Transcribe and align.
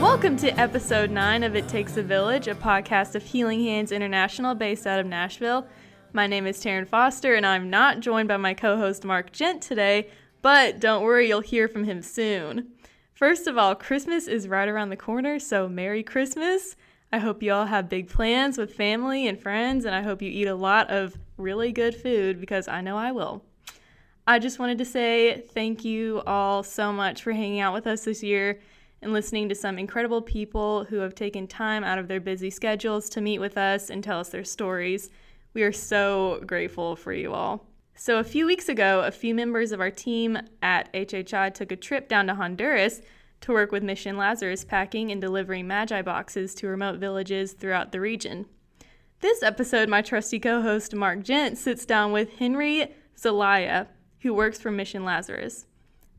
Welcome 0.00 0.36
to 0.38 0.48
episode 0.58 1.12
9 1.12 1.44
of 1.44 1.54
It 1.54 1.68
Takes 1.68 1.96
a 1.96 2.02
Village, 2.02 2.48
a 2.48 2.56
podcast 2.56 3.14
of 3.14 3.22
Healing 3.22 3.62
Hands 3.62 3.92
International 3.92 4.56
based 4.56 4.88
out 4.88 4.98
of 4.98 5.06
Nashville. 5.06 5.68
My 6.12 6.26
name 6.26 6.48
is 6.48 6.60
Taryn 6.60 6.88
Foster, 6.88 7.36
and 7.36 7.46
I'm 7.46 7.70
not 7.70 8.00
joined 8.00 8.26
by 8.26 8.36
my 8.36 8.52
co 8.52 8.76
host 8.76 9.04
Mark 9.04 9.30
Gent 9.30 9.62
today, 9.62 10.08
but 10.42 10.80
don't 10.80 11.04
worry, 11.04 11.28
you'll 11.28 11.42
hear 11.42 11.68
from 11.68 11.84
him 11.84 12.02
soon. 12.02 12.72
First 13.12 13.46
of 13.46 13.56
all, 13.56 13.76
Christmas 13.76 14.26
is 14.26 14.48
right 14.48 14.68
around 14.68 14.88
the 14.88 14.96
corner, 14.96 15.38
so 15.38 15.68
Merry 15.68 16.02
Christmas. 16.02 16.74
I 17.14 17.18
hope 17.18 17.44
you 17.44 17.52
all 17.52 17.66
have 17.66 17.88
big 17.88 18.08
plans 18.08 18.58
with 18.58 18.74
family 18.74 19.28
and 19.28 19.40
friends, 19.40 19.84
and 19.84 19.94
I 19.94 20.02
hope 20.02 20.20
you 20.20 20.28
eat 20.28 20.48
a 20.48 20.54
lot 20.56 20.90
of 20.90 21.16
really 21.36 21.70
good 21.70 21.94
food 21.94 22.40
because 22.40 22.66
I 22.66 22.80
know 22.80 22.96
I 22.96 23.12
will. 23.12 23.44
I 24.26 24.40
just 24.40 24.58
wanted 24.58 24.78
to 24.78 24.84
say 24.84 25.44
thank 25.52 25.84
you 25.84 26.22
all 26.26 26.64
so 26.64 26.92
much 26.92 27.22
for 27.22 27.30
hanging 27.30 27.60
out 27.60 27.72
with 27.72 27.86
us 27.86 28.02
this 28.02 28.24
year 28.24 28.58
and 29.00 29.12
listening 29.12 29.48
to 29.48 29.54
some 29.54 29.78
incredible 29.78 30.22
people 30.22 30.86
who 30.86 30.96
have 30.96 31.14
taken 31.14 31.46
time 31.46 31.84
out 31.84 32.00
of 32.00 32.08
their 32.08 32.18
busy 32.18 32.50
schedules 32.50 33.08
to 33.10 33.20
meet 33.20 33.38
with 33.38 33.56
us 33.56 33.90
and 33.90 34.02
tell 34.02 34.18
us 34.18 34.30
their 34.30 34.42
stories. 34.42 35.08
We 35.52 35.62
are 35.62 35.70
so 35.70 36.42
grateful 36.44 36.96
for 36.96 37.12
you 37.12 37.32
all. 37.32 37.64
So, 37.94 38.18
a 38.18 38.24
few 38.24 38.44
weeks 38.44 38.68
ago, 38.68 39.04
a 39.04 39.12
few 39.12 39.36
members 39.36 39.70
of 39.70 39.78
our 39.78 39.92
team 39.92 40.36
at 40.62 40.92
HHI 40.92 41.54
took 41.54 41.70
a 41.70 41.76
trip 41.76 42.08
down 42.08 42.26
to 42.26 42.34
Honduras 42.34 43.02
to 43.44 43.52
work 43.52 43.72
with 43.72 43.82
Mission 43.82 44.16
Lazarus 44.16 44.64
packing 44.64 45.12
and 45.12 45.20
delivering 45.20 45.66
Magi 45.66 46.00
boxes 46.00 46.54
to 46.54 46.66
remote 46.66 46.98
villages 46.98 47.52
throughout 47.52 47.92
the 47.92 48.00
region. 48.00 48.46
This 49.20 49.42
episode, 49.42 49.86
my 49.90 50.00
trusty 50.00 50.40
co 50.40 50.62
host 50.62 50.94
Mark 50.94 51.22
Gent 51.22 51.58
sits 51.58 51.84
down 51.84 52.10
with 52.10 52.38
Henry 52.38 52.94
Zelaya, 53.18 53.88
who 54.20 54.32
works 54.32 54.58
for 54.58 54.70
Mission 54.70 55.04
Lazarus. 55.04 55.66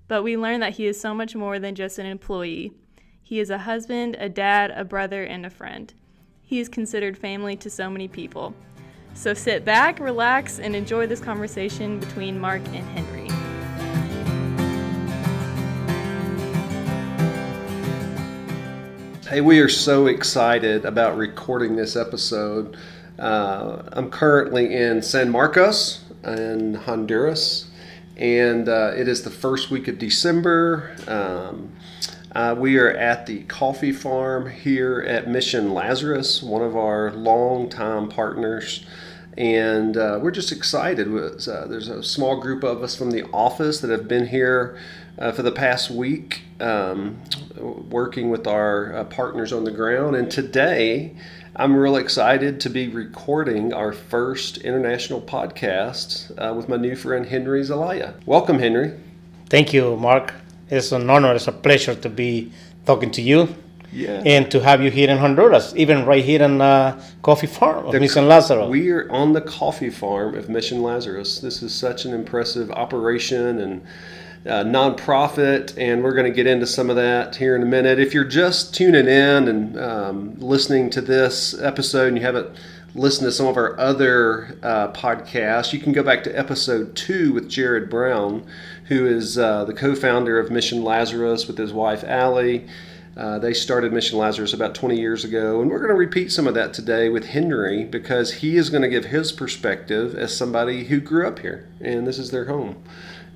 But 0.08 0.22
we 0.22 0.38
learn 0.38 0.60
that 0.60 0.74
he 0.74 0.86
is 0.86 1.02
so 1.02 1.16
much 1.16 1.36
more 1.36 1.58
than 1.58 1.74
just 1.74 1.98
an 1.98 2.06
employee. 2.06 2.74
He 3.24 3.40
is 3.40 3.50
a 3.50 3.58
husband, 3.58 4.16
a 4.20 4.30
dad, 4.30 4.70
a 4.70 4.86
brother, 4.86 5.24
and 5.24 5.48
a 5.48 5.50
friend. 5.50 5.92
He 6.44 6.60
is 6.60 6.70
considered 6.70 7.18
family 7.18 7.56
to 7.56 7.72
so 7.72 7.90
many 7.90 8.08
people. 8.08 8.54
So 9.16 9.34
sit 9.34 9.66
back, 9.66 10.00
relax, 10.00 10.60
and 10.60 10.76
enjoy 10.76 11.08
this 11.08 11.22
conversation 11.22 12.00
between 12.00 12.40
Mark 12.40 12.62
and 12.68 12.88
Henry. 12.90 13.25
Hey, 19.36 19.42
we 19.42 19.60
are 19.60 19.68
so 19.68 20.08
excited 20.08 20.86
about 20.86 21.18
recording 21.18 21.76
this 21.76 21.98
episode. 21.98 22.78
Uh, 23.20 23.84
I'm 23.92 24.10
currently 24.10 24.74
in 24.74 25.02
San 25.02 25.30
Marcos 25.30 26.06
in 26.24 26.76
Honduras 26.76 27.68
and 28.16 28.70
uh, 28.70 28.94
it 28.96 29.10
is 29.10 29.24
the 29.24 29.30
first 29.30 29.72
week 29.72 29.90
of 29.90 29.98
December. 29.98 30.96
Um, 31.06 31.74
uh, 32.34 32.56
we 32.58 32.78
are 32.78 32.92
at 32.92 33.26
the 33.26 33.44
coffee 33.44 33.92
farm 33.92 34.50
here 34.50 35.02
at 35.02 35.28
Mission 35.28 35.74
Lazarus, 35.74 36.42
one 36.42 36.62
of 36.62 36.78
our 36.78 37.12
longtime 37.12 38.08
partners. 38.08 38.86
And 39.38 39.98
uh, 39.98 40.18
we're 40.22 40.32
just 40.32 40.54
excited. 40.54 41.10
Uh, 41.10 41.68
there's 41.68 41.90
a 41.90 42.02
small 42.02 42.40
group 42.40 42.64
of 42.64 42.82
us 42.82 42.96
from 42.96 43.12
the 43.12 43.30
office 43.32 43.82
that 43.82 43.90
have 43.90 44.08
been 44.08 44.28
here 44.28 44.80
uh, 45.18 45.32
for 45.32 45.44
the 45.44 45.52
past 45.52 45.90
week 45.90 46.42
um, 46.60 47.18
working 47.90 48.30
with 48.30 48.48
our 48.48 48.96
uh, 48.96 49.04
partners 49.06 49.54
on 49.54 49.64
the 49.64 49.72
ground. 49.72 50.16
And 50.16 50.30
today, 50.30 51.16
I'm 51.56 51.76
real 51.76 51.96
excited 51.96 52.60
to 52.62 52.70
be 52.70 52.88
recording 52.88 53.74
our 53.74 53.94
first 53.94 54.58
international 54.58 55.22
podcast 55.22 56.32
uh, 56.38 56.54
with 56.54 56.68
my 56.68 56.78
new 56.78 56.96
friend 56.96 57.26
Henry 57.26 57.64
Zelaya. 57.64 58.16
Welcome, 58.26 58.60
Henry. 58.60 58.94
Thank 59.50 59.74
you, 59.74 59.96
Mark. 59.96 60.34
It's 60.70 60.92
an 60.92 61.10
honor, 61.10 61.34
it's 61.36 61.48
a 61.48 61.52
pleasure 61.52 61.96
to 61.96 62.10
be 62.10 62.52
talking 62.86 63.12
to 63.12 63.22
you. 63.22 63.56
Yeah. 63.92 64.22
And 64.26 64.52
to 64.52 64.60
have 64.60 64.84
you 64.84 64.92
here 64.92 65.10
in 65.10 65.18
Honduras, 65.18 65.74
even 65.78 66.06
right 66.06 66.24
here 66.24 66.42
in 66.42 66.60
uh, 66.60 67.02
Coffee 67.22 67.48
Farm 67.48 67.86
of 67.86 67.94
the, 67.94 68.00
Mission 68.02 68.28
Lazarus. 68.28 68.68
We 68.68 68.90
are 68.90 69.10
on 69.10 69.32
the 69.32 69.40
coffee 69.40 69.90
farm 69.90 70.36
of 70.36 70.50
Mission 70.50 70.82
Lazarus. 70.82 71.40
This 71.40 71.64
is 71.64 71.74
such 71.74 72.04
an 72.04 72.14
impressive 72.14 72.70
operation 72.72 73.62
and 73.62 73.82
uh, 74.46 74.64
nonprofit, 74.64 75.76
and 75.78 76.04
we're 76.04 76.14
going 76.14 76.32
to 76.32 76.36
get 76.36 76.46
into 76.46 76.68
some 76.68 76.90
of 76.90 76.96
that 76.96 77.36
here 77.36 77.56
in 77.56 77.64
a 77.64 77.66
minute. 77.66 78.00
If 78.00 78.14
you're 78.14 78.24
just 78.24 78.76
tuning 78.76 79.08
in 79.08 79.48
and 79.48 79.80
um, 79.80 80.36
listening 80.40 80.92
to 80.92 81.02
this 81.02 81.60
episode 81.60 82.10
and 82.10 82.18
you 82.18 82.24
haven't 82.24 82.56
listened 82.94 83.28
to 83.28 83.32
some 83.32 83.48
of 83.48 83.58
our 83.58 83.78
other 83.80 84.58
uh, 84.62 84.92
podcasts, 84.92 85.74
you 85.74 85.80
can 85.80 85.94
go 85.94 86.04
back 86.04 86.24
to 86.26 86.38
episode 86.38 86.96
two 86.96 87.34
with 87.34 87.50
Jared 87.50 87.90
Brown, 87.90 88.46
who 88.86 89.08
is 89.08 89.38
uh, 89.38 89.66
the 89.66 89.74
co 89.74 89.96
founder 89.96 90.38
of 90.38 90.52
Mission 90.52 90.84
Lazarus 90.84 91.48
with 91.48 91.58
his 91.58 91.74
wife, 91.74 92.04
Allie. 92.04 92.68
Uh, 93.18 93.40
they 93.40 93.54
started 93.54 93.94
Mission 93.94 94.20
Lazarus 94.20 94.54
about 94.54 94.76
20 94.76 95.00
years 95.00 95.24
ago, 95.24 95.62
and 95.62 95.72
we're 95.72 95.80
going 95.80 95.90
to 95.90 95.96
repeat 95.96 96.32
some 96.34 96.48
of 96.48 96.54
that 96.54 96.74
today 96.74 97.08
with 97.08 97.26
Henry 97.26 97.86
because 97.86 98.34
he 98.34 98.58
is 98.58 98.70
going 98.70 98.82
to 98.82 98.90
give 98.90 99.06
his 99.06 99.32
perspective 99.32 100.14
as 100.16 100.36
somebody 100.36 100.84
who 100.84 101.00
grew 101.00 101.26
up 101.26 101.40
here, 101.40 101.68
and 101.80 102.06
this 102.06 102.20
is 102.20 102.30
their 102.30 102.46
home 102.46 102.84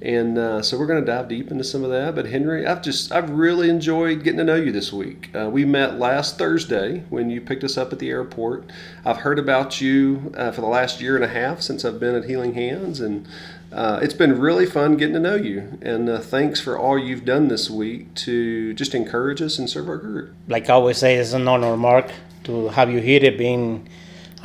and 0.01 0.37
uh, 0.37 0.61
so 0.61 0.77
we're 0.77 0.85
going 0.85 1.03
to 1.03 1.05
dive 1.05 1.27
deep 1.27 1.51
into 1.51 1.63
some 1.63 1.83
of 1.83 1.89
that. 1.89 2.15
But 2.15 2.27
Henry, 2.27 2.65
I've 2.65 2.81
just 2.81 3.11
I've 3.11 3.29
really 3.29 3.69
enjoyed 3.69 4.23
getting 4.23 4.37
to 4.37 4.45
know 4.45 4.55
you 4.55 4.71
this 4.71 4.93
week. 4.93 5.29
Uh, 5.35 5.49
we 5.49 5.65
met 5.65 5.99
last 5.99 6.37
Thursday 6.37 7.03
when 7.09 7.29
you 7.29 7.41
picked 7.41 7.63
us 7.63 7.77
up 7.77 7.91
at 7.91 7.99
the 7.99 8.09
airport. 8.09 8.71
I've 9.03 9.17
heard 9.17 9.39
about 9.39 9.81
you 9.81 10.31
uh, 10.37 10.51
for 10.51 10.61
the 10.61 10.67
last 10.67 11.01
year 11.01 11.15
and 11.15 11.25
a 11.25 11.27
half 11.27 11.61
since 11.61 11.83
I've 11.83 11.99
been 11.99 12.15
at 12.15 12.25
Healing 12.25 12.53
Hands, 12.53 12.97
and 13.01 13.27
uh, 13.73 13.99
it's 14.01 14.13
been 14.13 14.39
really 14.39 14.65
fun 14.65 14.95
getting 14.95 15.15
to 15.15 15.19
know 15.19 15.35
you. 15.35 15.77
And 15.81 16.07
uh, 16.07 16.19
thanks 16.19 16.61
for 16.61 16.77
all 16.77 16.97
you've 16.97 17.25
done 17.25 17.49
this 17.49 17.69
week 17.69 18.13
to 18.15 18.73
just 18.75 18.95
encourage 18.95 19.41
us 19.41 19.59
and 19.59 19.69
serve 19.69 19.89
our 19.89 19.97
group. 19.97 20.33
Like 20.47 20.69
I 20.69 20.73
always 20.73 20.97
say, 20.97 21.15
it's 21.15 21.33
an 21.33 21.47
honor, 21.47 21.75
Mark, 21.75 22.09
to 22.45 22.69
have 22.69 22.89
you 22.89 22.99
here, 22.99 23.31
being 23.37 23.89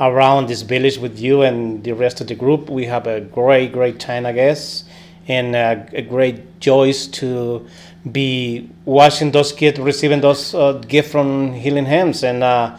around 0.01 0.49
this 0.49 0.63
village 0.63 0.97
with 0.97 1.17
you 1.17 1.43
and 1.43 1.81
the 1.81 1.93
rest 1.93 2.19
of 2.19 2.27
the 2.27 2.35
group. 2.35 2.69
We 2.69 2.87
have 2.87 3.07
a 3.07 3.21
great, 3.21 3.71
great 3.71 4.01
time, 4.01 4.25
I 4.25 4.33
guess 4.33 4.83
and 5.27 5.55
uh, 5.55 5.83
a 5.93 6.01
great 6.01 6.59
joy 6.59 6.91
to 6.93 7.67
be 8.11 8.69
watching 8.85 9.31
those 9.31 9.51
kids 9.51 9.79
receiving 9.79 10.21
those 10.21 10.53
uh, 10.53 10.73
gifts 10.73 11.11
from 11.11 11.53
Healing 11.53 11.85
Hands. 11.85 12.23
And 12.23 12.43
uh, 12.43 12.77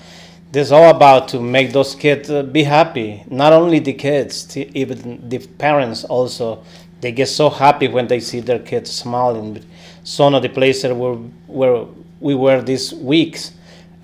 this 0.53 0.69
is 0.69 0.73
all 0.73 0.91
about 0.91 1.29
to 1.29 1.41
make 1.41 1.73
those 1.73 1.95
kids 1.95 2.31
uh, 2.31 2.43
be 2.43 2.63
happy. 2.63 3.25
Not 3.29 3.53
only 3.53 3.81
the 3.81 3.93
kids, 3.93 4.57
even 4.57 5.29
the 5.29 5.39
parents 5.39 6.05
also. 6.05 6.65
They 7.01 7.13
get 7.13 7.29
so 7.29 7.51
happy 7.51 7.89
when 7.89 8.07
they 8.07 8.21
see 8.21 8.41
their 8.41 8.59
kids 8.59 8.91
smiling. 8.91 9.65
Some 10.03 10.35
of 10.35 10.43
the 10.43 10.49
places 10.49 10.93
where, 10.93 11.15
where 11.47 11.85
we 12.21 12.35
were 12.35 12.63
these 12.63 12.95
weeks, 12.95 13.53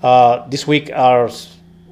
uh, 0.03 0.47
this 0.47 0.67
week 0.67 0.91
are 0.93 1.29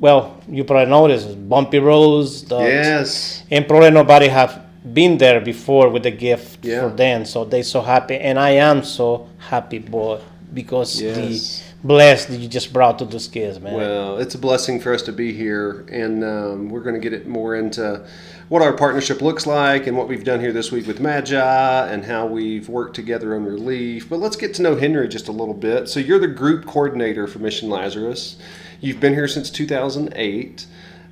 well, 0.01 0.41
you 0.50 0.63
probably 0.63 0.90
noticed 0.90 1.47
bumpy 1.47 1.78
roads. 1.78 2.44
Yes. 2.50 3.44
And 3.51 3.67
probably 3.67 3.91
nobody 3.91 4.28
have 4.28 4.66
been 4.94 5.18
there 5.18 5.42
before 5.42 5.90
with 5.90 6.03
the 6.03 6.12
gift 6.12 6.66
yeah. 6.66 6.81
for 6.81 6.96
them, 6.96 7.25
so 7.25 7.46
they 7.46 7.64
so 7.64 7.81
happy, 7.81 8.18
and 8.18 8.40
I 8.40 8.52
am 8.52 8.84
so 8.84 9.30
happy, 9.38 9.80
boy, 9.80 10.22
because 10.53 11.02
yes. 11.02 11.16
the 11.16 11.88
blessed 11.88 12.30
that 12.30 12.38
you 12.38 12.47
just 12.47 12.74
brought 12.74 13.00
to 13.00 13.06
those 13.06 13.28
kids, 13.28 13.59
man. 13.59 13.74
Well, 13.74 14.18
it's 14.18 14.36
a 14.36 14.40
blessing 14.40 14.80
for 14.80 14.94
us 14.94 15.02
to 15.03 15.12
be 15.12 15.34
here, 15.34 15.86
and 15.91 16.24
um, 16.24 16.70
we're 16.70 16.81
going 16.81 16.96
to 16.96 17.02
get 17.02 17.14
it 17.14 17.28
more 17.28 17.56
into 17.56 18.06
what 18.50 18.62
our 18.62 18.74
partnership 18.74 19.22
looks 19.22 19.47
like 19.47 19.88
and 19.88 19.96
what 19.96 20.09
we've 20.09 20.25
done 20.25 20.40
here 20.40 20.52
this 20.52 20.74
week 20.74 20.86
with 20.86 21.00
Magi 21.00 21.88
and 21.88 22.03
how 22.03 22.25
we've 22.25 22.68
worked 22.68 22.96
together 22.96 23.34
on 23.36 23.46
relief. 23.46 24.09
But 24.09 24.20
let's 24.20 24.36
get 24.36 24.53
to 24.56 24.62
know 24.62 24.75
Henry 24.75 25.08
just 25.08 25.30
a 25.30 25.31
little 25.31 25.53
bit. 25.53 25.88
So 25.88 26.02
you're 26.02 26.20
the 26.20 26.28
group 26.28 26.66
coordinator 26.66 27.28
for 27.28 27.40
Mission 27.40 27.70
Lazarus. 27.70 28.36
You've 28.81 29.00
been 29.00 29.14
here 29.14 29.30
since 29.30 29.50
2008. 29.50 30.66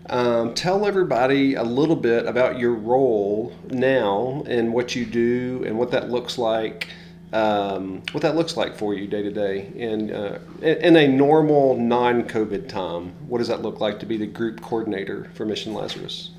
Um, 0.10 0.56
tell 0.56 0.88
everybody 0.88 1.54
a 1.54 1.64
little 1.64 1.96
bit 1.96 2.26
about 2.26 2.58
your 2.58 2.74
role 2.74 3.54
now 3.70 4.44
and 4.48 4.74
what 4.74 4.96
you 4.96 5.06
do 5.06 5.64
and 5.68 5.78
what 5.78 5.92
that 5.92 6.10
looks 6.10 6.38
like. 6.38 6.88
Um, 7.32 8.02
what 8.12 8.24
that 8.24 8.36
looks 8.36 8.58
like 8.58 8.76
for 8.76 8.96
you 8.96 9.06
day 9.06 9.22
to 9.22 9.32
day 9.32 9.72
in 9.76 10.12
uh, 10.12 10.40
in 10.64 10.96
a 10.96 11.08
normal 11.08 11.78
non-COVID 11.78 12.68
time. 12.68 13.14
What 13.28 13.38
does 13.38 13.50
that 13.50 13.62
look 13.62 13.80
like 13.80 14.00
to 14.00 14.08
be 14.08 14.18
the 14.18 14.26
group 14.26 14.62
coordinator 14.62 15.30
for 15.36 15.46
Mission 15.46 15.76
Lazarus? 15.76 16.32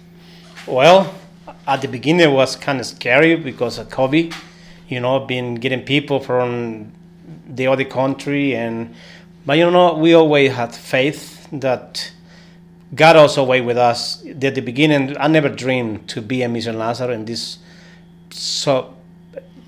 Well, 0.67 1.15
at 1.69 1.81
the 1.81 1.87
beginning 1.87 2.29
it 2.29 2.33
was 2.33 2.57
kind 2.57 2.81
of 2.81 2.87
scary 2.87 3.37
because 3.37 3.79
of 3.79 3.89
COVID. 3.89 4.35
You 4.89 4.99
know, 4.99 5.21
been 5.21 5.55
getting 5.55 5.83
people 5.83 6.19
from 6.19 6.93
the 7.49 7.69
other 7.69 7.85
country 7.85 8.57
and, 8.57 8.93
but 9.47 9.59
you 9.59 9.71
know, 9.71 9.95
we 9.95 10.13
always 10.15 10.53
had 10.53 10.75
faith 10.75 11.47
that 11.53 12.11
God 12.95 13.17
also 13.17 13.45
wait 13.45 13.61
with 13.61 13.79
us. 13.79 14.25
At 14.27 14.41
the 14.41 14.61
beginning, 14.61 15.17
I 15.19 15.29
never 15.29 15.49
dreamed 15.49 16.09
to 16.09 16.21
be 16.21 16.43
a 16.43 16.49
Mission 16.49 16.79
Lazarus 16.79 17.15
in 17.15 17.25
this 17.25 17.59
so 18.31 18.97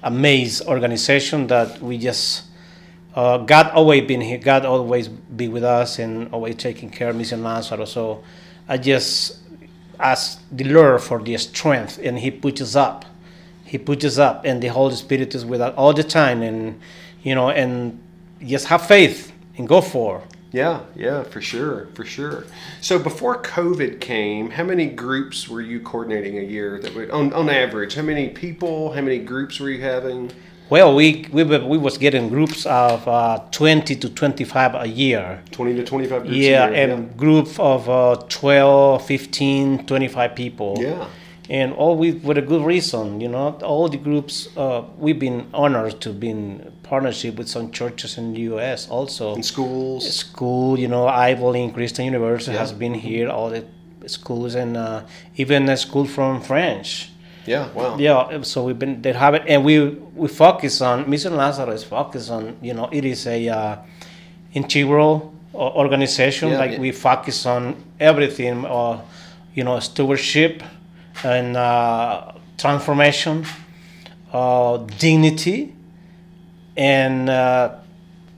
amazed 0.02 0.66
organization 0.66 1.46
that 1.46 1.80
we 1.80 1.98
just 1.98 2.44
uh, 3.14 3.38
God 3.38 3.70
always 3.70 4.06
been 4.06 4.20
here. 4.20 4.38
God 4.38 4.64
always 4.64 5.08
be 5.08 5.48
with 5.48 5.64
us 5.64 5.98
and 5.98 6.32
always 6.32 6.56
taking 6.56 6.90
care 6.90 7.10
of 7.10 7.16
Mission 7.16 7.42
Lazarus. 7.44 7.92
So 7.92 8.24
I 8.68 8.78
just 8.78 9.38
ask 10.00 10.42
the 10.50 10.64
Lord 10.64 11.02
for 11.02 11.20
the 11.20 11.36
strength, 11.36 12.00
and 12.02 12.18
He 12.18 12.30
pushes 12.30 12.74
up. 12.74 13.04
He 13.64 13.78
pushes 13.78 14.18
up, 14.18 14.44
and 14.44 14.62
the 14.62 14.68
Holy 14.68 14.96
Spirit 14.96 15.34
is 15.34 15.44
with 15.44 15.60
us 15.60 15.74
all 15.76 15.92
the 15.92 16.02
time, 16.02 16.42
and 16.42 16.80
you 17.22 17.34
know, 17.34 17.50
and 17.50 18.02
just 18.44 18.66
have 18.66 18.86
faith 18.86 19.32
and 19.56 19.68
go 19.68 19.80
for. 19.80 20.22
Yeah, 20.52 20.80
yeah, 20.94 21.22
for 21.22 21.40
sure, 21.40 21.88
for 21.94 22.04
sure. 22.04 22.44
So 22.82 22.98
before 22.98 23.40
COVID 23.42 24.00
came, 24.00 24.50
how 24.50 24.64
many 24.64 24.86
groups 24.86 25.48
were 25.48 25.62
you 25.62 25.80
coordinating 25.80 26.38
a 26.38 26.42
year? 26.42 26.78
That 26.78 26.94
would, 26.94 27.10
on 27.10 27.32
on 27.32 27.48
average, 27.48 27.94
how 27.94 28.02
many 28.02 28.28
people, 28.28 28.92
how 28.92 29.00
many 29.00 29.18
groups 29.18 29.58
were 29.60 29.70
you 29.70 29.80
having? 29.80 30.30
Well, 30.68 30.94
we 30.94 31.26
we 31.32 31.42
were, 31.44 31.64
we 31.64 31.78
was 31.78 31.96
getting 31.98 32.28
groups 32.28 32.64
of 32.66 33.06
uh, 33.08 33.40
20 33.50 33.96
to 33.96 34.08
25 34.08 34.74
a 34.74 34.86
year. 34.86 35.42
Twenty 35.50 35.74
to 35.74 35.84
twenty 35.84 36.06
five 36.06 36.26
Yeah, 36.26 36.66
and 36.68 37.16
group 37.16 37.58
of 37.58 37.88
uh, 37.88 38.16
12, 38.28 39.04
15, 39.06 39.86
25 39.86 40.34
people. 40.34 40.76
yeah. 40.80 41.06
And 41.50 41.72
all 41.74 41.96
with, 41.96 42.22
with 42.22 42.38
a 42.38 42.42
good 42.42 42.64
reason, 42.64 43.20
you 43.20 43.28
know. 43.28 43.58
All 43.62 43.88
the 43.88 43.96
groups, 43.96 44.48
uh, 44.56 44.84
we've 44.96 45.18
been 45.18 45.48
honored 45.52 46.00
to 46.02 46.12
be 46.12 46.30
in 46.30 46.72
partnership 46.84 47.36
with 47.36 47.48
some 47.48 47.72
churches 47.72 48.16
in 48.16 48.32
the 48.32 48.40
U.S. 48.52 48.88
also. 48.88 49.34
in 49.34 49.42
schools. 49.42 50.08
School, 50.14 50.78
you 50.78 50.88
know, 50.88 51.08
Abilene 51.08 51.72
Christian 51.72 52.04
University 52.04 52.52
Yeah. 52.52 52.60
has 52.60 52.72
been 52.72 52.94
here, 52.94 53.28
all 53.28 53.50
the 53.50 53.64
schools, 54.06 54.54
and 54.54 54.76
uh, 54.76 55.02
even 55.36 55.68
a 55.68 55.76
school 55.76 56.04
from 56.06 56.40
French. 56.40 57.10
Yeah, 57.44 57.68
wow. 57.72 57.96
Yeah, 57.98 58.42
so 58.42 58.62
we've 58.64 58.78
been 58.78 59.02
they 59.02 59.12
have 59.12 59.34
it, 59.34 59.42
and 59.48 59.64
we 59.64 59.88
we 60.14 60.28
focus 60.28 60.80
on 60.80 61.10
Mission 61.10 61.36
Lazarus. 61.36 61.82
Focus 61.82 62.30
on 62.30 62.56
you 62.62 62.72
know 62.72 62.88
it 62.92 63.04
is 63.04 63.26
a 63.26 63.48
uh, 63.48 63.76
integral 64.54 65.34
organization. 65.54 66.50
Yeah, 66.50 66.58
like 66.58 66.72
yeah. 66.72 66.80
we 66.80 66.92
focus 66.92 67.44
on 67.46 67.74
everything, 67.98 68.64
uh, 68.64 69.00
you 69.54 69.64
know, 69.64 69.80
stewardship 69.80 70.62
and 71.24 71.56
uh, 71.56 72.32
transformation, 72.58 73.44
uh, 74.32 74.78
dignity, 74.98 75.74
and 76.76 77.28
uh, 77.28 77.76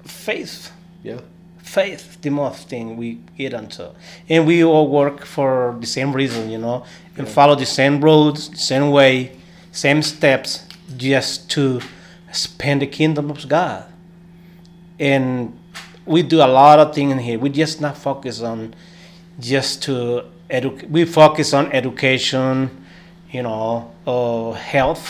faith. 0.04 0.72
Yeah. 1.02 1.20
faith 1.58 2.18
the 2.22 2.30
most 2.30 2.68
thing 2.68 2.96
we 2.96 3.20
get 3.36 3.52
into 3.52 3.90
and 4.28 4.46
we 4.46 4.64
all 4.64 4.88
work 4.88 5.26
for 5.26 5.76
the 5.80 5.86
same 5.86 6.12
reason 6.14 6.48
you 6.50 6.56
know 6.56 6.82
and 7.18 7.28
follow 7.28 7.54
the 7.54 7.66
same 7.66 8.00
roads 8.00 8.48
same 8.58 8.90
way 8.90 9.36
same 9.70 10.00
steps 10.00 10.64
just 10.96 11.50
to 11.50 11.80
expand 12.28 12.82
the 12.82 12.86
kingdom 12.86 13.30
of 13.30 13.48
god. 13.48 13.84
And 14.98 15.58
we 16.06 16.22
do 16.22 16.38
a 16.38 16.46
lot 16.46 16.78
of 16.78 16.94
things 16.94 17.12
in 17.12 17.18
here. 17.18 17.38
We 17.38 17.48
just 17.48 17.80
not 17.80 17.96
focus 17.96 18.40
on 18.40 18.74
just 19.40 19.82
to 19.84 20.24
edu- 20.54 20.88
we 20.88 21.04
focus 21.04 21.52
on 21.52 21.70
education 21.72 22.84
you 23.30 23.42
know 23.42 23.90
uh, 24.06 24.52
health 24.52 25.04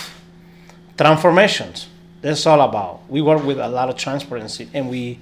transformations 0.97 1.89
that's 2.23 2.47
all 2.47 2.61
about 2.61 3.01
we 3.09 3.21
work 3.21 3.43
with 3.45 3.59
a 3.59 3.69
lot 3.69 3.89
of 3.89 3.97
transparency 3.97 4.69
and 4.75 4.89
we 4.89 5.19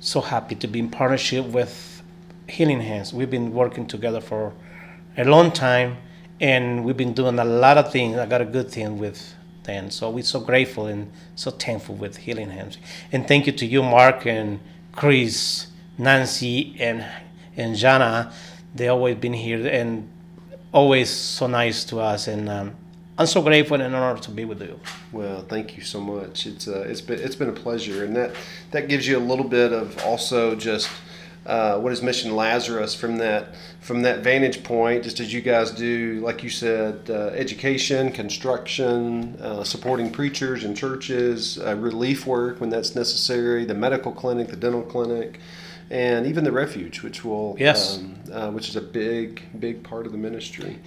so 0.00 0.20
happy 0.20 0.54
to 0.54 0.66
be 0.68 0.78
in 0.78 0.88
partnership 0.90 1.44
with 1.46 2.02
Healing 2.48 2.80
Hands. 2.80 3.12
We've 3.12 3.30
been 3.30 3.52
working 3.52 3.86
together 3.86 4.20
for 4.20 4.52
a 5.16 5.24
long 5.24 5.50
time, 5.52 5.98
and 6.40 6.84
we've 6.84 6.96
been 6.96 7.12
doing 7.12 7.38
a 7.38 7.44
lot 7.44 7.78
of 7.78 7.92
things. 7.92 8.16
I 8.16 8.26
got 8.26 8.40
a 8.40 8.46
good 8.46 8.70
thing 8.70 8.98
with 8.98 9.34
them, 9.64 9.90
so 9.90 10.08
we're 10.10 10.24
so 10.24 10.40
grateful 10.40 10.86
and 10.86 11.12
so 11.34 11.50
thankful 11.50 11.94
with 11.96 12.16
Healing 12.16 12.50
Hands. 12.50 12.78
And 13.12 13.26
thank 13.26 13.46
you 13.46 13.52
to 13.52 13.66
you, 13.66 13.82
Mark 13.82 14.26
and 14.26 14.60
Chris, 14.92 15.66
Nancy, 15.98 16.76
and 16.78 17.04
and 17.56 17.76
Jana. 17.76 18.32
They 18.74 18.88
always 18.88 19.16
been 19.16 19.32
here 19.32 19.66
and 19.66 20.08
always 20.72 21.10
so 21.10 21.46
nice 21.46 21.84
to 21.84 22.00
us, 22.00 22.28
and 22.28 22.48
um, 22.48 22.74
I'm 23.16 23.26
so 23.26 23.42
grateful 23.42 23.80
and 23.80 23.94
honored 23.94 24.22
to 24.22 24.30
be 24.30 24.44
with 24.44 24.60
you. 24.60 24.78
Well, 25.10 25.42
thank 25.42 25.76
you 25.76 25.82
so 25.82 26.00
much. 26.00 26.46
It's 26.46 26.68
uh, 26.68 26.84
it's 26.86 27.00
been 27.00 27.18
it's 27.18 27.36
been 27.36 27.48
a 27.48 27.52
pleasure, 27.52 28.04
and 28.04 28.14
that 28.14 28.34
that 28.70 28.88
gives 28.88 29.06
you 29.08 29.18
a 29.18 29.20
little 29.20 29.48
bit 29.48 29.72
of 29.72 29.98
also 30.04 30.54
just 30.54 30.88
uh, 31.46 31.78
what 31.78 31.92
is 31.92 32.02
Mission 32.02 32.36
Lazarus 32.36 32.94
from 32.94 33.16
that 33.18 33.54
from 33.80 34.02
that 34.02 34.20
vantage 34.20 34.62
point. 34.62 35.02
Just 35.02 35.18
as 35.18 35.32
you 35.32 35.40
guys 35.40 35.70
do, 35.70 36.20
like 36.22 36.42
you 36.42 36.50
said, 36.50 37.08
uh, 37.08 37.28
education, 37.28 38.12
construction, 38.12 39.36
uh, 39.40 39.64
supporting 39.64 40.10
preachers 40.10 40.62
and 40.62 40.76
churches, 40.76 41.58
uh, 41.58 41.74
relief 41.74 42.26
work 42.26 42.60
when 42.60 42.68
that's 42.68 42.94
necessary, 42.94 43.64
the 43.64 43.74
medical 43.74 44.12
clinic, 44.12 44.48
the 44.48 44.56
dental 44.56 44.82
clinic. 44.82 45.40
And 45.90 46.26
even 46.26 46.44
the 46.44 46.52
refuge, 46.52 47.02
which 47.02 47.24
will, 47.24 47.56
Yes. 47.58 47.98
um, 47.98 48.14
uh, 48.32 48.50
which 48.50 48.68
is 48.68 48.76
a 48.76 48.80
big, 48.80 49.42
big 49.58 49.82
part 49.82 50.04
of 50.04 50.12
the 50.12 50.18
ministry. 50.18 50.78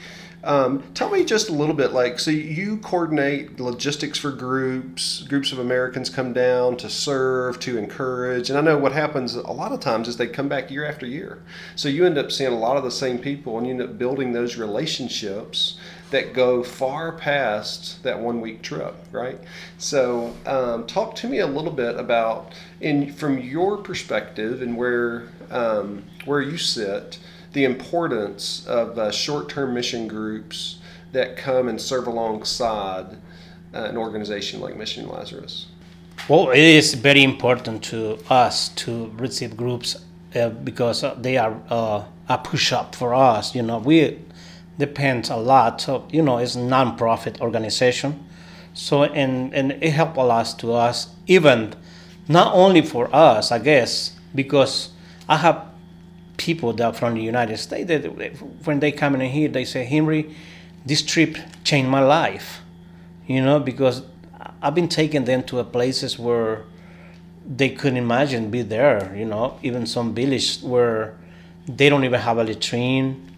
Um, 0.44 0.83
tell 0.95 1.09
me 1.12 1.24
just 1.24 1.50
a 1.50 1.53
little 1.53 1.75
bit, 1.75 1.92
like, 1.92 2.19
so 2.19 2.31
you 2.31 2.77
coordinate 2.77 3.59
logistics 3.59 4.18
for 4.18 4.31
groups. 4.31 5.24
Groups 5.27 5.51
of 5.51 5.59
Americans 5.59 6.09
come 6.09 6.33
down 6.33 6.77
to 6.77 6.89
serve, 6.89 7.59
to 7.62 7.77
encourage, 7.77 8.50
and 8.50 8.57
I 8.57 8.62
know 8.62 8.77
what 8.77 8.92
happens 8.92 9.36
a 9.36 9.51
lot 9.51 9.71
of 9.71 9.80
times 9.80 10.07
is 10.07 10.18
they 10.18 10.25
come 10.27 10.48
back 10.50 10.71
year 10.71 10.83
after 10.86 11.06
year. 11.06 11.44
So 11.75 11.89
you 11.89 12.06
end 12.06 12.18
up 12.18 12.31
seeing 12.31 12.51
a 12.51 12.57
lot 12.57 12.75
of 12.77 12.83
the 12.83 12.92
same 12.92 13.19
people, 13.19 13.57
and 13.57 13.68
you 13.68 13.74
end 13.74 13.81
up 13.83 13.98
building 14.00 14.33
those 14.33 14.56
relationships 14.57 15.77
that 16.11 16.33
go 16.33 16.61
far 16.63 17.13
past 17.13 18.03
that 18.03 18.19
one 18.19 18.41
week 18.41 18.61
trip, 18.61 18.95
right? 19.11 19.39
So, 19.77 20.35
um, 20.45 20.85
talk 20.85 21.15
to 21.17 21.27
me 21.27 21.39
a 21.39 21.47
little 21.47 21.71
bit 21.71 21.97
about, 21.97 22.53
in 22.79 23.11
from 23.13 23.39
your 23.39 23.77
perspective 23.77 24.61
and 24.61 24.77
where 24.77 25.29
um, 25.49 26.03
where 26.25 26.41
you 26.41 26.57
sit, 26.57 27.19
the 27.53 27.65
importance 27.65 28.65
of 28.67 28.97
uh, 28.97 29.11
short-term 29.11 29.73
mission 29.73 30.07
groups 30.07 30.79
that 31.11 31.35
come 31.35 31.67
and 31.67 31.79
serve 31.79 32.07
alongside 32.07 33.17
uh, 33.73 33.83
an 33.83 33.97
organization 33.97 34.61
like 34.61 34.77
Mission 34.77 35.07
Lazarus. 35.07 35.67
Well, 36.29 36.51
it 36.51 36.59
is 36.59 36.93
very 36.93 37.23
important 37.23 37.83
to 37.85 38.17
us 38.29 38.69
to 38.69 39.11
receive 39.17 39.57
groups 39.57 39.97
uh, 40.35 40.49
because 40.49 41.03
they 41.17 41.37
are 41.37 41.59
uh, 41.69 42.03
a 42.29 42.37
push 42.37 42.71
up 42.71 42.95
for 42.95 43.13
us. 43.13 43.55
You 43.55 43.63
know, 43.63 43.79
we 43.79 44.19
depend 44.81 45.29
a 45.29 45.37
lot. 45.37 45.79
So, 45.81 46.05
you 46.11 46.21
know, 46.21 46.37
it's 46.37 46.55
a 46.55 46.59
non-profit 46.59 47.39
organization, 47.39 48.27
so 48.73 49.03
and 49.03 49.53
and 49.53 49.71
it 49.71 49.91
helped 49.91 50.17
a 50.17 50.23
lot 50.23 50.59
to 50.59 50.73
us. 50.73 51.15
Even 51.27 51.73
not 52.27 52.53
only 52.53 52.81
for 52.81 53.09
us, 53.15 53.51
I 53.51 53.59
guess, 53.59 54.15
because 54.35 54.89
I 55.29 55.37
have 55.37 55.65
people 56.37 56.73
that 56.73 56.95
from 56.95 57.13
the 57.15 57.21
United 57.21 57.57
States 57.57 57.87
that 57.87 58.03
when 58.65 58.79
they 58.79 58.91
come 58.91 59.15
in 59.15 59.21
here, 59.21 59.47
they 59.47 59.63
say, 59.65 59.85
Henry, 59.85 60.35
this 60.85 61.01
trip 61.01 61.37
changed 61.63 61.89
my 61.89 62.01
life 62.01 62.61
you 63.31 63.41
know, 63.41 63.59
because 63.59 64.03
I've 64.61 64.75
been 64.75 64.89
taking 64.89 65.25
them 65.25 65.43
to 65.43 65.63
places 65.63 66.19
where 66.19 66.63
they 67.45 67.69
couldn't 67.69 67.97
imagine 67.97 68.51
be 68.51 68.61
there, 68.61 69.15
you 69.15 69.25
know, 69.25 69.57
even 69.63 69.85
some 69.85 70.13
village 70.13 70.59
where 70.59 71.17
they 71.67 71.89
don't 71.89 72.03
even 72.03 72.19
have 72.19 72.38
a 72.38 72.43
latrine. 72.43 73.30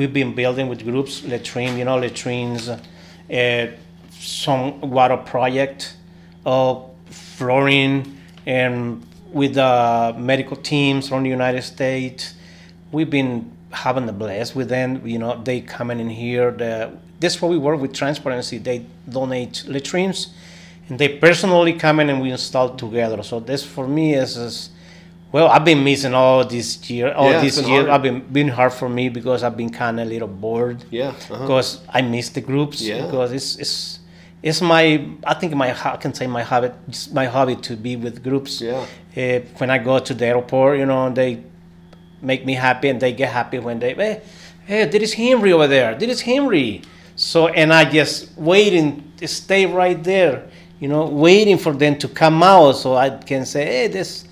We've 0.00 0.14
been 0.14 0.34
building 0.34 0.66
with 0.66 0.82
groups 0.82 1.22
latrine, 1.24 1.76
you 1.76 1.84
know, 1.84 1.98
latrines, 1.98 2.70
uh, 2.70 3.66
some 4.08 4.80
water 4.80 5.18
project, 5.18 5.94
uh, 6.46 6.76
flooring, 7.10 8.18
and 8.46 9.06
with 9.30 9.58
uh, 9.58 10.14
medical 10.16 10.56
teams 10.56 11.10
from 11.10 11.22
the 11.24 11.28
United 11.28 11.60
States. 11.60 12.32
We've 12.90 13.10
been 13.10 13.52
having 13.72 14.06
the 14.06 14.14
blast 14.14 14.56
with 14.56 14.70
them. 14.70 15.06
You 15.06 15.18
know, 15.18 15.38
they 15.44 15.60
coming 15.60 16.00
in 16.00 16.08
here. 16.08 16.50
The, 16.50 16.96
that's 17.18 17.42
why 17.42 17.50
we 17.50 17.58
work 17.58 17.78
with 17.78 17.92
transparency. 17.92 18.56
They 18.56 18.86
donate 19.06 19.64
latrines, 19.66 20.32
and 20.88 20.98
they 20.98 21.08
personally 21.18 21.74
come 21.74 22.00
in 22.00 22.08
and 22.08 22.22
we 22.22 22.30
install 22.30 22.74
together. 22.74 23.22
So 23.22 23.38
this 23.38 23.62
for 23.66 23.86
me 23.86 24.14
is, 24.14 24.38
is 24.38 24.70
well, 25.32 25.48
I've 25.48 25.64
been 25.64 25.84
missing 25.84 26.14
all 26.14 26.44
this 26.44 26.90
year. 26.90 27.12
All 27.12 27.30
Yeah, 27.30 27.40
this 27.40 27.60
year, 27.60 27.82
hard. 27.82 27.88
I've 27.88 28.02
been 28.02 28.20
been 28.32 28.48
hard 28.48 28.72
for 28.72 28.88
me 28.88 29.08
because 29.08 29.42
I've 29.42 29.56
been 29.56 29.70
kind 29.70 30.00
of 30.00 30.06
a 30.06 30.10
little 30.10 30.28
bored. 30.28 30.84
Yeah, 30.90 31.08
uh-huh. 31.08 31.38
Because 31.42 31.80
I 31.88 32.02
miss 32.02 32.30
the 32.30 32.40
groups. 32.40 32.80
Yeah. 32.80 33.06
Because 33.06 33.32
it's 33.32 33.56
it's 33.56 34.00
it's 34.42 34.60
my 34.60 35.06
I 35.24 35.34
think 35.34 35.54
my 35.54 35.70
I 35.70 35.96
can 35.96 36.14
say 36.14 36.26
my 36.26 36.42
habit, 36.42 36.74
my 37.12 37.26
hobby 37.26 37.56
to 37.56 37.76
be 37.76 37.96
with 37.96 38.22
groups. 38.22 38.60
Yeah. 38.60 38.86
Uh, 39.16 39.40
when 39.58 39.70
I 39.70 39.78
go 39.78 39.98
to 39.98 40.14
the 40.14 40.26
airport, 40.26 40.78
you 40.78 40.86
know, 40.86 41.10
they 41.10 41.44
make 42.22 42.44
me 42.44 42.54
happy 42.54 42.88
and 42.88 43.00
they 43.00 43.12
get 43.12 43.32
happy 43.32 43.58
when 43.58 43.78
they 43.78 43.94
hey, 43.94 44.22
hey 44.66 44.84
there 44.84 45.02
is 45.02 45.14
henry 45.14 45.52
over 45.52 45.66
there 45.66 45.94
there 45.94 46.08
is 46.08 46.20
henry 46.20 46.82
so 47.16 47.48
and 47.48 47.72
i 47.72 47.84
just 47.84 48.36
waiting 48.36 49.10
to 49.16 49.26
stay 49.26 49.66
right 49.66 50.04
there 50.04 50.46
you 50.80 50.88
know 50.88 51.06
waiting 51.06 51.56
for 51.56 51.72
them 51.72 51.96
to 51.96 52.08
come 52.08 52.42
out 52.42 52.72
so 52.72 52.94
i 52.94 53.10
can 53.10 53.44
say 53.44 53.64
hey 53.64 53.88
there's 53.88 54.24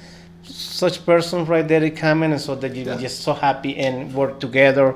such 0.49 1.05
person 1.05 1.45
right 1.45 1.67
there 1.69 1.83
and 1.85 2.41
so 2.41 2.55
that 2.55 2.75
you're 2.75 2.87
Yeah. 2.95 2.97
just 3.01 3.21
so 3.21 3.33
happy 3.35 3.77
and 3.77 4.13
work 4.15 4.41
together 4.41 4.95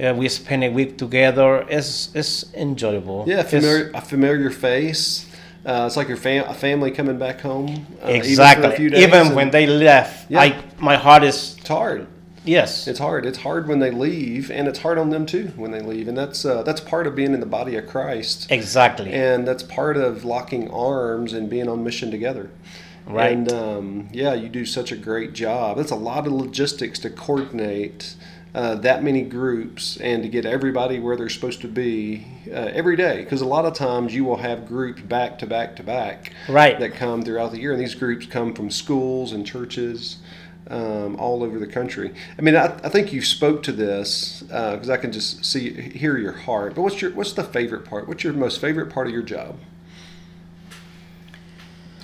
uh, 0.00 0.14
we 0.16 0.28
spend 0.28 0.62
a 0.64 0.68
week 0.70 0.96
together 0.98 1.64
it's 1.68 2.10
it's 2.14 2.44
enjoyable 2.54 3.24
Yeah, 3.26 3.40
It's- 3.40 3.90
a 3.94 4.00
familiar 4.00 4.50
face. 4.50 5.26
Uh, 5.64 5.84
it's 5.86 5.96
like 5.96 6.06
your 6.06 6.16
fam- 6.16 6.48
a 6.48 6.54
family 6.54 6.92
coming 6.92 7.18
back 7.18 7.40
home. 7.40 7.86
Uh, 8.04 8.08
exactly 8.10 8.62
Even, 8.66 8.70
for 8.70 8.74
a 8.74 8.76
few 8.76 8.90
days 8.90 9.02
even 9.02 9.34
when 9.34 9.50
they 9.50 9.66
left 9.66 10.30
Yeah. 10.30 10.40
i 10.44 10.54
my 10.78 10.96
heart 10.96 11.24
is 11.24 11.56
it's 11.58 11.68
hard. 11.68 12.06
Yes. 12.46 12.86
It's 12.88 12.98
hard. 12.98 13.26
It's 13.26 13.38
hard 13.38 13.66
when 13.68 13.80
they 13.80 13.90
leave, 13.90 14.50
and 14.50 14.68
it's 14.68 14.78
hard 14.78 14.98
on 14.98 15.10
them 15.10 15.26
too 15.26 15.52
when 15.56 15.72
they 15.72 15.80
leave, 15.80 16.08
and 16.08 16.16
that's 16.16 16.44
uh, 16.44 16.62
that's 16.62 16.80
part 16.80 17.06
of 17.06 17.14
being 17.14 17.34
in 17.34 17.40
the 17.40 17.46
body 17.46 17.76
of 17.76 17.86
Christ, 17.86 18.50
Exactly. 18.50 19.12
and 19.12 19.46
that's 19.46 19.62
part 19.62 19.96
of 19.96 20.24
locking 20.24 20.70
arms 20.70 21.32
and 21.32 21.50
being 21.50 21.68
on 21.68 21.82
mission 21.84 22.10
together. 22.10 22.50
Right. 23.06 23.32
And 23.32 23.52
um, 23.52 24.08
yeah, 24.12 24.34
you 24.34 24.48
do 24.48 24.64
such 24.64 24.90
a 24.92 24.96
great 24.96 25.32
job. 25.32 25.76
That's 25.76 25.92
a 25.92 25.96
lot 25.96 26.26
of 26.26 26.32
logistics 26.32 26.98
to 27.00 27.10
coordinate 27.10 28.16
uh, 28.54 28.74
that 28.76 29.04
many 29.04 29.22
groups 29.22 29.96
and 29.98 30.22
to 30.22 30.28
get 30.28 30.44
everybody 30.46 30.98
where 30.98 31.14
they're 31.16 31.28
supposed 31.28 31.60
to 31.60 31.68
be 31.68 32.26
uh, 32.48 32.54
every 32.74 32.96
day. 32.96 33.22
Because 33.22 33.42
a 33.42 33.46
lot 33.46 33.64
of 33.64 33.74
times 33.74 34.14
you 34.14 34.24
will 34.24 34.38
have 34.38 34.66
groups 34.66 35.02
back 35.02 35.38
to 35.40 35.46
back 35.46 35.76
to 35.76 35.82
back 35.84 36.32
Right. 36.48 36.80
that 36.80 36.94
come 36.94 37.22
throughout 37.22 37.52
the 37.52 37.60
year, 37.60 37.72
and 37.72 37.80
these 37.80 37.94
groups 37.94 38.26
come 38.26 38.54
from 38.54 38.70
schools 38.70 39.32
and 39.32 39.46
churches. 39.46 40.16
Um, 40.68 41.14
all 41.20 41.44
over 41.44 41.60
the 41.60 41.66
country. 41.68 42.12
I 42.36 42.42
mean, 42.42 42.56
I, 42.56 42.64
I 42.82 42.88
think 42.88 43.12
you 43.12 43.22
spoke 43.22 43.62
to 43.62 43.72
this 43.72 44.42
because 44.48 44.90
I 44.90 44.96
can 44.96 45.12
just 45.12 45.44
see 45.44 45.70
hear 45.70 46.18
your 46.18 46.32
heart. 46.32 46.74
But 46.74 46.82
what's 46.82 47.00
your 47.00 47.12
what's 47.12 47.34
the 47.34 47.44
favorite 47.44 47.84
part? 47.84 48.08
What's 48.08 48.24
your 48.24 48.32
most 48.32 48.60
favorite 48.60 48.90
part 48.90 49.06
of 49.06 49.12
your 49.12 49.22
job? 49.22 49.58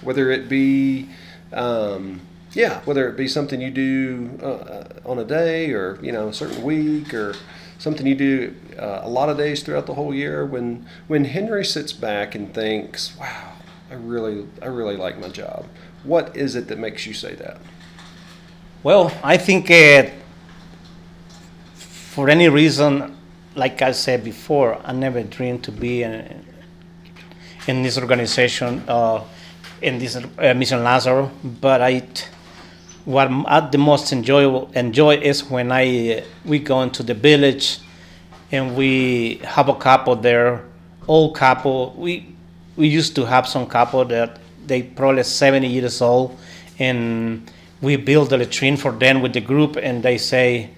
whether 0.03 0.31
it 0.31 0.49
be 0.49 1.09
um, 1.53 2.21
yeah 2.53 2.81
whether 2.85 3.09
it 3.09 3.17
be 3.17 3.29
something 3.29 3.61
you 3.61 3.71
do 3.71 4.39
uh, 4.43 4.85
on 5.09 5.19
a 5.19 5.25
day 5.25 5.71
or 5.71 5.99
you 6.03 6.13
know 6.13 6.29
a 6.29 6.33
certain 6.33 6.63
week 6.63 7.15
or 7.15 7.35
something 7.79 8.07
you 8.07 8.15
do 8.15 8.55
uh, 8.79 9.01
a 9.03 9.09
lot 9.09 9.29
of 9.29 9.37
days 9.37 9.63
throughout 9.63 9.87
the 9.87 9.95
whole 9.95 10.15
year 10.15 10.45
when 10.45 10.87
when 11.09 11.25
henry 11.25 11.65
sits 11.65 11.93
back 11.93 12.35
and 12.35 12.53
thinks 12.55 13.17
wow 13.19 13.53
i 13.91 13.95
really 13.95 14.47
i 14.61 14.67
really 14.67 14.97
like 14.97 15.19
my 15.19 15.29
job 15.29 15.65
what 16.05 16.37
is 16.37 16.55
it 16.55 16.69
that 16.69 16.79
makes 16.79 17.07
you 17.07 17.15
say 17.15 17.35
that 17.35 17.59
Well, 18.85 19.13
I 19.23 19.37
think 19.37 19.71
uh, 19.71 20.11
for 21.77 22.29
any 22.29 22.49
reason, 22.49 23.17
like 23.55 23.81
I 23.81 23.93
said 23.93 24.25
before, 24.25 24.77
I 24.85 24.93
never 24.93 25.23
dreamed 25.23 25.63
to 25.65 25.71
be 25.71 26.03
in, 26.03 26.45
in 27.69 27.85
this 27.85 27.97
organization, 27.97 28.83
uh, 28.89 29.23
in 29.83 30.01
this 30.01 30.17
uh, 30.17 30.55
Mission 30.55 30.83
Lazaro. 30.83 31.31
But 31.45 31.81
I, 31.81 32.03
what 33.05 33.31
I 33.47 33.61
the 33.71 33.79
most 33.79 34.13
enjoyable 34.13 34.69
enjoy 34.75 35.15
is 35.19 35.49
when 35.49 35.71
I 35.71 36.19
uh, 36.19 36.25
we 36.45 36.59
go 36.59 36.83
into 36.83 37.05
the 37.05 37.15
village, 37.15 37.79
and 38.51 38.75
we 38.75 39.37
have 39.45 39.69
a 39.69 39.77
couple 39.77 40.17
there, 40.17 40.65
old 41.07 41.37
couple. 41.37 41.95
We 41.97 42.35
we 42.75 42.89
used 42.89 43.15
to 43.15 43.27
have 43.27 43.47
some 43.47 43.67
couple 43.67 44.05
that 44.07 44.41
they 44.67 44.83
probably 44.83 45.23
70 45.23 45.69
years 45.69 46.03
old, 46.03 46.37
and 46.81 47.49
we 47.83 47.97
build 47.97 48.33
a 48.33 48.39
latrine 48.39 48.79
for 48.79 48.93
them 48.93 49.21
with 49.21 49.35
the 49.35 49.41
group, 49.41 49.77
and 49.77 50.03
they 50.03 50.17
say, 50.17 50.71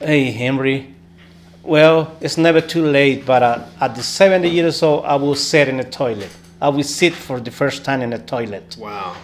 "Hey, 0.00 0.30
Henry, 0.30 0.94
well, 1.62 2.16
it's 2.20 2.36
never 2.36 2.60
too 2.60 2.84
late, 2.84 3.24
but 3.24 3.42
uh, 3.42 3.64
at 3.80 3.94
the 3.94 4.02
70 4.02 4.48
years 4.48 4.82
old, 4.82 5.06
I 5.06 5.16
will 5.16 5.34
sit 5.34 5.68
in 5.68 5.78
the 5.78 5.84
toilet. 5.84 6.30
I 6.60 6.68
will 6.68 6.82
sit 6.82 7.14
for 7.14 7.40
the 7.40 7.50
first 7.50 7.84
time 7.84 8.02
in 8.02 8.10
the 8.10 8.18
toilet, 8.18 8.76
wow 8.78 9.16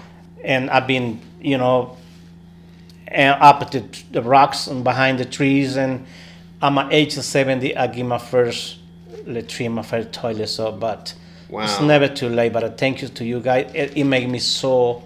and 0.46 0.70
I've 0.70 0.86
been, 0.86 1.20
you 1.40 1.58
know, 1.58 1.96
up 3.10 3.62
at 3.62 3.72
the, 3.72 3.84
the 4.12 4.22
rocks 4.22 4.68
and 4.68 4.84
behind 4.84 5.18
the 5.18 5.24
trees, 5.24 5.76
and 5.76 6.06
at 6.62 6.72
my 6.72 6.88
age 6.90 7.16
of 7.16 7.24
70, 7.24 7.76
I 7.76 7.88
give 7.88 8.06
my 8.06 8.18
first 8.18 8.78
latrine, 9.26 9.72
my 9.72 9.82
first 9.82 10.12
toilet. 10.12 10.46
So, 10.46 10.72
but 10.72 11.14
it's 11.50 11.80
never 11.80 12.08
too 12.08 12.28
late. 12.28 12.52
But 12.52 12.64
uh, 12.64 12.70
thank 12.70 13.02
you 13.02 13.08
to 13.08 13.24
you 13.24 13.40
guys. 13.40 13.70
It, 13.74 13.96
it 13.96 14.04
made 14.04 14.30
me 14.30 14.38
so 14.38 15.02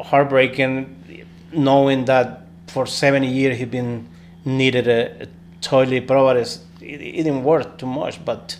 heartbreaking 0.00 1.04
knowing 1.52 2.04
that 2.06 2.46
for 2.66 2.86
70 2.86 3.26
years 3.26 3.58
he 3.58 3.64
been 3.64 4.08
needed 4.44 4.88
a, 4.88 5.22
a 5.24 5.26
toilet. 5.60 6.06
Probably 6.06 6.42
it, 6.42 6.60
it 6.80 7.22
didn't 7.24 7.44
work 7.44 7.78
too 7.78 7.86
much, 7.86 8.24
but 8.24 8.58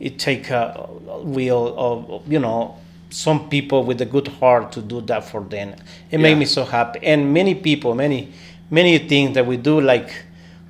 it 0.00 0.18
take 0.18 0.50
a 0.50 0.88
will 1.22 1.74
of 1.76 2.32
you 2.32 2.38
know 2.38 2.76
some 3.10 3.48
people 3.48 3.84
with 3.84 4.00
a 4.00 4.04
good 4.06 4.28
heart 4.28 4.72
to 4.72 4.82
do 4.82 5.00
that 5.02 5.24
for 5.24 5.40
them. 5.40 5.74
It 6.10 6.18
made 6.18 6.36
me 6.36 6.44
so 6.44 6.64
happy, 6.64 7.00
and 7.02 7.32
many 7.32 7.54
people, 7.54 7.94
many 7.94 8.32
many 8.70 8.98
things 8.98 9.34
that 9.34 9.46
we 9.46 9.56
do, 9.56 9.80
like 9.80 10.10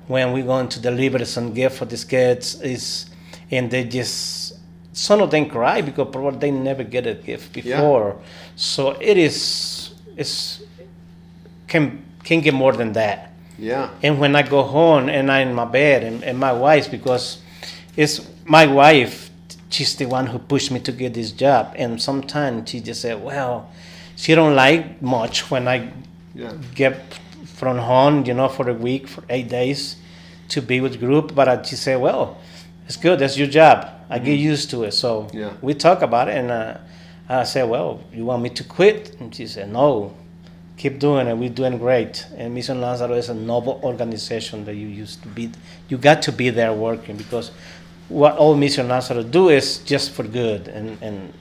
when 0.07 0.31
we 0.31 0.41
go 0.41 0.57
into 0.57 0.79
deliver 0.79 1.23
some 1.25 1.53
gift 1.53 1.77
for 1.77 1.85
these 1.85 2.05
kids, 2.05 2.59
is 2.61 3.05
and 3.51 3.69
they 3.71 3.83
just 3.83 4.53
some 4.93 5.21
of 5.21 5.31
them 5.31 5.49
cry 5.49 5.81
because 5.81 6.07
probably 6.11 6.39
they 6.39 6.51
never 6.51 6.83
get 6.83 7.05
a 7.07 7.13
gift 7.13 7.53
before. 7.53 8.17
So 8.55 8.97
it 8.99 9.17
is 9.17 9.93
it's 10.17 10.61
can 11.69 12.03
can 12.23 12.41
get 12.41 12.53
more 12.53 12.73
than 12.73 12.91
that. 12.93 13.31
yeah 13.57 13.89
And 14.03 14.19
when 14.19 14.35
I 14.35 14.43
go 14.43 14.63
home 14.63 15.09
and 15.09 15.31
I'm 15.31 15.49
in 15.49 15.55
my 15.55 15.65
bed 15.65 16.03
and, 16.03 16.23
and 16.23 16.37
my 16.37 16.51
wife, 16.53 16.89
because 16.91 17.39
it's 17.95 18.21
my 18.45 18.65
wife, 18.67 19.29
she's 19.69 19.95
the 19.95 20.05
one 20.05 20.27
who 20.27 20.39
pushed 20.39 20.71
me 20.71 20.79
to 20.81 20.91
get 20.91 21.13
this 21.13 21.31
job. 21.31 21.73
And 21.77 22.01
sometimes 22.01 22.69
she 22.69 22.79
just 22.81 23.01
said, 23.01 23.23
well, 23.23 23.69
she 24.15 24.35
don't 24.35 24.55
like 24.55 25.01
much 25.01 25.49
when 25.51 25.67
I 25.67 25.91
yeah 26.35 26.53
get 26.75 26.93
from 27.45 27.77
home, 27.77 28.25
you 28.25 28.33
know, 28.33 28.47
for 28.49 28.69
a 28.69 28.73
week, 28.73 29.07
for 29.07 29.23
eight 29.29 29.49
days 29.49 29.95
to 30.49 30.61
be 30.61 30.79
with 30.81 30.99
group. 30.99 31.35
But 31.35 31.47
I, 31.47 31.63
she 31.63 31.75
said, 31.75 31.99
well, 32.01 32.37
it's 32.87 32.97
good. 32.97 33.19
That's 33.19 33.37
your 33.37 33.47
job. 33.49 33.87
I 34.09 34.17
get 34.19 34.39
used 34.51 34.69
to 34.71 34.83
it. 34.85 34.93
So 34.93 35.27
Yeah. 35.33 35.51
we 35.61 35.73
talk 35.73 36.01
about 36.01 36.27
it. 36.29 36.37
And 36.37 36.49
uh, 36.51 36.77
I 37.29 37.43
said, 37.45 37.69
well, 37.69 37.99
you 38.13 38.25
want 38.25 38.41
me 38.41 38.49
to 38.49 38.63
quit? 38.63 39.15
And 39.19 39.33
she 39.35 39.45
said, 39.47 39.71
no, 39.71 40.13
keep 40.79 40.97
doing 40.97 41.27
it. 41.27 41.35
We're 41.37 41.49
doing 41.49 41.77
great. 41.77 42.25
And 42.35 42.55
Mission 42.55 42.81
Lazaro 42.81 43.13
is 43.13 43.29
a 43.29 43.33
noble 43.35 43.79
organization 43.83 44.65
that 44.65 44.75
you 44.75 44.87
used 44.87 45.21
to 45.23 45.27
be. 45.27 45.51
You 45.89 45.97
got 45.97 46.21
to 46.23 46.31
be 46.31 46.49
there 46.49 46.73
working 46.73 47.17
because 47.17 47.51
what 48.07 48.37
all 48.37 48.55
Mission 48.55 48.87
Lazaro 48.87 49.21
do 49.21 49.49
is 49.49 49.79
just 49.79 50.11
for 50.11 50.23
good. 50.23 50.69
And, 50.69 50.97
and 51.01 51.33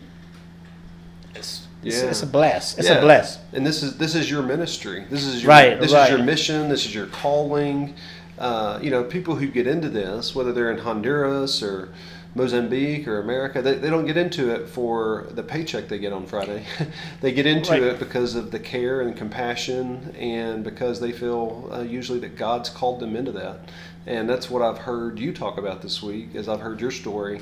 it's, 1.35 1.67
it's, 1.83 2.03
Yeah. 2.03 2.11
it's 2.11 2.23
a 2.23 2.27
bless. 2.27 2.77
It's 2.77 2.89
Yeah. 2.89 2.97
a 2.97 3.01
bless. 3.01 3.39
And 3.53 3.65
this 3.65 3.83
is 3.83 3.97
this 3.97 4.15
is 4.15 4.29
your 4.31 4.43
ministry. 4.43 5.05
This 5.09 5.25
is 5.25 5.43
your, 5.43 5.49
Right, 5.49 5.81
This 5.81 5.93
right. 5.93 6.05
is 6.05 6.11
your 6.11 6.25
mission. 6.27 6.69
This 6.69 6.85
is 6.85 6.95
your 6.95 7.07
calling. 7.07 7.95
Uh, 8.39 8.79
you 8.83 8.91
know, 8.91 9.03
people 9.05 9.35
who 9.37 9.47
get 9.49 9.67
into 9.67 9.89
this, 9.89 10.35
whether 10.35 10.53
they're 10.53 10.71
in 10.71 10.79
Honduras 10.79 11.63
or 11.63 11.89
Mozambique 12.35 13.09
or 13.09 13.21
America, 13.21 13.63
they, 13.63 13.75
they 13.75 13.91
don't 13.91 14.07
get 14.07 14.17
into 14.17 14.55
it 14.55 14.69
for 14.69 15.27
the 15.31 15.43
paycheck 15.43 15.89
they 15.89 15.99
get 15.99 16.13
on 16.13 16.27
Friday. 16.27 16.65
they 17.21 17.33
get 17.33 17.47
into 17.47 17.73
Right. 17.73 17.83
it 17.83 17.99
because 17.99 18.35
of 18.35 18.51
the 18.51 18.59
care 18.59 19.01
and 19.01 19.17
compassion, 19.17 20.15
and 20.19 20.63
because 20.63 21.01
they 21.01 21.13
feel 21.13 21.69
uh, 21.73 21.81
usually 21.81 22.19
that 22.21 22.37
God's 22.37 22.69
called 22.69 23.01
them 23.01 23.17
into 23.17 23.33
that. 23.33 23.61
And 24.07 24.29
that's 24.29 24.49
what 24.49 24.63
I've 24.63 24.79
heard 24.79 25.19
you 25.19 25.33
talk 25.33 25.59
about 25.59 25.83
this 25.83 26.03
week, 26.03 26.35
as 26.35 26.49
I've 26.49 26.61
heard 26.61 26.81
your 26.81 26.91
story 26.91 27.41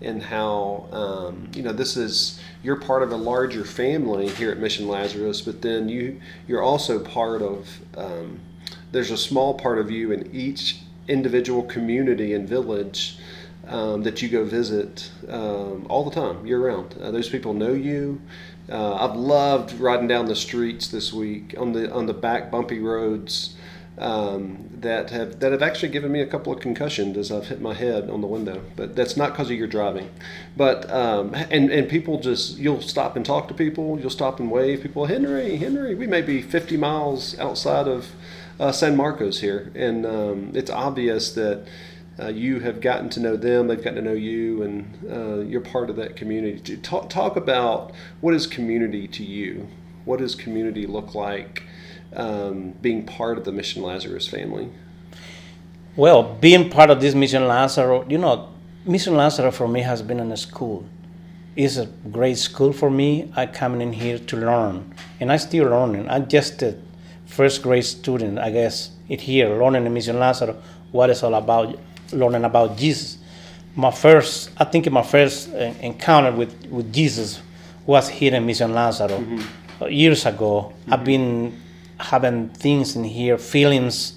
and 0.00 0.22
how 0.22 0.86
um, 0.92 1.48
you 1.54 1.62
know 1.62 1.72
this 1.72 1.96
is 1.96 2.40
you're 2.62 2.76
part 2.76 3.02
of 3.02 3.10
a 3.10 3.16
larger 3.16 3.64
family 3.64 4.28
here 4.28 4.50
at 4.52 4.58
Mission 4.58 4.86
Lazarus, 4.88 5.40
but 5.42 5.60
then 5.62 5.88
you 5.88 6.20
you're 6.46 6.62
also 6.62 7.00
part 7.00 7.42
of 7.42 7.68
um, 7.96 8.38
there's 8.92 9.10
a 9.10 9.16
small 9.16 9.54
part 9.54 9.78
of 9.78 9.90
you 9.90 10.12
in 10.12 10.30
each 10.34 10.78
individual 11.08 11.62
community 11.62 12.34
and 12.34 12.48
village 12.48 13.18
um, 13.68 14.02
that 14.02 14.22
you 14.22 14.28
go 14.28 14.44
visit 14.44 15.10
um, 15.28 15.86
all 15.88 16.04
the 16.04 16.10
time, 16.10 16.46
year 16.46 16.60
round. 16.66 16.96
Uh, 17.00 17.10
those 17.10 17.28
people 17.28 17.54
know 17.54 17.72
you. 17.72 18.20
Uh, 18.70 18.94
I've 18.94 19.16
loved 19.16 19.78
riding 19.80 20.08
down 20.08 20.26
the 20.26 20.36
streets 20.36 20.88
this 20.88 21.12
week 21.12 21.54
on 21.58 21.72
the 21.72 21.90
on 21.92 22.06
the 22.06 22.14
back 22.14 22.50
bumpy 22.50 22.78
roads 22.78 23.56
um, 24.00 24.68
that 24.80 25.10
have 25.10 25.40
that 25.40 25.52
have 25.52 25.62
actually 25.62 25.88
given 25.88 26.12
me 26.12 26.20
a 26.20 26.26
couple 26.26 26.52
of 26.52 26.60
concussions 26.60 27.16
as 27.16 27.32
I've 27.32 27.48
hit 27.48 27.60
my 27.60 27.74
head 27.74 28.08
on 28.08 28.20
the 28.20 28.26
window. 28.26 28.62
But 28.76 28.94
that's 28.94 29.16
not 29.16 29.32
because 29.32 29.50
of 29.50 29.56
your 29.56 29.66
driving. 29.66 30.10
But 30.56 30.90
um, 30.90 31.34
and 31.34 31.70
and 31.70 31.88
people 31.88 32.20
just 32.20 32.58
you'll 32.58 32.80
stop 32.80 33.16
and 33.16 33.24
talk 33.24 33.48
to 33.48 33.54
people. 33.54 33.98
You'll 33.98 34.10
stop 34.10 34.40
and 34.40 34.50
wave 34.50 34.82
people. 34.82 35.06
Henry, 35.06 35.56
Henry. 35.56 35.94
We 35.94 36.06
may 36.06 36.22
be 36.22 36.42
50 36.42 36.76
miles 36.76 37.38
outside 37.38 37.88
of 37.88 38.12
uh, 38.60 38.72
San 38.72 38.96
Marcos 38.96 39.40
here, 39.40 39.72
and 39.74 40.06
um, 40.06 40.52
it's 40.54 40.70
obvious 40.70 41.32
that. 41.32 41.66
Uh, 42.18 42.28
you 42.28 42.58
have 42.60 42.80
gotten 42.80 43.08
to 43.10 43.20
know 43.20 43.36
them; 43.36 43.68
they've 43.68 43.82
gotten 43.82 43.96
to 43.96 44.02
know 44.02 44.12
you, 44.12 44.62
and 44.62 45.10
uh, 45.10 45.40
you're 45.40 45.60
part 45.60 45.88
of 45.90 45.96
that 45.96 46.16
community. 46.16 46.76
Talk, 46.78 47.08
talk 47.08 47.36
about 47.36 47.92
what 48.20 48.34
is 48.34 48.46
community 48.46 49.06
to 49.08 49.24
you. 49.24 49.68
What 50.04 50.18
does 50.18 50.34
community 50.34 50.86
look 50.86 51.14
like? 51.14 51.62
um, 52.14 52.72
being 52.80 53.04
part 53.04 53.38
of 53.38 53.44
the 53.44 53.52
Mission 53.52 53.82
Lazarus 53.82 54.28
family. 54.28 54.70
Well, 55.96 56.22
being 56.22 56.70
part 56.70 56.90
of 56.90 57.00
this 57.00 57.14
Mission 57.14 57.46
Lazaro, 57.46 58.08
you 58.08 58.18
know, 58.18 58.50
Mission 58.84 59.16
Lazaro 59.16 59.50
for 59.50 59.68
me 59.68 59.80
has 59.82 60.02
been 60.02 60.20
in 60.20 60.30
a 60.32 60.36
school. 60.36 60.86
It's 61.56 61.76
a 61.76 61.86
great 61.86 62.38
school 62.38 62.72
for 62.72 62.90
me. 62.90 63.32
I 63.34 63.46
come 63.46 63.80
in 63.80 63.92
here 63.92 64.18
to 64.18 64.36
learn, 64.36 64.94
and 65.18 65.32
I 65.32 65.36
still 65.38 65.68
learning. 65.68 66.08
I'm 66.08 66.28
just 66.28 66.62
a 66.62 66.76
first 67.26 67.62
grade 67.62 67.84
student, 67.84 68.38
I 68.38 68.50
guess, 68.50 68.90
it 69.08 69.22
here 69.22 69.48
learning 69.48 69.86
in 69.86 69.92
Mission 69.92 70.18
Lazaro 70.18 70.56
what 70.92 71.10
it's 71.10 71.22
all 71.22 71.34
about, 71.34 71.78
learning 72.12 72.44
about 72.44 72.76
Jesus. 72.76 73.18
My 73.76 73.90
first, 73.90 74.50
I 74.58 74.64
think 74.64 74.90
my 74.90 75.02
first 75.02 75.50
uh, 75.50 75.72
encounter 75.80 76.32
with, 76.32 76.66
with 76.66 76.92
Jesus 76.92 77.40
was 77.86 78.08
here 78.08 78.34
in 78.34 78.44
Mission 78.44 78.72
Lazaro 78.72 79.24
uh, 79.80 79.86
years 79.86 80.26
ago. 80.26 80.72
I've 80.90 81.04
been 81.04 81.60
having 81.98 82.48
things 82.50 82.96
in 82.96 83.04
here, 83.04 83.38
feelings 83.38 84.14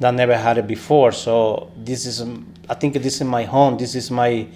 that 0.00 0.12
never 0.14 0.36
had 0.36 0.58
it 0.58 0.66
before. 0.66 1.12
So 1.12 1.70
this 1.76 2.06
is, 2.06 2.20
um, 2.20 2.52
I 2.68 2.74
think 2.74 2.94
this 2.94 3.16
is 3.16 3.24
my 3.24 3.44
home. 3.44 3.78
This 3.78 3.94
is 3.94 4.10
my 4.10 4.46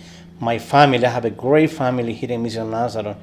my 0.40 0.58
family. 0.58 1.04
I 1.04 1.10
have 1.10 1.26
a 1.26 1.30
great 1.30 1.70
family 1.70 2.14
here 2.14 2.32
in 2.32 2.42
Mission 2.42 2.70
Lazaro. 2.70 3.16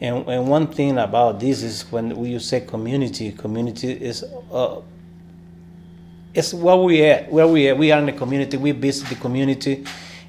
And, 0.00 0.28
and 0.28 0.48
one 0.48 0.66
thing 0.66 0.98
about 0.98 1.40
this 1.40 1.62
is 1.62 1.90
when 1.90 2.24
you 2.24 2.38
say 2.38 2.60
community, 2.60 3.32
community 3.32 3.92
is 3.92 4.24
uh, 4.52 4.80
it's 6.36 6.52
where 6.52 6.76
we 6.76 7.02
at. 7.04 7.32
Where 7.32 7.48
we 7.48 7.68
at. 7.68 7.78
We 7.78 7.90
are 7.92 7.98
in 7.98 8.06
the 8.06 8.12
community. 8.12 8.56
We 8.58 8.72
visit 8.72 9.08
the 9.08 9.14
community, 9.14 9.84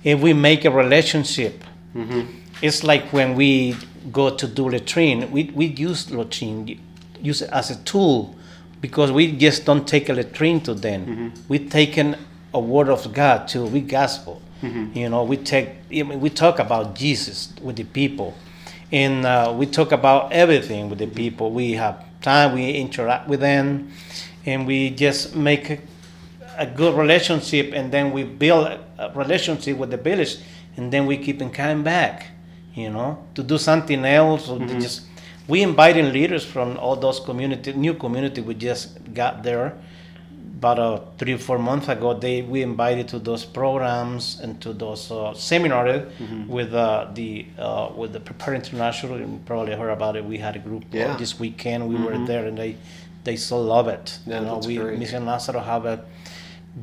and 0.05 0.21
we 0.21 0.33
make 0.33 0.63
a 0.65 0.71
relationship. 0.71 1.63
Mm-hmm. 1.93 2.31
It's 2.61 2.83
like 2.83 3.11
when 3.11 3.35
we 3.35 3.75
go 4.11 4.35
to 4.35 4.47
do 4.47 4.69
latrine. 4.69 5.29
We 5.31 5.51
we 5.53 5.65
use 5.65 6.09
latrine, 6.09 6.79
use 7.21 7.41
it 7.41 7.49
as 7.51 7.71
a 7.71 7.83
tool, 7.83 8.35
because 8.79 9.11
we 9.11 9.33
just 9.33 9.65
don't 9.65 9.85
take 9.85 10.07
a 10.09 10.13
latrine 10.13 10.61
to 10.61 10.73
them. 10.73 11.05
Mm-hmm. 11.05 11.41
We 11.49 11.59
taken 11.59 12.15
a 12.53 12.59
word 12.59 12.89
of 12.89 13.13
God 13.13 13.47
to 13.49 13.65
we 13.65 13.81
gospel. 13.81 14.41
Mm-hmm. 14.61 14.97
You 14.97 15.09
know, 15.09 15.23
we 15.23 15.37
take 15.37 15.69
I 15.91 16.03
mean, 16.03 16.21
we 16.21 16.29
talk 16.29 16.59
about 16.59 16.95
Jesus 16.95 17.53
with 17.61 17.75
the 17.75 17.83
people, 17.83 18.33
and 18.93 19.25
uh, 19.25 19.53
we 19.55 19.65
talk 19.65 19.91
about 19.91 20.31
everything 20.31 20.89
with 20.89 20.99
the 20.99 21.07
people. 21.07 21.51
We 21.51 21.73
have 21.73 22.03
time. 22.21 22.55
We 22.55 22.71
interact 22.71 23.27
with 23.27 23.41
them, 23.41 23.91
and 24.45 24.65
we 24.65 24.89
just 24.89 25.35
make 25.35 25.81
a, 26.57 26.63
a 26.63 26.65
good 26.65 26.95
relationship, 26.97 27.71
and 27.73 27.91
then 27.91 28.11
we 28.11 28.23
build 28.23 28.67
a, 28.67 28.79
a 28.99 29.11
relationship 29.13 29.77
with 29.77 29.91
the 29.91 29.97
village, 29.97 30.37
and 30.77 30.91
then 30.91 31.05
we 31.05 31.17
keep 31.17 31.41
in 31.41 31.49
coming 31.49 31.83
back. 31.83 32.27
You 32.75 32.91
know, 32.91 33.25
to 33.35 33.41
do 33.43 33.57
something 33.57 34.05
else, 34.05 34.49
or 34.49 34.59
to 34.59 34.79
just 34.79 35.01
we 35.47 35.63
inviting 35.63 36.11
leaders 36.13 36.45
from 36.45 36.77
all 36.77 36.95
those 36.95 37.19
community, 37.19 37.73
new 37.73 37.95
community 37.95 38.41
we 38.41 38.53
just 38.53 38.99
got 39.13 39.41
there 39.43 39.73
about 40.57 40.79
uh, 40.79 40.99
three 41.19 41.33
or 41.33 41.37
four 41.37 41.59
months 41.59 41.87
ago, 41.87 42.13
they 42.15 42.41
we 42.41 42.63
invited 42.63 43.07
to 43.07 43.19
those 43.19 43.45
programs 43.45 44.39
and 44.39 44.59
to 44.61 44.73
those 44.73 45.11
uh, 45.11 45.33
seminars 45.33 46.11
with 46.47 46.73
uh, 46.73 47.07
the 47.13 47.45
uh, 47.59 47.89
with 47.95 48.13
the 48.13 48.19
Prepare 48.19 48.55
International. 48.55 49.19
You 49.19 49.39
probably 49.45 49.75
heard 49.75 49.91
about 49.91 50.15
it. 50.15 50.25
We 50.25 50.37
had 50.39 50.55
a 50.55 50.59
group 50.59 50.83
Yeah. 50.91 51.15
this 51.17 51.39
weekend. 51.39 51.87
We 51.87 51.95
were 51.95 52.17
there, 52.25 52.45
and 52.47 52.57
they 52.57 52.75
they 53.23 53.35
so 53.35 53.59
love 53.61 53.87
it. 53.87 54.19
Yeah, 54.25 54.39
you 54.39 54.45
know, 54.45 54.57
we 54.65 54.77
great. 54.77 54.97
Mission 54.99 55.25
Lazaro 55.25 55.59
have 55.59 55.85
uh, 55.85 55.97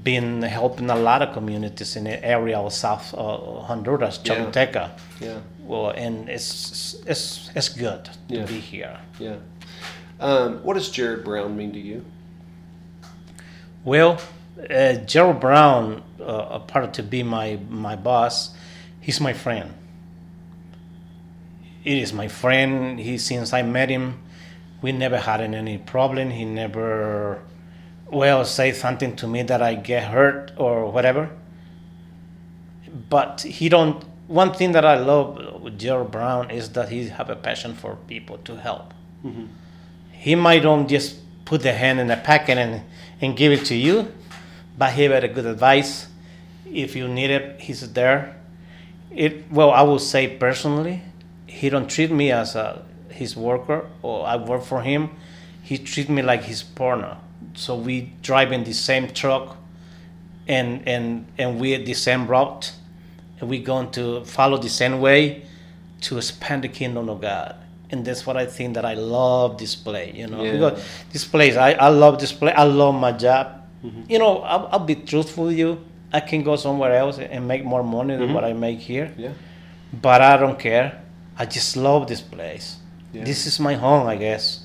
been 0.02 0.42
helping 0.42 0.90
a 0.90 0.96
lot 0.96 1.22
of 1.22 1.32
communities 1.32 1.96
in 1.96 2.04
the 2.04 2.24
area 2.24 2.58
of 2.58 2.72
South 2.72 3.14
uh, 3.14 3.60
Honduras. 3.62 4.18
Choluteca. 4.18 4.90
Yeah. 5.20 5.28
yeah. 5.28 5.38
Well, 5.60 5.90
and 5.90 6.28
it's 6.28 6.96
it's 7.06 7.50
it's 7.54 7.68
good 7.68 8.04
to 8.04 8.10
Yeah. 8.28 8.46
be 8.46 8.58
here. 8.60 8.98
Yeah. 9.18 9.36
Um, 10.20 10.62
what 10.62 10.74
does 10.74 10.90
Jared 10.90 11.24
Brown 11.24 11.56
mean 11.56 11.72
to 11.72 11.78
you? 11.80 12.04
Well, 13.84 14.20
uh, 14.70 14.94
Gerald 14.94 15.40
Brown, 15.40 16.02
uh, 16.20 16.48
apart 16.50 16.94
to 16.94 17.02
be 17.02 17.22
my 17.22 17.58
my 17.68 17.96
boss, 17.96 18.50
he's 19.00 19.20
my 19.20 19.32
friend. 19.32 19.74
It 21.84 21.98
is 21.98 22.12
my 22.12 22.28
friend. 22.28 22.98
He 22.98 23.18
since 23.18 23.52
I 23.52 23.62
met 23.62 23.90
him, 23.90 24.20
we 24.80 24.92
never 24.92 25.18
had 25.18 25.40
any 25.40 25.78
problem. 25.78 26.30
He 26.30 26.44
never, 26.44 27.42
well, 28.11 28.44
say 28.44 28.73
something 28.73 29.16
to 29.16 29.26
me 29.26 29.42
that 29.42 29.62
I 29.62 29.75
get 29.75 30.04
hurt 30.04 30.52
or 30.56 30.90
whatever. 30.90 31.30
But 33.08 33.42
he 33.42 33.68
don't. 33.68 34.04
One 34.28 34.52
thing 34.52 34.73
that 34.73 34.84
I 34.84 34.96
love 34.96 35.61
with 35.61 35.78
Gerald 35.78 36.11
Brown 36.11 36.50
is 36.50 36.70
that 36.70 36.88
he 36.88 37.08
have 37.08 37.28
a 37.28 37.37
passion 37.37 37.75
for 37.75 37.96
people 38.06 38.38
to 38.38 38.56
help 38.56 38.94
mm-hmm. 39.25 39.46
he 40.12 40.34
might 40.34 40.61
don't 40.61 40.88
just 40.88 41.16
put 41.44 41.62
the 41.62 41.73
hand 41.73 42.00
in 42.00 42.08
the 42.08 42.16
packet 42.16 42.58
and, 42.58 42.82
and 43.20 43.37
give 43.37 43.52
it 43.52 43.64
to 43.66 43.75
you, 43.75 44.12
but 44.76 44.92
he 44.92 45.04
had 45.04 45.25
a 45.25 45.28
good 45.28 45.46
advice. 45.46 46.08
If 46.66 46.96
you 46.96 47.08
need 47.08 47.30
it, 47.30 47.61
he's 47.61 47.92
there. 47.92 48.37
It 49.11 49.50
well, 49.50 49.70
I 49.70 49.82
will 49.82 49.99
say 49.99 50.26
personally, 50.26 51.02
he 51.46 51.70
don't 51.70 51.88
treat 51.88 52.11
me 52.11 52.33
as 52.33 52.57
a 52.57 52.85
his 53.11 53.37
worker 53.37 53.88
or 54.02 54.26
I 54.26 54.37
work 54.37 54.62
for 54.64 54.83
him. 54.83 55.11
He 55.62 55.79
treat 55.79 56.09
me 56.09 56.20
like 56.22 56.44
his 56.44 56.62
partner. 56.62 57.18
So 57.55 57.77
we 57.77 58.12
drive 58.23 58.53
in 58.53 58.64
the 58.64 58.73
same 58.73 59.09
truck, 59.09 59.57
and 60.49 60.87
and 60.88 61.27
and 61.38 61.61
we 61.61 61.75
at 61.75 61.87
the 61.87 61.94
same 61.94 62.27
route, 62.27 62.73
and 63.40 63.49
we 63.49 63.59
going 63.59 63.90
to 63.92 64.25
follow 64.25 64.59
the 64.59 64.68
same 64.68 65.01
way 65.01 65.44
to 66.03 66.16
expand 66.16 66.64
the 66.64 66.68
kingdom 66.68 67.09
of 67.09 67.20
God. 67.20 67.57
And 67.90 68.05
that's 68.05 68.27
what 68.27 68.37
I 68.37 68.47
think 68.47 68.75
that 68.75 68.85
I 68.85 68.94
love 68.94 69.59
this 69.59 69.75
place, 69.77 70.14
you 70.14 70.27
know. 70.27 70.42
Yeah. 70.42 70.53
Because 70.53 70.85
this 71.12 71.25
place, 71.25 71.57
I, 71.57 71.73
I 71.73 71.88
love 71.88 72.18
this 72.18 72.33
place. 72.33 72.55
I 72.57 72.64
love 72.64 72.94
my 72.94 73.12
job. 73.12 73.62
Mm-hmm. 73.85 74.03
You 74.09 74.18
know, 74.18 74.38
I'll, 74.38 74.68
I'll 74.73 74.79
be 74.85 74.97
truthful 74.97 75.44
with 75.44 75.59
you. 75.59 75.79
I 76.12 76.20
can 76.20 76.42
go 76.42 76.57
somewhere 76.57 76.94
else 76.94 77.18
and 77.18 77.47
make 77.47 77.64
more 77.64 77.83
money 77.83 78.14
than 78.14 78.27
mm-hmm. 78.27 78.35
what 78.35 78.44
I 78.44 78.53
make 78.53 78.79
here. 78.79 79.12
Yeah. 79.16 79.33
But 79.92 80.23
I 80.23 80.37
don't 80.37 80.59
care. 80.59 81.03
I 81.37 81.47
just 81.47 81.77
love 81.77 82.09
this 82.09 82.20
place. 82.20 82.79
Yeah. 83.12 83.25
This 83.25 83.47
is 83.47 83.61
my 83.61 83.75
home, 83.75 84.07
I 84.07 84.16
guess. 84.16 84.63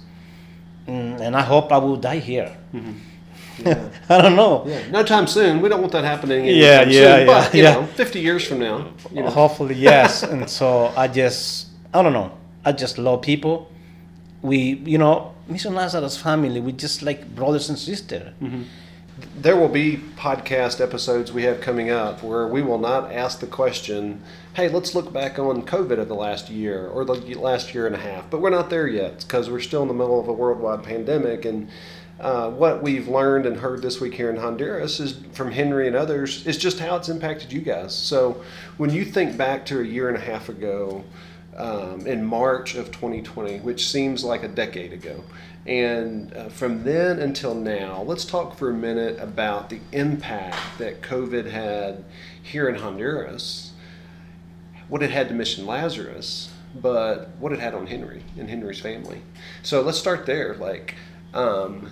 Mm, 0.89 1.21
and 1.21 1.35
I 1.35 1.41
hope 1.41 1.71
I 1.71 1.77
will 1.77 1.95
die 1.97 2.19
here. 2.19 2.55
Yeah. 2.73 3.89
I 4.09 4.21
don't 4.21 4.35
know. 4.35 4.63
Yeah. 4.65 4.89
No 4.89 5.03
time 5.03 5.27
soon. 5.27 5.61
We 5.61 5.69
don't 5.69 5.81
want 5.81 5.91
that 5.93 6.03
happening. 6.03 6.45
Yeah, 6.45 6.83
yeah, 6.83 7.17
soon, 7.17 7.27
But 7.27 7.53
yeah, 7.53 7.57
you 7.57 7.63
yeah. 7.63 7.73
know, 7.73 7.85
50 7.87 8.19
years 8.19 8.47
from 8.47 8.59
now, 8.59 8.87
you 9.11 9.21
know. 9.21 9.29
Hopefully, 9.29 9.75
yes. 9.75 10.23
and 10.31 10.49
so 10.49 10.91
I 10.95 11.07
just, 11.07 11.67
I 11.93 12.01
don't 12.01 12.13
know. 12.13 12.31
I 12.65 12.71
just 12.71 12.97
love 12.97 13.21
people. 13.21 13.69
We, 14.41 14.57
you 14.85 14.97
know, 14.97 15.33
Mission 15.47 15.73
Lazarus 15.75 16.15
family, 16.17 16.61
we 16.61 16.71
just 16.71 17.01
like 17.01 17.35
brothers 17.35 17.69
and 17.69 17.77
sisters. 17.77 18.33
There 19.35 19.55
will 19.55 19.69
be 19.69 19.97
podcast 20.15 20.79
episodes 20.81 21.31
we 21.31 21.43
have 21.43 21.61
coming 21.61 21.89
up 21.89 22.23
where 22.23 22.47
we 22.47 22.61
will 22.61 22.77
not 22.77 23.11
ask 23.11 23.39
the 23.39 23.47
question, 23.47 24.21
hey, 24.53 24.69
let's 24.69 24.95
look 24.95 25.11
back 25.11 25.39
on 25.39 25.65
COVID 25.65 25.99
of 25.99 26.07
the 26.07 26.15
last 26.15 26.49
year 26.49 26.87
or 26.87 27.03
the 27.05 27.15
last 27.39 27.73
year 27.73 27.85
and 27.85 27.95
a 27.95 27.99
half. 27.99 28.29
But 28.29 28.41
we're 28.41 28.49
not 28.49 28.69
there 28.69 28.87
yet 28.87 29.19
because 29.19 29.49
we're 29.49 29.61
still 29.61 29.81
in 29.81 29.87
the 29.87 29.93
middle 29.93 30.19
of 30.19 30.27
a 30.27 30.33
worldwide 30.33 30.83
pandemic. 30.83 31.45
And 31.45 31.69
uh, 32.19 32.51
what 32.51 32.83
we've 32.83 33.07
learned 33.07 33.45
and 33.45 33.57
heard 33.57 33.81
this 33.81 33.99
week 33.99 34.13
here 34.13 34.29
in 34.29 34.37
Honduras 34.37 34.99
is 34.99 35.19
from 35.33 35.51
Henry 35.51 35.87
and 35.87 35.95
others 35.95 36.45
is 36.45 36.57
just 36.57 36.79
how 36.79 36.95
it's 36.95 37.09
impacted 37.09 37.51
you 37.51 37.61
guys. 37.61 37.95
So 37.95 38.43
when 38.77 38.89
you 38.89 39.05
think 39.05 39.37
back 39.37 39.65
to 39.67 39.79
a 39.79 39.83
year 39.83 40.09
and 40.09 40.17
a 40.17 40.21
half 40.21 40.49
ago, 40.49 41.03
um, 41.59 42.07
in 42.07 42.23
March 42.23 42.75
of 42.75 42.87
2020, 42.87 43.59
which 43.59 43.87
seems 43.89 44.23
like 44.23 44.43
a 44.43 44.47
decade 44.47 44.93
ago. 44.93 45.23
And 45.65 46.33
uh, 46.33 46.49
from 46.49 46.83
then 46.83 47.19
until 47.19 47.53
now, 47.53 48.01
let's 48.03 48.25
talk 48.25 48.57
for 48.57 48.69
a 48.69 48.73
minute 48.73 49.19
about 49.19 49.69
the 49.69 49.79
impact 49.91 50.57
that 50.77 51.01
COVID 51.01 51.49
had 51.49 52.05
here 52.41 52.69
in 52.69 52.75
Honduras, 52.75 53.73
what 54.87 55.03
it 55.03 55.11
had 55.11 55.27
to 55.27 55.33
Mission 55.33 55.65
Lazarus, 55.65 56.49
but 56.75 57.29
what 57.39 57.51
it 57.51 57.59
had 57.59 57.73
on 57.73 57.87
Henry 57.87 58.23
and 58.37 58.49
Henry's 58.49 58.79
family. 58.79 59.21
So 59.63 59.81
let's 59.81 59.99
start 59.99 60.25
there. 60.25 60.55
Like, 60.55 60.95
um, 61.33 61.91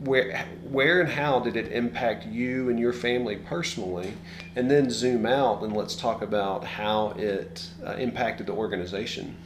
where, 0.00 0.46
where 0.70 1.00
and 1.00 1.10
how 1.10 1.40
did 1.40 1.56
it 1.56 1.72
impact 1.72 2.26
you 2.26 2.68
and 2.68 2.78
your 2.78 2.92
family 2.92 3.36
personally? 3.36 4.12
And 4.56 4.70
then 4.70 4.90
zoom 4.90 5.26
out 5.26 5.62
and 5.62 5.74
let's 5.74 5.96
talk 5.96 6.22
about 6.22 6.64
how 6.64 7.10
it 7.10 7.68
uh, 7.84 7.92
impacted 7.92 8.46
the 8.46 8.52
organization. 8.52 9.36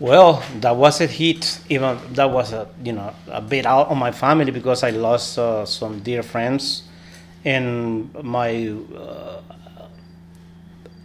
Well, 0.00 0.42
that 0.60 0.76
was 0.76 1.00
a 1.00 1.06
hit. 1.06 1.60
Even 1.68 1.98
that 2.14 2.30
was 2.30 2.52
a 2.52 2.68
you 2.82 2.92
know 2.92 3.14
a 3.28 3.40
bit 3.40 3.64
out 3.64 3.88
on 3.88 3.98
my 3.98 4.10
family 4.12 4.50
because 4.50 4.82
I 4.82 4.90
lost 4.90 5.38
uh, 5.38 5.64
some 5.64 6.00
dear 6.00 6.22
friends, 6.22 6.82
and 7.44 8.12
my 8.22 8.74
uh, 8.96 9.40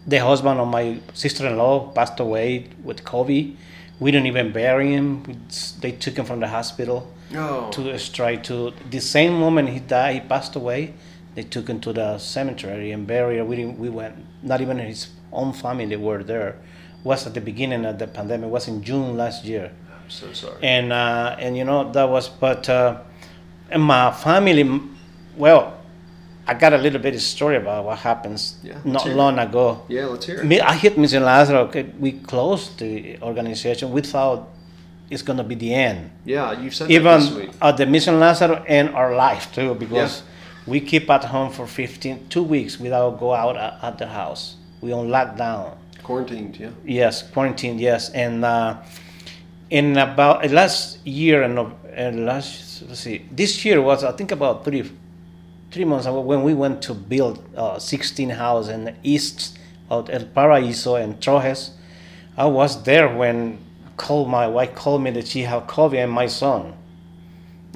the 0.06 0.18
husband 0.18 0.58
of 0.58 0.68
my 0.68 0.98
sister-in-law 1.14 1.92
passed 1.92 2.18
away 2.20 2.66
with 2.82 3.04
COVID. 3.04 3.54
We 4.00 4.10
didn't 4.10 4.26
even 4.26 4.50
bury 4.52 4.92
him. 4.92 5.22
We 5.24 5.36
They 5.80 5.92
took 5.92 6.16
him 6.16 6.24
from 6.24 6.40
the 6.40 6.48
hospital 6.48 7.06
Oh, 7.34 7.70
to 7.70 7.96
try 8.12 8.36
to. 8.36 8.72
The 8.90 9.00
same 9.00 9.34
moment 9.34 9.68
he 9.68 9.78
died, 9.78 10.14
he 10.14 10.20
passed 10.20 10.56
away. 10.56 10.94
They 11.36 11.44
took 11.44 11.68
him 11.68 11.80
to 11.82 11.92
the 11.92 12.18
cemetery 12.18 12.90
and 12.90 13.06
buried. 13.06 13.42
We 13.42 13.56
didn't, 13.56 13.78
we 13.78 13.88
went. 13.88 14.16
Not 14.42 14.60
even 14.60 14.78
his 14.78 15.08
own 15.32 15.52
family 15.52 15.94
were 15.94 16.24
there. 16.24 16.56
Was 17.04 17.26
at 17.26 17.34
the 17.34 17.40
beginning 17.40 17.84
of 17.86 17.98
the 17.98 18.06
pandemic. 18.06 18.50
Was 18.50 18.68
in 18.68 18.82
June 18.82 19.16
last 19.16 19.44
year 19.44 19.70
I'm 19.90 20.10
so 20.10 20.32
sorry. 20.32 20.58
and 20.62 20.92
uh, 20.92 21.36
and 21.38 21.56
you 21.56 21.64
know 21.64 21.90
that 21.92 22.08
was 22.08 22.28
but 22.28 22.68
uh, 22.68 22.98
and 23.70 23.82
my 23.82 24.10
family 24.12 24.64
well 25.36 25.78
i 26.46 26.52
got 26.54 26.72
a 26.72 26.78
little 26.78 26.98
bit 27.00 27.14
of 27.14 27.20
story 27.22 27.56
about 27.56 27.84
what 27.84 27.98
happens 27.98 28.56
Yeah, 28.62 28.80
not 28.84 29.02
hear 29.02 29.12
it. 29.12 29.16
long 29.16 29.38
ago 29.38 29.82
yeah, 29.88 30.06
let's 30.06 30.26
hear 30.26 30.40
it. 30.40 30.44
Me- 30.44 30.60
i 30.60 30.74
hit 30.74 30.98
mission 30.98 31.22
lazaro 31.22 31.60
okay, 31.68 31.84
we 32.00 32.12
closed 32.12 32.78
the 32.80 33.16
organization 33.22 33.92
we 33.92 34.00
thought 34.02 34.48
it's 35.10 35.22
going 35.22 35.36
to 35.38 35.44
be 35.44 35.54
the 35.54 35.72
end 35.72 36.10
Yeah, 36.24 36.58
you 36.60 36.70
said 36.72 36.90
even 36.90 37.20
week. 37.36 37.50
at 37.62 37.76
the 37.76 37.86
mission 37.86 38.18
lazaro 38.18 38.64
and 38.66 38.90
our 38.90 39.14
life 39.14 39.52
too 39.54 39.74
because 39.76 40.22
we 40.66 40.80
keep 40.80 41.08
at 41.08 41.24
home 41.26 41.52
for 41.52 41.66
15 41.66 42.26
two 42.28 42.42
weeks 42.42 42.80
without 42.80 43.20
go 43.20 43.32
out 43.32 43.56
at, 43.56 43.78
at 43.82 43.98
the 43.98 44.08
house 44.08 44.56
we 44.80 44.92
on 44.92 45.06
lockdown 45.08 45.76
Quarantined, 46.10 46.56
yeah. 46.58 46.70
Yes, 46.84 47.22
quarantine. 47.22 47.78
Yes, 47.78 48.10
and 48.10 48.44
uh, 48.44 48.78
in 49.70 49.96
about 49.96 50.44
uh, 50.44 50.48
last 50.48 51.06
year 51.06 51.44
and 51.44 52.26
last 52.26 52.82
let's 52.88 52.98
see, 52.98 53.24
this 53.30 53.64
year 53.64 53.80
was 53.80 54.02
I 54.02 54.10
think 54.10 54.32
about 54.32 54.64
three 54.64 54.90
three 55.70 55.84
months 55.84 56.06
ago 56.06 56.20
when 56.20 56.42
we 56.42 56.52
went 56.52 56.82
to 56.82 56.94
build 56.94 57.38
uh, 57.56 57.78
16 57.78 58.28
house 58.30 58.66
in 58.66 58.86
the 58.86 58.94
east 59.04 59.56
of 59.88 60.10
El 60.10 60.24
Paraíso 60.24 61.00
and 61.00 61.20
Trojes. 61.20 61.70
I 62.36 62.46
was 62.46 62.82
there 62.82 63.14
when 63.14 63.58
called 63.96 64.28
my 64.28 64.48
wife 64.48 64.74
called 64.74 65.02
me 65.04 65.12
that 65.12 65.28
she 65.28 65.42
had 65.42 65.68
COVID 65.68 66.02
and 66.02 66.10
my 66.10 66.26
son. 66.26 66.74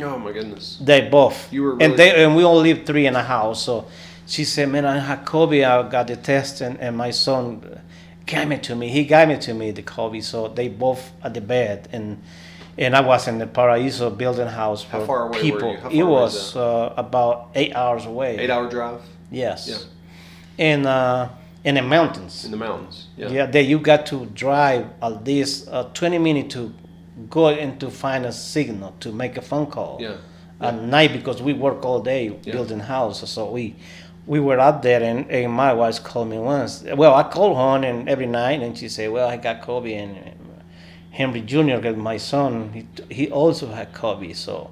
Oh 0.02 0.18
my 0.18 0.32
goodness. 0.32 0.80
They 0.82 1.08
both. 1.08 1.52
You 1.52 1.62
were 1.62 1.72
and 1.74 1.80
really- 1.82 1.96
they 1.96 2.24
and 2.24 2.34
we 2.34 2.42
all 2.42 2.60
live 2.60 2.84
three 2.84 3.06
in 3.06 3.14
a 3.14 3.22
house. 3.22 3.62
So 3.62 3.86
she 4.26 4.42
said, 4.44 4.70
"Man, 4.70 4.84
I 4.84 4.98
had 4.98 5.24
COVID. 5.24 5.62
I 5.64 5.88
got 5.88 6.08
the 6.08 6.16
test, 6.16 6.62
and, 6.62 6.80
and 6.80 6.96
my 6.96 7.12
son 7.12 7.62
gave 8.26 8.50
it 8.50 8.62
to 8.64 8.74
me. 8.74 8.88
He 8.88 9.04
gave 9.04 9.30
it 9.30 9.40
to 9.42 9.54
me 9.54 9.70
the 9.70 9.82
COVID. 9.82 10.22
So 10.22 10.48
they 10.48 10.68
both 10.68 11.12
at 11.22 11.34
the 11.34 11.40
bed, 11.40 11.88
and 11.92 12.22
and 12.76 12.96
I 12.96 13.00
was 13.00 13.28
in 13.28 13.38
the 13.38 13.46
Paraiso 13.46 14.16
building 14.16 14.48
house 14.48 14.82
for 14.82 14.98
How 14.98 15.04
far 15.06 15.28
away 15.28 15.38
were 15.38 15.42
people. 15.42 15.72
you? 15.72 15.78
How 15.78 15.90
it 15.90 16.02
was 16.02 16.56
uh, 16.56 16.92
about 16.96 17.50
eight 17.54 17.74
hours 17.74 18.06
away. 18.06 18.38
Eight 18.38 18.50
hour 18.50 18.68
drive 18.68 19.00
Yes. 19.30 19.68
Yeah. 19.68 20.64
In 20.66 20.86
uh, 20.86 21.28
in 21.64 21.76
the 21.76 21.82
mountains. 21.82 22.44
in 22.44 22.50
the 22.50 22.56
mountains. 22.56 23.08
Yeah. 23.16 23.28
Yeah, 23.30 23.46
there 23.46 23.62
you 23.62 23.78
got 23.78 24.06
to 24.06 24.26
drive 24.26 24.86
at 25.02 25.24
least 25.24 25.66
uh, 25.68 25.84
20 25.94 26.18
minutes 26.18 26.54
to 26.54 26.72
go 27.30 27.48
and 27.48 27.78
to 27.80 27.90
find 27.90 28.26
a 28.26 28.32
signal 28.32 28.94
to 29.00 29.10
make 29.12 29.36
a 29.38 29.42
phone 29.42 29.66
call 29.66 29.98
Yeah. 30.00 30.16
at 30.60 30.74
night 30.82 31.12
because 31.12 31.40
we 31.40 31.52
work 31.54 31.84
all 31.84 32.00
day 32.00 32.28
building 32.28 32.80
houses. 32.80 33.30
So 33.30 33.50
we 33.50 33.76
we 34.26 34.40
were 34.40 34.58
out 34.58 34.82
there 34.82 35.02
and, 35.02 35.30
and 35.30 35.52
my 35.52 35.72
wife 35.72 36.02
called 36.02 36.28
me 36.28 36.38
once. 36.38 36.82
Well, 36.82 37.14
I 37.14 37.24
called 37.24 37.56
her 37.56 37.86
and 37.88 38.08
every 38.08 38.26
night 38.26 38.62
and 38.62 38.76
she 38.76 38.88
said, 38.88 39.10
"Well, 39.10 39.28
I 39.28 39.36
got 39.36 39.62
COVID 39.62 39.94
and 39.94 40.16
Henry 41.10 41.42
Jr. 41.42 41.78
got 41.78 41.96
my 41.96 42.16
son. 42.16 42.70
He, 42.72 42.86
he 43.14 43.30
also 43.30 43.68
had 43.68 43.92
COVID. 43.92 44.34
So, 44.34 44.70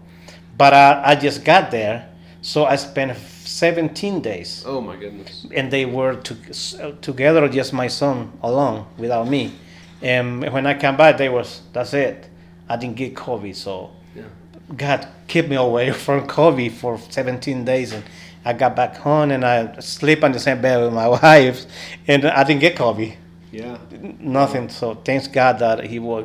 but 0.57 0.73
uh, 0.73 1.03
I 1.05 1.15
just 1.15 1.45
got 1.45 1.71
there, 1.71 2.09
so 2.41 2.65
I 2.65 2.77
spent 2.77 3.17
17 3.17 4.21
days 4.21 4.62
Oh 4.67 4.81
my 4.81 4.97
goodness. 4.97 5.47
and 5.55 5.71
they 5.71 5.85
were 5.85 6.15
to, 6.15 6.93
together 7.01 7.49
just 7.49 7.73
my 7.73 7.88
son 7.88 8.33
alone 8.43 8.87
without 8.97 9.27
me 9.29 9.53
and 10.01 10.43
when 10.53 10.65
i 10.67 10.75
came 10.75 10.97
back 10.97 11.17
they 11.19 11.29
was 11.29 11.61
that's 11.73 11.93
it 11.93 12.29
i 12.69 12.77
didn't 12.77 12.95
get 12.97 13.15
covid 13.15 13.55
so 13.55 13.91
Yeah. 14.15 14.23
god 14.77 15.09
kept 15.27 15.49
me 15.49 15.57
away 15.57 15.91
from 16.07 16.27
covid 16.29 16.71
for 16.73 16.99
17 16.99 17.65
days 17.65 17.93
and 17.93 18.05
i 18.44 18.52
got 18.52 18.74
back 18.76 18.96
home 18.96 19.31
and 19.31 19.44
i 19.44 19.78
sleep 19.81 20.22
on 20.24 20.33
the 20.33 20.38
same 20.38 20.61
bed 20.61 20.83
with 20.83 20.92
my 20.92 21.09
wife 21.22 21.64
and 22.09 22.24
i 22.24 22.42
didn't 22.44 22.61
get 22.61 22.76
covid 22.76 23.14
Yeah. 23.52 23.76
nothing 24.20 24.68
so 24.70 24.94
thanks 24.94 25.26
god 25.28 25.59
that 25.59 25.85
he 25.85 25.98
was 25.98 26.24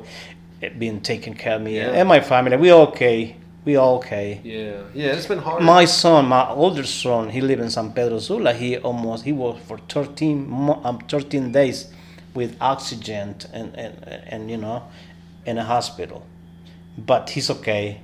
being 0.79 1.01
taking 1.01 1.35
care 1.35 1.55
of 1.57 1.61
me 1.61 1.75
Yeah. 1.77 1.91
and 1.99 2.07
my 2.07 2.19
family 2.21 2.57
we 2.57 2.71
okay 2.71 3.35
we 3.65 3.75
all 3.75 3.97
okay 3.97 4.39
Yeah. 4.43 4.83
Yeah. 4.93 5.11
It's 5.17 5.27
been 5.27 5.39
hard. 5.39 5.61
my 5.61 5.83
son, 5.85 6.27
my 6.27 6.47
older 6.47 6.85
son, 6.85 7.29
he 7.29 7.41
lives 7.41 7.61
in 7.61 7.69
San 7.69 7.91
Pedro 7.91 8.19
Sula. 8.19 8.53
He 8.53 8.77
almost 8.77 9.25
he 9.25 9.33
was 9.33 9.59
for 9.67 9.77
13, 9.89 10.47
um, 10.85 10.99
13 11.09 11.51
days 11.51 11.91
with 12.33 12.55
oxygen 12.61 13.35
and, 13.51 13.75
and 13.83 13.93
and 14.33 14.49
you 14.49 14.55
know 14.55 14.83
in 15.45 15.57
a 15.57 15.65
hospital, 15.65 16.25
but 16.97 17.29
he's 17.31 17.49
okay. 17.49 17.99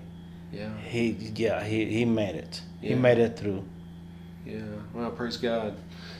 yeah. 0.51 0.67
He 0.83 1.03
yeah 1.43 1.63
he, 1.63 1.85
he 1.85 2.03
made 2.03 2.35
it. 2.35 2.61
He 2.81 2.93
made 2.95 3.19
it 3.19 3.39
through. 3.39 3.63
Yeah. 4.45 4.61
Well, 4.93 5.11
praise 5.11 5.37
God. 5.37 5.75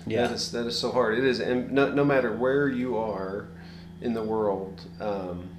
Yeah. 0.07 0.27
That 0.27 0.36
is 0.36 0.51
that 0.51 0.65
is 0.67 0.79
so 0.79 0.91
hard. 0.91 1.17
It 1.17 1.25
is, 1.25 1.39
and 1.39 1.71
no, 1.71 1.91
no 1.91 2.05
matter 2.05 2.31
where 2.31 2.67
you 2.69 2.97
are 2.97 3.47
in 4.01 4.13
the 4.13 4.23
world, 4.23 4.81
um, 4.99 5.49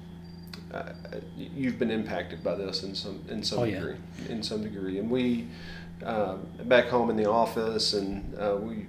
uh, 0.73 0.91
you've 1.37 1.77
been 1.79 1.91
impacted 1.91 2.43
by 2.43 2.55
this 2.55 2.83
in 2.83 2.95
some 2.95 3.23
in 3.29 3.43
some 3.43 3.59
Oh, 3.59 3.63
yeah. 3.63 3.79
degree. 3.79 3.95
In 4.29 4.41
some 4.43 4.63
degree, 4.63 4.97
and 4.99 5.09
we 5.09 5.47
uh, 6.03 6.37
back 6.65 6.85
home 6.87 7.09
in 7.09 7.15
the 7.17 7.29
office, 7.29 7.93
and 7.93 8.35
uh, 8.37 8.57
we 8.59 8.87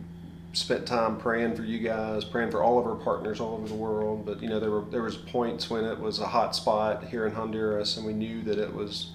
spent 0.54 0.86
time 0.86 1.18
praying 1.18 1.54
for 1.54 1.62
you 1.62 1.78
guys, 1.78 2.24
praying 2.24 2.50
for 2.50 2.62
all 2.62 2.78
of 2.78 2.86
our 2.86 2.94
partners 2.96 3.40
all 3.40 3.54
over 3.54 3.68
the 3.68 3.74
world. 3.74 4.24
But 4.24 4.42
you 4.42 4.48
know, 4.48 4.58
there 4.58 4.70
were 4.70 4.84
there 4.90 5.02
was 5.02 5.16
points 5.16 5.68
when 5.68 5.84
it 5.84 5.98
was 6.00 6.18
a 6.18 6.26
hot 6.26 6.56
spot 6.56 7.04
here 7.04 7.26
in 7.26 7.32
Honduras, 7.34 7.98
and 7.98 8.06
we 8.06 8.14
knew 8.14 8.40
that 8.44 8.58
it 8.58 8.72
was 8.74 9.10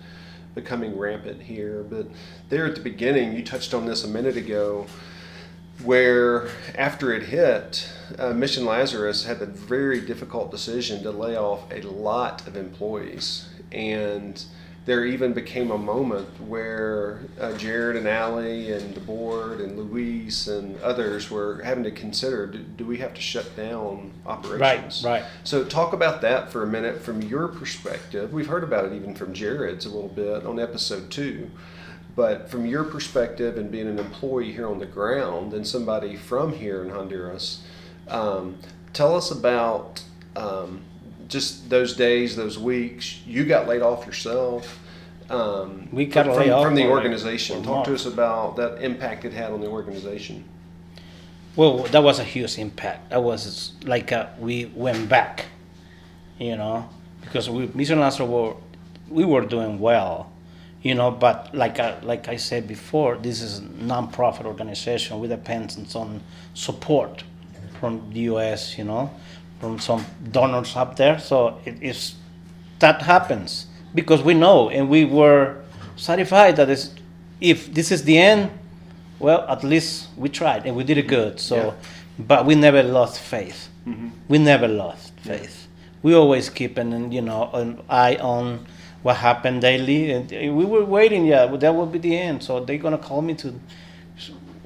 becoming 0.55 0.97
rampant 0.97 1.41
here. 1.41 1.83
But 1.83 2.07
there 2.49 2.65
at 2.65 2.75
the 2.75 2.81
beginning, 2.81 3.33
you 3.33 3.43
touched 3.43 3.73
on 3.73 3.85
this 3.85 4.03
a 4.03 4.07
minute 4.07 4.37
ago, 4.37 4.87
where 5.83 6.49
after 6.75 7.13
it 7.13 7.23
hit, 7.23 7.89
uh, 8.19 8.33
Mission 8.33 8.65
Lazarus 8.65 9.25
had 9.25 9.39
the 9.39 9.45
very 9.45 10.01
difficult 10.01 10.51
decision 10.51 11.01
to 11.03 11.11
lay 11.11 11.35
off 11.35 11.71
a 11.71 11.81
lot 11.81 12.47
of 12.47 12.55
employees. 12.55 13.47
And 13.71 14.43
there 14.85 15.05
even 15.05 15.31
became 15.31 15.69
a 15.69 15.77
moment 15.77 16.27
where 16.41 17.19
uh, 17.39 17.55
Jared 17.57 17.97
and 17.97 18.07
Allie 18.07 18.71
and 18.71 18.95
the 18.95 18.99
board 18.99 19.61
and 19.61 19.77
Luis 19.77 20.47
and 20.47 20.79
others 20.81 21.29
were 21.29 21.61
having 21.61 21.83
to 21.83 21.91
consider 21.91 22.47
do, 22.47 22.57
do 22.59 22.85
we 22.85 22.97
have 22.97 23.13
to 23.13 23.21
shut 23.21 23.55
down 23.55 24.11
operations? 24.25 25.03
right. 25.05 25.21
right. 25.21 25.29
So, 25.43 25.63
talk 25.63 25.93
about 25.93 26.21
that 26.21 26.51
for 26.51 26.63
a 26.63 26.67
minute 26.67 26.99
from 26.99 27.21
your 27.21 27.47
perspective. 27.47 28.33
We've 28.33 28.47
heard 28.47 28.63
about 28.63 28.85
it 28.85 28.93
even 28.93 29.13
from 29.13 29.33
Jared's 29.33 29.85
a 29.85 29.89
little 29.89 30.09
bit 30.09 30.45
on 30.45 30.59
episode 30.59 31.11
two. 31.11 31.51
But 32.15 32.49
from 32.49 32.65
your 32.65 32.83
perspective 32.83 33.57
and 33.57 33.71
being 33.71 33.87
an 33.87 33.97
employee 33.97 34.51
here 34.51 34.67
on 34.67 34.79
the 34.79 34.85
ground 34.85 35.53
and 35.53 35.65
somebody 35.65 36.17
from 36.17 36.53
here 36.53 36.83
in 36.83 36.89
Honduras, 36.89 37.63
um, 38.09 38.57
tell 38.91 39.15
us 39.15 39.31
about 39.31 40.03
um, 40.35 40.81
just 41.31 41.69
those 41.69 41.95
days, 41.95 42.35
those 42.35 42.59
weeks. 42.59 43.21
You 43.25 43.45
got 43.45 43.67
laid 43.67 43.81
off 43.81 44.05
yourself. 44.05 44.79
Um, 45.29 45.87
We 45.91 46.05
got 46.05 46.25
from, 46.25 46.35
laid 46.35 46.49
off 46.49 46.65
from 46.65 46.75
the 46.75 46.87
organization. 46.87 47.63
Talk 47.63 47.85
to 47.85 47.93
us 47.93 48.05
about 48.05 48.57
that 48.57 48.83
impact 48.83 49.25
it 49.25 49.33
had 49.33 49.51
on 49.51 49.61
the 49.61 49.67
organization. 49.67 50.43
Well, 51.55 51.83
that 51.83 52.03
was 52.03 52.19
a 52.19 52.23
huge 52.23 52.57
impact. 52.57 53.09
That 53.09 53.23
was 53.23 53.73
like 53.83 54.11
uh, 54.11 54.27
we 54.39 54.65
went 54.65 55.09
back, 55.09 55.45
you 56.39 56.55
know, 56.55 56.87
because 57.21 57.49
we 57.49 57.67
Mission 57.73 57.99
Lazarus 57.99 58.29
were 58.29 58.55
we 59.09 59.25
were 59.25 59.45
doing 59.45 59.79
well, 59.79 60.31
you 60.81 60.95
know. 60.95 61.11
But 61.11 61.53
like 61.53 61.79
I, 61.79 61.99
like 62.01 62.29
I 62.29 62.37
said 62.37 62.67
before, 62.67 63.17
this 63.17 63.41
is 63.41 63.59
a 63.59 63.63
nonprofit 63.63 64.45
organization. 64.45 65.19
We 65.19 65.27
depend 65.27 65.75
on 65.93 66.21
support 66.53 67.23
from 67.79 68.11
the 68.13 68.19
U.S., 68.31 68.77
you 68.77 68.85
know, 68.85 69.09
from 69.61 69.79
some 69.79 70.03
donors 70.31 70.75
up 70.75 70.95
there. 70.97 71.19
So 71.19 71.59
it 71.65 71.81
is 71.81 72.15
that 72.79 73.03
happens 73.03 73.67
because 73.95 74.21
we 74.23 74.33
know 74.33 74.69
and 74.69 74.89
we 74.89 75.05
were 75.05 75.61
satisfied 75.95 76.55
that 76.55 76.69
is, 76.69 76.93
if 77.39 77.71
this 77.73 77.91
is 77.91 78.03
the 78.03 78.17
end, 78.17 78.49
well, 79.19 79.45
at 79.47 79.63
least 79.63 80.09
we 80.17 80.29
tried 80.29 80.65
and 80.65 80.75
we 80.75 80.83
did 80.83 80.97
it 80.97 81.07
good. 81.07 81.39
So, 81.39 81.55
Yeah. 81.55 81.73
but 82.17 82.45
we 82.45 82.55
never 82.55 82.81
lost 82.81 83.19
faith. 83.19 83.69
Mm-hmm. 83.87 84.09
We 84.27 84.37
never 84.39 84.67
lost 84.67 85.13
faith. 85.21 85.67
We 86.01 86.15
always 86.15 86.49
keep 86.49 86.77
an 86.79 87.11
you 87.11 87.21
know 87.21 87.49
an 87.53 87.79
eye 87.87 88.15
on 88.15 88.65
what 89.03 89.17
happened 89.17 89.61
daily, 89.61 90.11
and 90.11 90.31
eh, 90.33 90.49
we 90.49 90.65
were 90.65 90.85
waiting. 90.85 91.25
Yeah, 91.25 91.45
that 91.45 91.75
will 91.75 91.85
be 91.85 91.99
the 91.99 92.17
end. 92.17 92.41
So 92.43 92.59
they're 92.65 92.79
gonna 92.81 92.97
call 92.97 93.21
me 93.21 93.35
to. 93.35 93.53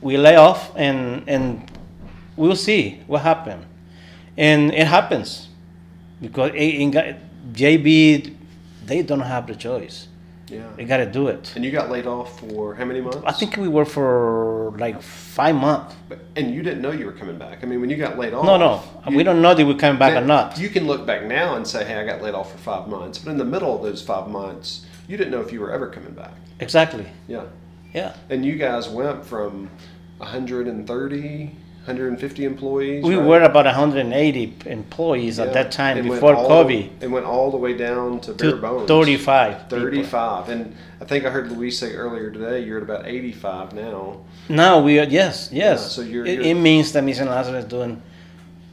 We 0.01 0.15
lay 0.17 0.35
off 0.37 0.71
and 0.75 1.23
and 1.27 1.69
we'll 2.37 2.55
see 2.55 3.01
what 3.07 3.21
happened, 3.23 3.65
and 4.37 4.73
it 4.73 4.87
happens 4.87 5.47
because 6.21 6.51
in, 6.55 6.91
JB 7.53 8.35
they 8.85 9.01
don't 9.03 9.21
have 9.21 9.47
the 9.47 9.55
choice. 9.55 10.07
Yeah. 10.47 10.67
They 10.75 10.85
got 10.85 10.97
to 10.97 11.07
do 11.07 11.27
it. 11.27 11.53
And 11.55 11.65
you 11.65 11.71
got 11.71 11.89
laid 11.89 12.05
off 12.05 12.39
for 12.39 12.75
how 12.75 12.85
many 12.85 13.01
months? 13.01 13.17
I 13.25 13.31
think 13.31 13.57
we 13.57 13.67
were 13.67 13.83
for 13.85 14.73
like 14.77 15.01
five 15.01 15.55
months. 15.55 15.95
But, 16.07 16.19
and 16.35 16.53
you 16.53 16.61
didn't 16.61 16.83
know 16.83 16.91
you 16.91 17.07
were 17.07 17.13
coming 17.13 17.39
back. 17.39 17.63
I 17.63 17.65
mean, 17.65 17.81
when 17.81 17.89
you 17.89 17.97
got 17.97 18.19
laid 18.19 18.35
off. 18.35 18.45
No, 18.45 18.55
no, 18.57 18.83
you- 19.09 19.17
we 19.17 19.23
don't 19.23 19.41
know 19.41 19.55
that 19.55 19.65
we're 19.65 19.73
coming 19.75 19.97
back 19.97 20.15
or 20.15 20.25
not. 20.25 20.59
You 20.59 20.69
can 20.69 20.85
look 20.85 21.03
back 21.07 21.23
now 21.25 21.55
and 21.55 21.65
say, 21.67 21.83
hey, 21.83 21.95
I 21.95 22.05
got 22.05 22.21
laid 22.21 22.35
off 22.35 22.51
for 22.51 22.59
five 22.59 22.87
months. 22.87 23.17
But 23.17 23.31
in 23.31 23.37
the 23.39 23.45
middle 23.45 23.75
of 23.75 23.81
those 23.81 24.03
five 24.03 24.27
months, 24.29 24.85
you 25.07 25.17
didn't 25.17 25.31
know 25.31 25.41
if 25.41 25.51
you 25.51 25.61
were 25.61 25.71
ever 25.71 25.87
coming 25.89 26.13
back. 26.13 26.33
Exactly. 26.59 27.07
Yeah. 27.27 27.45
Yeah. 27.91 28.15
And 28.29 28.45
you 28.45 28.55
guys 28.55 28.87
went 28.87 29.25
from 29.25 29.71
130, 30.19 31.55
150 31.85 32.45
employees. 32.45 33.03
We 33.03 33.15
right? 33.15 33.25
were 33.25 33.41
about 33.43 33.65
180 33.65 34.55
employees 34.65 35.37
Yeah. 35.37 35.45
at 35.45 35.53
that 35.53 35.71
time 35.71 36.01
before 36.01 36.33
COVID. 36.33 36.89
And 37.01 37.11
went 37.11 37.27
all 37.27 37.51
the 37.51 37.57
way 37.57 37.77
down 37.77 38.19
to 38.21 38.33
bare 38.33 38.55
bones. 38.55 38.87
35. 38.87 39.69
people. 39.69 39.79
35. 39.79 40.49
And 40.49 40.75
I 40.99 41.05
think 41.05 41.25
I 41.25 41.29
heard 41.29 41.51
Luis 41.51 41.77
say 41.77 41.93
earlier 41.93 42.31
today, 42.31 42.61
you're 42.63 42.77
at 42.77 42.83
about 42.83 43.05
85 43.05 43.73
now. 43.73 44.17
Now 44.49 44.81
we 44.81 44.99
are, 44.99 45.03
yes, 45.05 45.49
yes. 45.51 45.91
so 45.91 46.01
you're- 46.01 46.27
it, 46.27 46.37
you're- 46.39 46.49
it 46.49 46.55
means 46.55 46.91
that 46.93 47.03
Mission 47.03 47.27
Lazarus 47.27 47.65
is 47.65 47.69
doing 47.69 48.01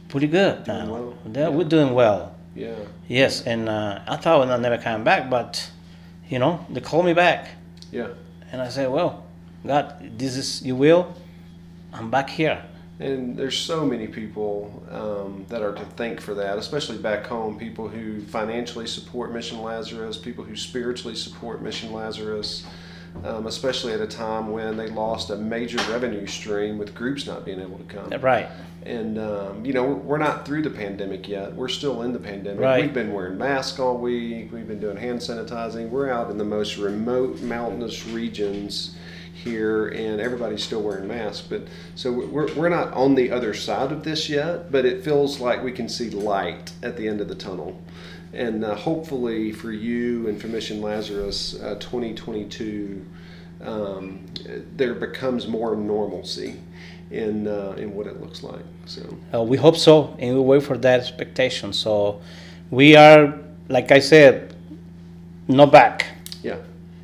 pretty 0.09 0.27
good 0.27 0.63
Doing 0.63 0.77
now. 0.87 0.91
well. 0.93 1.13
Yeah, 1.31 1.49
We're 1.49 1.63
doing 1.69 1.93
well. 1.93 2.35
Yeah. 2.55 2.73
Yes, 3.07 3.41
and 3.45 3.69
uh, 3.69 3.99
I 4.07 4.15
thought 4.17 4.47
I'd 4.49 4.61
never 4.61 4.77
come 4.79 5.03
back, 5.03 5.29
but, 5.29 5.69
you 6.29 6.39
know, 6.39 6.65
they 6.69 6.81
called 6.81 7.05
me 7.05 7.13
back. 7.13 7.49
Yeah. 7.91 8.07
And 8.51 8.59
I 8.61 8.69
said, 8.69 8.89
well, 8.89 9.23
God, 9.65 9.93
this 10.17 10.35
is 10.35 10.63
your 10.65 10.75
will. 10.77 11.13
I'm 11.93 12.09
back 12.09 12.29
here. 12.29 12.63
And 13.03 13.35
there's 13.35 13.57
so 13.57 13.85
many 13.85 14.07
people 14.07 14.81
um, 14.89 15.45
that 15.49 15.61
are 15.61 15.73
to 15.73 15.85
thank 15.97 16.21
for 16.21 16.33
that, 16.35 16.57
especially 16.57 16.97
back 16.97 17.25
home. 17.27 17.59
People 17.59 17.89
who 17.89 18.21
financially 18.21 18.87
support 18.87 19.33
Mission 19.33 19.61
Lazarus, 19.61 20.17
people 20.17 20.45
who 20.45 20.55
spiritually 20.55 21.15
support 21.15 21.61
Mission 21.61 21.91
Lazarus, 21.91 22.65
um, 23.25 23.45
especially 23.45 23.91
at 23.93 23.99
a 23.99 24.07
time 24.07 24.51
when 24.51 24.77
they 24.77 24.87
lost 24.87 25.29
a 25.31 25.35
major 25.35 25.77
revenue 25.91 26.25
stream 26.25 26.77
with 26.77 26.95
groups 26.95 27.27
not 27.27 27.43
being 27.43 27.59
able 27.59 27.77
to 27.77 27.83
come. 27.83 28.09
Right. 28.21 28.47
And 28.85 29.19
um, 29.19 29.65
you 29.65 29.73
know 29.73 29.83
we're- 29.83 29.99
we're 29.99 30.17
not 30.17 30.45
through 30.45 30.61
the 30.63 30.69
pandemic 30.69 31.27
yet. 31.27 31.53
We're 31.53 31.67
still 31.69 32.03
in 32.03 32.13
the 32.13 32.19
pandemic. 32.19 32.61
Right. 32.61 32.83
We've 32.83 32.93
been 32.93 33.13
wearing 33.13 33.37
masks 33.37 33.79
all 33.79 33.97
week. 33.97 34.51
We've 34.53 34.67
been 34.67 34.79
doing 34.79 34.97
hand 34.97 35.19
sanitizing. 35.19 35.89
We're 35.89 36.09
out 36.09 36.31
in 36.31 36.37
the 36.37 36.43
most 36.45 36.77
remote 36.77 37.41
mountainous 37.41 38.05
regions 38.07 38.95
here, 39.43 39.87
and 39.89 40.19
everybody's 40.19 40.63
still 40.63 40.81
wearing 40.81 41.07
masks. 41.07 41.45
But 41.47 41.67
so 41.95 42.11
we're 42.11 42.53
we're 42.55 42.69
not 42.69 42.93
on 42.93 43.15
the 43.15 43.31
other 43.31 43.53
side 43.53 43.91
of 43.91 44.03
this 44.03 44.29
yet. 44.29 44.71
But 44.71 44.85
it 44.85 45.03
feels 45.03 45.39
like 45.39 45.63
we 45.63 45.71
can 45.71 45.89
see 45.89 46.09
light 46.09 46.71
at 46.81 46.97
the 46.97 47.07
end 47.07 47.21
of 47.21 47.27
the 47.27 47.35
tunnel. 47.35 47.79
And 48.33 48.65
uh, 48.65 48.75
hopefully 48.75 49.51
for 49.51 49.71
you 49.71 50.27
and 50.27 50.41
for 50.41 50.47
Mission 50.47 50.81
Lazarus, 50.81 51.61
uh, 51.61 51.75
2022, 51.75 53.05
um, 53.61 54.25
there 54.75 54.95
becomes 54.95 55.47
more 55.47 55.75
normalcy 55.75 56.59
in 57.11 57.47
uh, 57.47 57.75
in 57.77 57.93
what 57.93 58.07
it 58.07 58.19
looks 58.19 58.43
like. 58.43 58.65
So. 58.85 59.17
Uh, 59.33 59.43
we 59.43 59.57
hope 59.57 59.77
so, 59.77 60.15
and 60.19 60.35
we 60.35 60.41
wait 60.41 60.63
for 60.63 60.77
that 60.77 60.99
expectation. 60.99 61.71
So 61.73 62.21
we 62.71 62.95
are, 62.95 63.37
like 63.69 63.91
I 63.91 63.99
said, 63.99 64.55
no 65.47 65.65
back, 65.65 66.07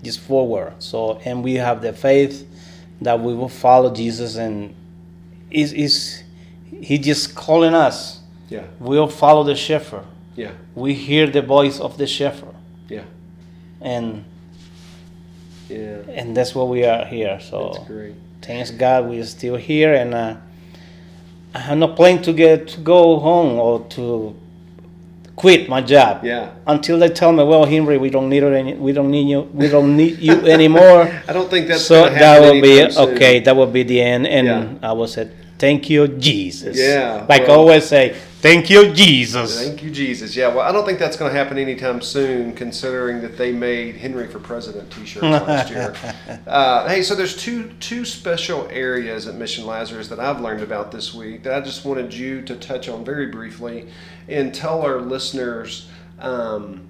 Just 0.03 0.19
forward. 0.21 0.73
So 0.79 1.19
and 1.25 1.43
we 1.43 1.55
have 1.55 1.81
the 1.81 1.93
faith 1.93 2.47
that 3.01 3.19
we 3.19 3.33
will 3.33 3.49
follow 3.49 3.93
Jesus, 3.93 4.35
and 4.37 4.73
is 5.51 5.73
is 5.73 6.23
he 6.69 6.97
just 6.97 7.35
calling 7.35 7.73
us? 7.73 8.19
yeah, 8.49 8.63
We'll 8.79 9.07
follow 9.07 9.43
the 9.43 9.55
shepherd. 9.55 10.05
yeah, 10.35 10.51
We 10.75 10.93
hear 10.93 11.27
the 11.27 11.41
voice 11.41 11.79
of 11.79 11.97
the 11.97 12.07
shepherd, 12.07 12.55
yeah, 12.87 13.03
and 13.81 14.23
yeah. 15.69 15.97
and 16.09 16.35
that's 16.35 16.55
what 16.55 16.67
we 16.69 16.83
are 16.85 17.05
here. 17.05 17.39
So 17.41 17.73
That's 17.73 17.87
great. 17.87 18.15
thanks 18.41 18.71
God 18.71 19.07
we're 19.09 19.23
still 19.25 19.55
here, 19.55 19.93
and 19.93 20.13
uh, 20.13 20.35
I 21.53 21.59
have 21.59 21.77
no 21.77 21.89
plan 21.89 22.21
to 22.23 22.33
get 22.33 22.67
to 22.69 22.79
go 22.81 23.19
home 23.19 23.59
or 23.59 23.85
to 23.89 24.35
quit 25.39 25.69
my 25.69 25.79
job. 25.81 26.23
Yeah. 26.25 26.51
Until 26.67 26.99
they 26.99 27.07
tell 27.07 27.31
me, 27.31 27.43
well, 27.45 27.63
Henry, 27.65 27.97
we 27.97 28.09
don't 28.09 28.27
need 28.29 28.43
it 28.43 28.51
any, 28.53 28.73
we 28.75 28.91
don't 28.91 29.09
need 29.09 29.29
you, 29.29 29.41
we 29.53 29.69
don't 29.69 29.95
need 29.95 30.19
you 30.19 30.33
anymore. 30.57 31.07
I 31.27 31.31
don't 31.31 31.49
think 31.49 31.67
that's 31.69 31.85
so 31.85 32.09
that 32.09 32.41
will 32.41 32.59
be 32.61 32.91
soon. 32.91 33.15
okay. 33.15 33.39
That 33.39 33.55
will 33.55 33.71
be 33.71 33.83
the 33.83 34.01
end, 34.01 34.27
and 34.27 34.45
Yeah. 34.47 34.89
I 34.89 34.91
will 34.91 35.07
say, 35.07 35.31
thank 35.57 35.89
you, 35.89 36.07
Jesus. 36.09 36.77
Yeah, 36.77 37.25
Like 37.29 37.47
well- 37.47 37.59
always 37.61 37.85
say, 37.85 38.15
thank 38.41 38.69
you, 38.69 38.93
Jesus. 38.93 39.61
Thank 39.61 39.83
you, 39.83 39.89
Jesus. 39.91 40.35
Yeah, 40.35 40.47
well, 40.47 40.61
I 40.61 40.71
don't 40.71 40.85
think 40.85 40.99
that's 40.99 41.17
going 41.17 41.31
to 41.31 41.37
happen 41.37 41.57
anytime 41.57 42.01
soon, 42.01 42.53
considering 42.53 43.21
that 43.21 43.37
they 43.37 43.51
made 43.51 43.95
Henry 43.95 44.27
for 44.27 44.39
President 44.39 44.91
T-shirts 44.91 45.23
last 45.23 45.69
year. 45.71 45.95
Uh, 46.47 46.87
hey, 46.87 47.03
so 47.03 47.15
there's 47.15 47.35
two 47.35 47.71
two 47.79 48.05
special 48.05 48.67
areas 48.69 49.27
at 49.27 49.35
Mission 49.35 49.65
Lazarus 49.65 50.07
that 50.07 50.19
I've 50.19 50.41
learned 50.41 50.61
about 50.61 50.91
this 50.91 51.13
week 51.13 51.43
that 51.43 51.53
I 51.53 51.61
just 51.61 51.85
wanted 51.85 52.13
you 52.13 52.41
to 52.43 52.55
touch 52.55 52.89
on 52.89 53.05
very 53.05 53.27
briefly 53.27 53.89
and 54.27 54.53
tell 54.53 54.81
our 54.81 54.99
listeners. 54.99 55.89
Um, 56.19 56.87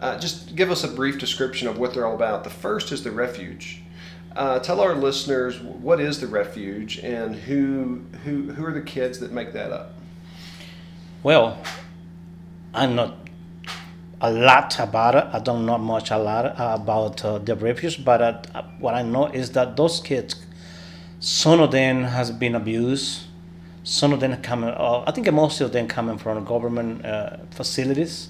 uh, 0.00 0.18
just 0.18 0.54
give 0.54 0.70
us 0.70 0.84
a 0.84 0.88
brief 0.88 1.18
description 1.18 1.66
of 1.66 1.78
what 1.78 1.92
they're 1.92 2.06
all 2.06 2.14
about. 2.14 2.44
The 2.44 2.50
first 2.50 2.92
is 2.92 3.02
the 3.02 3.10
refuge. 3.10 3.82
Uh, 4.36 4.60
tell 4.60 4.80
our 4.80 4.94
listeners 4.94 5.58
what 5.60 6.00
is 6.00 6.20
the 6.20 6.26
refuge 6.28 6.98
and 6.98 7.34
who 7.34 8.02
who 8.24 8.52
who 8.52 8.64
are 8.64 8.72
the 8.72 8.82
kids 8.82 9.18
that 9.18 9.32
make 9.32 9.52
that 9.52 9.72
up. 9.72 9.94
Well, 11.22 11.58
I'm 12.74 12.94
not 12.94 13.16
a 14.20 14.30
lot 14.32 14.78
about 14.78 15.14
it. 15.14 15.24
I 15.32 15.38
don't 15.40 15.66
know 15.66 15.78
much 15.78 16.10
a 16.10 16.18
lot 16.18 16.54
about 16.58 17.24
uh, 17.24 17.38
the 17.38 17.56
refuge, 17.56 18.04
but 18.04 18.20
uh, 18.22 18.62
what 18.78 18.94
I 18.94 19.02
know 19.02 19.26
is 19.26 19.50
that 19.52 19.76
those 19.76 20.00
kids, 20.00 20.36
some 21.20 21.60
of 21.60 21.70
them 21.72 22.04
has 22.04 22.30
been 22.30 22.54
abused. 22.54 23.22
Some 23.84 24.12
of 24.12 24.20
them 24.20 24.36
coming, 24.42 24.70
uh, 24.70 25.04
I 25.06 25.12
think 25.12 25.32
most 25.32 25.60
of 25.60 25.72
them 25.72 25.88
coming 25.88 26.18
from 26.18 26.44
government 26.44 27.04
uh, 27.06 27.38
facilities, 27.52 28.28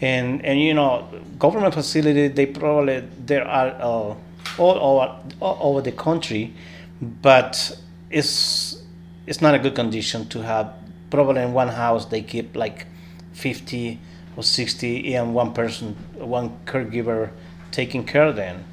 and 0.00 0.44
and 0.44 0.58
you 0.60 0.72
know, 0.72 1.06
government 1.38 1.74
facility 1.74 2.28
they 2.28 2.46
probably 2.46 3.04
there 3.26 3.46
are 3.46 3.68
uh, 3.78 4.14
all 4.58 4.76
over 4.80 5.16
all 5.40 5.58
over 5.60 5.82
the 5.82 5.92
country, 5.92 6.54
but 7.00 7.78
it's 8.10 8.82
it's 9.26 9.42
not 9.42 9.54
a 9.54 9.58
good 9.58 9.74
condition 9.74 10.26
to 10.28 10.42
have. 10.42 10.72
Probably 11.10 11.42
in 11.42 11.52
one 11.52 11.68
house 11.68 12.06
they 12.06 12.22
keep 12.22 12.56
like 12.56 12.86
fifty 13.32 14.00
or 14.36 14.42
sixty, 14.42 15.14
and 15.14 15.34
one 15.34 15.52
person, 15.52 15.96
one 16.14 16.58
caregiver 16.66 17.30
taking 17.70 18.04
care 18.04 18.26
of 18.26 18.36
them, 18.36 18.64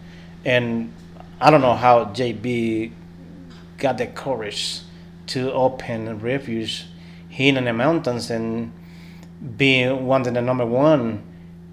and 0.45 0.93
I 1.39 1.51
don't 1.51 1.61
know 1.61 1.75
how 1.75 2.05
JB 2.05 2.91
got 3.77 3.97
the 3.97 4.07
courage 4.07 4.81
to 5.27 5.51
open 5.51 6.07
a 6.07 6.15
refuge 6.15 6.85
here 7.29 7.57
in 7.57 7.65
the 7.65 7.73
mountains 7.73 8.29
and 8.29 8.71
be 9.57 9.89
one 9.89 10.27
of 10.27 10.33
the 10.33 10.41
number 10.41 10.65
one 10.65 11.23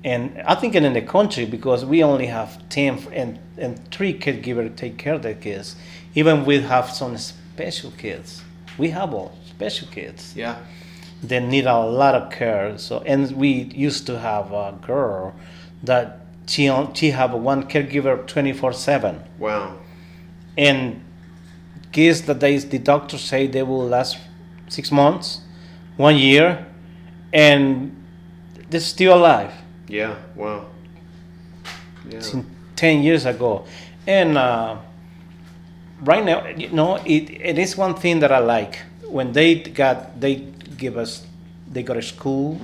and 0.03 0.42
I 0.46 0.55
think 0.55 0.75
in 0.75 0.92
the 0.92 1.03
country 1.03 1.44
because 1.44 1.85
we 1.85 2.03
only 2.03 2.27
have 2.27 2.66
10 2.70 3.09
and, 3.12 3.38
and 3.59 3.90
three 3.90 4.18
caregivers 4.18 4.75
take 4.77 4.96
care 4.96 5.14
of 5.14 5.23
the 5.23 5.35
kids. 5.35 5.77
Even 6.14 6.44
we 6.44 6.61
have 6.62 6.90
some 6.90 7.18
special 7.18 7.90
kids. 7.92 8.42
We 8.79 8.90
have 8.90 9.12
all 9.12 9.37
special 9.61 9.88
kids 9.88 10.35
Yeah. 10.37 10.57
they 11.23 11.40
need 11.40 11.66
a 11.66 11.79
lot 12.01 12.14
of 12.14 12.31
care 12.33 12.79
so 12.79 13.03
and 13.07 13.31
we 13.37 13.49
used 13.88 14.07
to 14.07 14.18
have 14.18 14.53
a 14.53 14.73
girl 14.87 15.35
that 15.85 16.07
she, 16.46 16.70
she 16.94 17.11
have 17.11 17.33
one 17.35 17.62
caregiver 17.68 18.27
24 18.27 18.73
7 18.73 19.20
Wow. 19.38 19.77
and 20.57 21.03
kids 21.92 22.23
that 22.23 22.40
they 22.40 22.57
the 22.59 22.79
doctors 22.79 23.20
say 23.20 23.46
they 23.46 23.62
will 23.62 23.87
last 23.88 24.16
six 24.68 24.92
months, 24.92 25.40
one 25.96 26.16
year, 26.16 26.64
and 27.33 27.90
they're 28.70 28.81
still 28.94 29.14
alive. 29.18 29.53
Yeah. 29.88 30.14
Wow. 30.37 30.66
Yeah. 32.09 32.20
Since 32.20 32.46
ten 32.77 33.03
years 33.03 33.27
ago, 33.27 33.64
and 34.07 34.38
uh, 34.38 34.77
right 36.05 36.25
now, 36.25 36.46
you 36.46 36.70
know, 36.70 36.96
it, 37.05 37.31
it 37.31 37.59
is 37.59 37.77
one 37.77 37.94
thing 37.94 38.20
that 38.20 38.31
I 38.31 38.38
like 38.38 38.79
when 39.11 39.33
they 39.33 39.57
got 39.57 40.20
they 40.20 40.37
give 40.77 40.96
us 40.96 41.27
they 41.70 41.83
go 41.83 41.94
to 41.94 42.03
school, 42.03 42.61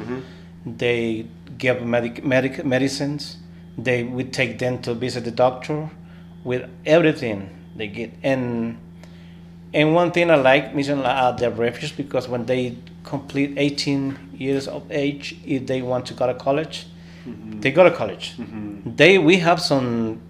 they 0.65 1.27
give 1.59 1.83
medic, 1.83 2.25
medic 2.25 2.65
medicines, 2.65 3.37
they 3.79 4.03
we 4.03 4.25
take 4.25 4.59
them 4.59 4.83
to 4.83 4.95
visit 4.95 5.25
the 5.25 5.31
doctor 5.31 5.91
with 6.45 6.69
everything 6.85 7.51
they 7.77 7.87
get. 7.89 8.13
And 8.23 8.79
and 9.73 9.95
one 9.95 10.11
thing 10.13 10.31
I 10.31 10.37
like 10.37 10.75
mission 10.75 11.01
uh, 11.01 11.33
the 11.33 11.51
refuge 11.51 11.97
because 11.97 12.29
when 12.29 12.47
they 12.47 12.79
complete 13.05 13.55
18 13.57 14.35
years 14.37 14.67
of 14.67 14.91
age 14.91 15.37
if 15.47 15.67
they 15.67 15.81
want 15.83 16.07
to 16.07 16.15
go 16.15 16.27
to 16.27 16.35
college 16.35 16.87
they 17.61 17.71
go 17.73 17.85
to 17.85 17.91
college. 17.91 18.35
They 18.85 19.19
we 19.19 19.39
have 19.39 19.61
some 19.61 20.21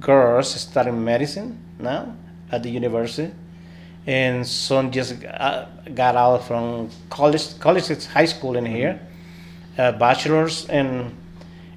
girls 0.00 0.54
studying 0.54 1.04
medicine 1.04 1.58
now 1.78 2.14
at 2.50 2.62
the 2.62 2.70
university 2.70 3.32
and 4.06 4.46
some 4.46 4.90
just 4.90 5.14
got 5.20 6.16
out 6.16 6.44
from 6.44 6.88
college 7.10 7.58
college 7.60 7.88
is 7.90 8.06
high 8.06 8.24
school 8.24 8.56
in 8.56 8.66
here 8.66 9.00
uh, 9.78 9.92
bachelors 9.92 10.66
and 10.68 11.14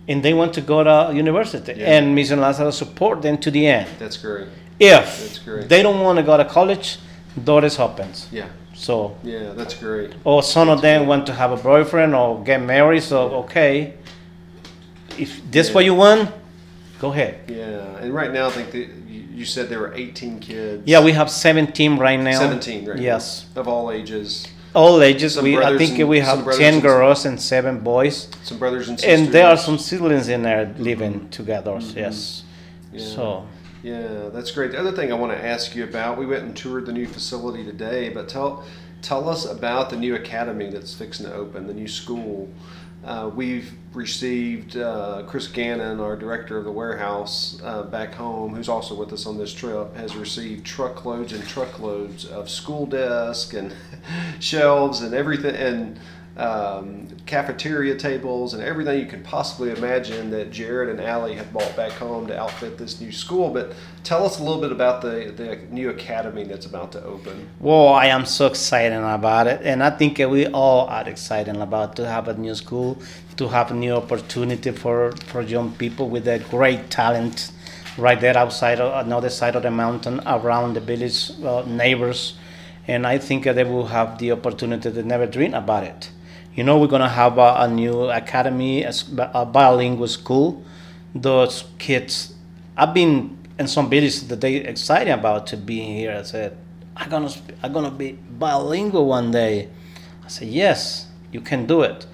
and 0.08 0.24
they 0.24 0.34
want 0.34 0.54
to 0.54 0.62
go 0.62 0.84
to 0.84 1.14
university 1.16 1.74
Yeah. 1.78 1.98
and 1.98 2.16
mission 2.16 2.40
lazarus 2.40 2.78
support 2.78 3.22
them 3.22 3.38
to 3.40 3.52
the 3.52 3.68
end 3.68 3.88
That's 4.00 4.18
great. 4.18 4.48
if 4.80 5.06
That's 5.22 5.40
great. 5.40 5.70
they 5.70 5.82
don't 5.84 6.02
want 6.02 6.18
to 6.18 6.24
go 6.24 6.36
to 6.38 6.46
college 6.46 6.98
doors 7.44 7.80
opens 7.80 8.28
Yeah. 8.32 8.48
so 8.74 9.16
Yeah. 9.24 9.54
That's 9.56 9.76
great. 9.76 10.14
or 10.24 10.42
some 10.44 10.70
of 10.70 10.82
them 10.82 11.06
want 11.08 11.26
to 11.28 11.34
have 11.34 11.52
a 11.52 11.58
boyfriend 11.58 12.16
or 12.16 12.42
get 12.44 12.60
married 12.62 13.04
so 13.04 13.18
okay 13.44 13.94
if 15.18 15.40
this 15.52 15.74
what 15.74 15.86
you 15.86 15.94
want 15.96 16.30
go 17.06 17.12
ahead 17.14 17.34
Yeah. 17.48 18.02
And 18.02 18.14
right 18.14 18.32
now, 18.32 18.48
I 18.48 18.52
think 18.52 18.72
that 18.72 18.88
you 19.40 19.46
said 19.46 19.64
there 19.70 19.80
were 19.86 19.94
18 19.94 20.40
kids. 20.40 20.84
yeah 20.86 21.04
we 21.04 21.12
have 21.12 21.30
17 21.30 21.98
right 21.98 22.20
now 22.20 22.40
17 22.40 22.86
right 22.88 22.96
now, 22.98 23.02
yes 23.12 23.46
of 23.56 23.68
all 23.68 23.92
ages. 23.92 24.48
all 24.74 25.02
ages 25.02 25.34
Some 25.36 25.44
we 25.44 25.58
i 25.58 25.78
think 25.78 26.00
and- 26.00 26.10
we 26.10 26.20
have 26.30 26.40
10 26.58 26.74
and- 26.76 26.82
girls 26.82 27.26
and 27.26 27.36
7 27.40 27.80
boys 27.94 28.16
Some 28.44 28.58
brothers 28.64 28.88
and 28.90 28.98
sisters. 29.00 29.20
and 29.20 29.34
there 29.36 29.48
are 29.52 29.58
some 29.68 29.78
siblings 29.78 30.28
in 30.30 30.42
there 30.44 30.64
living 30.90 31.16
together 31.40 31.76
yes 32.06 32.18
Mm-hmm. 32.18 32.98
Yeah. 32.98 33.16
so 33.16 33.26
Yeah, 33.84 34.30
that's 34.36 34.52
great. 34.56 34.72
The 34.72 34.80
other 34.84 34.94
thing 34.98 35.08
I 35.12 35.18
want 35.24 35.32
to 35.38 35.42
ask 35.54 35.76
you 35.78 35.84
about, 35.92 36.12
we 36.18 36.26
went 36.34 36.44
and 36.48 36.54
toured 36.62 36.86
the 36.90 36.96
new 37.00 37.08
facility 37.18 37.64
today, 37.74 38.04
but 38.18 38.24
tell 38.36 38.52
tell 39.10 39.24
us 39.34 39.42
about 39.58 39.86
the 39.92 39.98
new 40.06 40.14
academy 40.24 40.68
that's 40.74 40.94
fixing 41.02 41.26
to 41.28 41.34
open, 41.44 41.60
the 41.72 41.78
new 41.82 41.88
school. 42.02 42.48
Uh, 43.06 43.30
we've 43.34 43.72
received 43.94 44.78
uh, 44.78 45.24
Chris 45.28 45.48
Gannon, 45.48 46.00
our 46.00 46.16
director 46.16 46.58
of 46.58 46.66
the 46.66 46.72
warehouse 46.72 47.62
uh, 47.64 47.84
back 47.84 48.14
home, 48.14 48.56
who's 48.56 48.68
also 48.68 48.96
with 48.96 49.14
us 49.14 49.26
on 49.26 49.38
this 49.38 49.54
trip, 49.54 49.96
has 49.96 50.16
received 50.16 50.66
truckloads 50.66 51.32
and 51.32 51.48
truckloads 51.48 52.26
of 52.26 52.50
school 52.50 52.88
desks 52.88 53.54
and 53.54 53.74
shelves 54.40 55.02
and 55.02 55.14
everything 55.14 55.56
and 55.56 56.00
um, 56.38 57.08
cafeteria 57.26 57.96
tables 57.96 58.54
and 58.54 58.62
everything 58.62 59.00
you 59.00 59.06
could 59.06 59.24
possibly 59.24 59.72
imagine 59.72 60.30
that 60.32 60.52
Jared 60.52 60.90
and 60.90 61.00
Allie 61.00 61.36
have 61.36 61.52
bought 61.54 61.76
back 61.76 61.94
home 61.94 62.28
to 62.28 62.38
outfit 62.38 62.78
this 62.78 63.00
new 63.00 63.12
school. 63.12 63.50
But 63.50 63.74
tell 64.04 64.26
us 64.26 64.40
a 64.40 64.44
little 64.44 64.62
bit 64.62 64.72
about 64.72 65.02
the, 65.02 65.34
the 65.36 65.56
new 65.72 65.90
academy 65.90 66.44
that's 66.44 66.66
about 66.66 66.92
to 66.92 67.04
open. 67.04 67.48
Well, 67.60 67.90
I 67.90 68.08
am 68.08 68.26
so 68.26 68.48
excited 68.48 68.98
about 68.98 69.48
it, 69.48 69.62
and 69.64 69.82
I 69.82 69.92
think 69.92 70.18
we 70.18 70.48
all 70.48 70.88
are 70.88 71.08
excited 71.08 71.56
about 71.56 71.96
to 71.98 72.08
have 72.08 72.28
a 72.28 72.34
new 72.34 72.56
school, 72.56 72.98
to 73.38 73.48
have 73.48 73.74
new 73.74 73.94
opportunity 73.94 74.72
for, 74.72 75.14
for 75.28 75.42
young 75.42 75.72
people 75.74 76.10
with 76.10 76.28
a 76.28 76.40
great 76.40 76.90
talent 76.90 77.52
right 77.98 78.20
there 78.20 78.38
outside 78.38 78.82
of 78.82 79.06
another 79.06 79.30
side 79.30 79.56
of 79.56 79.64
the 79.64 79.72
mountain 79.72 80.20
around 80.26 80.74
the 80.74 80.82
village 80.82 81.32
uh, 81.44 81.64
neighbors 81.66 82.38
and 82.88 83.08
i 83.08 83.18
think 83.18 83.46
they 83.46 83.64
will 83.64 83.88
have 83.88 84.18
the 84.18 84.32
opportunity 84.32 84.92
to 84.92 85.02
never 85.02 85.26
dream 85.26 85.54
about 85.54 85.84
it 85.84 86.10
you 86.56 86.64
know 86.64 86.78
we're 86.78 86.88
to 86.88 87.08
have 87.08 87.38
a, 87.38 87.56
a, 87.60 87.68
new 87.68 88.10
academy 88.10 88.84
a, 88.84 88.94
a, 89.34 89.46
bilingual 89.46 90.08
school 90.08 90.64
those 91.14 91.66
kids 91.78 92.34
i've 92.78 92.94
been 92.94 93.38
in 93.60 93.68
some 93.68 93.90
villages 93.90 94.28
that 94.28 94.42
they 94.42 94.56
excited 94.56 95.12
about 95.12 95.46
to 95.48 95.58
be 95.58 95.80
here 95.82 96.16
i 96.18 96.24
said 96.24 96.58
i'm 96.96 97.10
to 97.10 97.42
i'm 97.62 97.74
to 97.74 97.92
be 97.92 98.14
bilingual 98.14 99.06
one 99.06 99.32
day 99.32 99.70
i 100.24 100.28
said 100.28 100.48
yes 100.48 101.08
you 101.32 101.42
can 101.42 101.66
do 101.66 101.82
it 101.82 102.06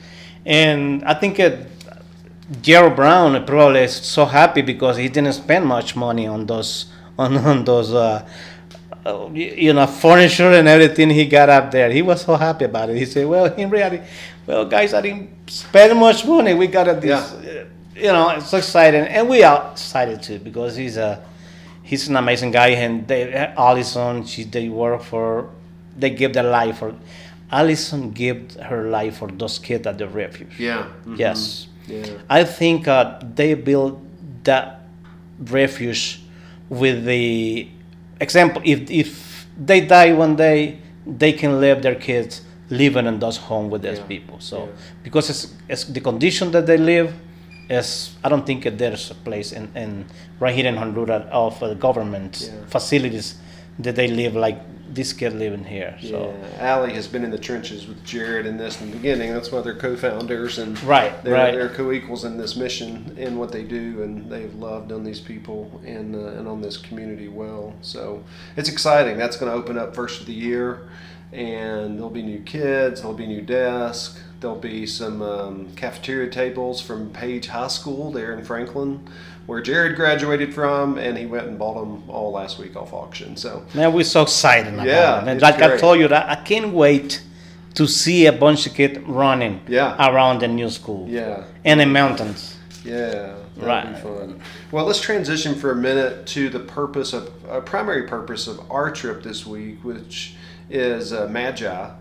and 0.46 1.04
i 1.06 1.14
think 1.14 1.40
it, 1.40 1.68
Gerald 2.62 2.98
Brown 2.98 3.46
probably 3.46 3.82
is 3.82 3.96
so 3.96 4.26
happy 4.26 4.62
because 4.62 4.98
he 4.98 5.08
didn't 5.08 5.34
spend 5.34 5.66
much 5.66 5.96
money 5.96 6.28
on 6.28 6.46
those 6.48 6.88
on, 7.18 7.38
on 7.38 7.64
those 7.64 7.94
uh, 7.94 8.28
uh, 9.06 9.30
you 9.34 9.72
know 9.74 9.88
furniture 9.88 10.52
and 10.52 10.68
everything 10.68 11.10
he 11.10 11.26
got 11.26 11.50
up 11.50 11.72
there. 11.72 11.90
He 11.90 12.02
was 12.02 12.22
so 12.22 12.36
happy 12.36 12.66
about 12.66 12.90
it. 12.90 12.98
He 12.98 13.06
said, 13.06 13.26
"Well, 13.26 13.46
in 13.54 13.70
reality, 13.70 14.04
well, 14.48 14.66
guys, 14.66 14.94
I 14.94 15.02
didn't 15.02 15.50
spend 15.50 16.00
much 16.00 16.26
money. 16.26 16.54
We 16.54 16.68
got 16.68 17.02
this, 17.02 17.36
yeah. 17.44 17.64
you 17.96 18.12
know, 18.12 18.30
it's 18.30 18.54
exciting, 18.54 19.02
and 19.02 19.30
we 19.30 19.44
are 19.44 19.72
excited 19.72 20.22
too 20.22 20.40
because 20.40 20.76
he's 20.76 20.98
a 20.98 21.24
he's 21.84 22.08
an 22.08 22.16
amazing 22.16 22.52
guy, 22.52 22.70
and 22.70 23.08
they 23.08 23.34
Allison, 23.58 24.26
she 24.26 24.44
they 24.44 24.70
work 24.70 25.02
for, 25.04 25.50
they 25.98 26.10
give 26.10 26.34
their 26.34 26.44
life 26.44 26.80
for." 26.80 26.96
Allison 27.52 28.12
gave 28.12 28.56
her 28.56 28.88
life 28.88 29.18
for 29.18 29.28
those 29.28 29.60
kids 29.60 29.86
at 29.86 29.98
the 29.98 30.08
refuge. 30.08 30.58
Yeah. 30.58 30.84
Mm-hmm. 30.84 31.16
Yes. 31.16 31.68
Yeah. 31.86 32.06
I 32.30 32.46
think 32.46 32.88
uh, 32.88 33.20
they 33.22 33.56
built 33.56 34.00
that 34.46 34.84
refuge 35.38 36.22
with 36.70 37.04
the 37.04 37.68
example. 38.22 38.62
If 38.64 38.90
if 38.90 39.48
they 39.58 39.82
die 39.82 40.14
one 40.14 40.38
day, 40.38 40.80
they 41.06 41.34
can 41.34 41.60
leave 41.60 41.82
their 41.82 41.96
kids 41.96 42.42
living 42.72 43.06
in 43.06 43.20
those 43.20 43.38
home 43.38 43.70
with 43.70 43.82
those 43.84 44.00
yeah. 44.00 44.06
people. 44.06 44.40
So 44.40 44.58
yeah. 44.66 44.72
because 45.04 45.30
it's, 45.30 45.54
it's 45.70 45.84
the 45.84 46.02
condition 46.02 46.52
that 46.52 46.66
they 46.66 46.78
live, 46.78 47.14
is 47.70 48.16
I 48.24 48.30
don't 48.30 48.46
think 48.46 48.64
there's 48.78 49.12
a 49.12 49.16
place 49.16 49.52
in, 49.54 49.72
in 49.76 50.06
right 50.40 50.54
here 50.54 50.68
in 50.68 50.76
Honduras 50.76 51.26
of 51.32 51.62
uh, 51.62 51.74
government 51.76 52.42
yeah. 52.42 52.66
facilities 52.68 53.36
that 53.80 53.96
they 53.96 54.08
live 54.08 54.36
like 54.36 54.60
this 54.94 55.14
kid 55.14 55.34
living 55.34 55.64
here. 55.64 55.98
So 56.02 56.36
yeah, 56.58 56.72
Allie 56.72 56.94
has 56.94 57.08
been 57.08 57.24
in 57.24 57.32
the 57.32 57.40
trenches 57.40 57.88
with 57.88 58.04
Jared 58.04 58.46
in 58.46 58.58
this 58.58 58.82
in 58.82 58.92
the 58.92 58.98
beginning. 58.98 59.32
That's 59.32 59.50
why 59.50 59.62
they're 59.62 59.74
co-founders 59.74 60.60
and 60.60 60.82
right, 60.84 61.24
they're, 61.24 61.34
right. 61.34 61.54
they're 61.54 61.70
co-equals 61.70 62.26
in 62.26 62.38
this 62.38 62.58
mission 62.58 63.16
in 63.18 63.38
what 63.38 63.54
they 63.54 63.64
do, 63.64 64.04
and 64.04 64.30
they've 64.30 64.54
loved 64.56 64.92
on 64.92 65.06
these 65.06 65.22
people 65.22 65.82
and 65.86 66.14
uh, 66.14 66.38
and 66.38 66.46
on 66.48 66.62
this 66.62 66.76
community 66.76 67.30
well. 67.30 67.74
So 67.82 68.22
it's 68.58 68.68
exciting. 68.68 69.18
That's 69.18 69.38
going 69.38 69.50
to 69.50 69.58
open 69.58 69.78
up 69.78 69.96
first 69.96 70.20
of 70.20 70.28
the 70.28 70.34
year, 70.34 70.90
and 71.32 71.98
there'll 71.98 72.10
be 72.10 72.24
new 72.24 72.42
kids. 72.42 73.02
There'll 73.02 73.18
be 73.18 73.28
new 73.28 73.42
desks. 73.42 74.20
There'll 74.40 74.58
be 74.58 74.86
some 74.86 75.22
um, 75.22 75.74
cafeteria 75.76 76.30
tables 76.30 76.82
from 76.82 77.12
Page 77.12 77.48
High 77.48 77.68
School 77.68 78.12
there 78.12 78.34
in 78.34 78.44
Franklin 78.44 79.08
where 79.46 79.62
Jared 79.62 79.96
graduated 79.96 80.54
from, 80.54 80.98
and 80.98 81.18
he 81.18 81.26
went 81.26 81.48
and 81.48 81.58
bought 81.58 81.74
them 81.74 82.10
all 82.10 82.32
last 82.32 82.60
week 82.60 82.76
off 82.76 82.94
auction. 82.94 83.36
So 83.36 83.66
man, 83.74 83.92
we're 83.94 84.04
so 84.04 84.22
excited 84.22 84.74
about 84.74 84.86
yeah, 84.86 85.22
it. 85.22 85.28
And 85.28 85.42
like 85.42 85.58
great. 85.58 85.72
I 85.72 85.78
told 85.78 86.00
you, 86.00 86.08
that 86.08 86.30
I 86.30 86.36
can't 86.36 86.74
wait 86.74 87.22
to 87.74 87.88
see 87.88 88.28
a 88.28 88.32
bunch 88.32 88.68
of 88.68 88.74
kids 88.74 89.00
running 89.00 89.62
yeah. 89.68 89.96
around 90.10 90.40
the 90.40 90.48
new 90.48 90.70
school. 90.70 91.08
Yeah, 91.10 91.46
in 91.64 91.80
the 91.80 91.86
mountains. 91.86 92.58
Yeah, 92.84 93.36
right. 93.58 94.04
Well, 94.72 94.86
let's 94.86 95.02
transition 95.02 95.56
for 95.56 95.72
a 95.72 95.76
minute 95.76 96.26
to 96.28 96.50
the 96.50 96.60
purpose 96.60 97.14
of 97.14 97.32
a 97.50 97.62
primary 97.62 98.04
purpose 98.08 98.48
of 98.48 98.60
our 98.72 98.90
trip 98.90 99.22
this 99.22 99.46
week, 99.46 99.84
which 99.84 100.36
is 100.72 101.14
uh, 101.14 101.28
Magi. 101.28 101.92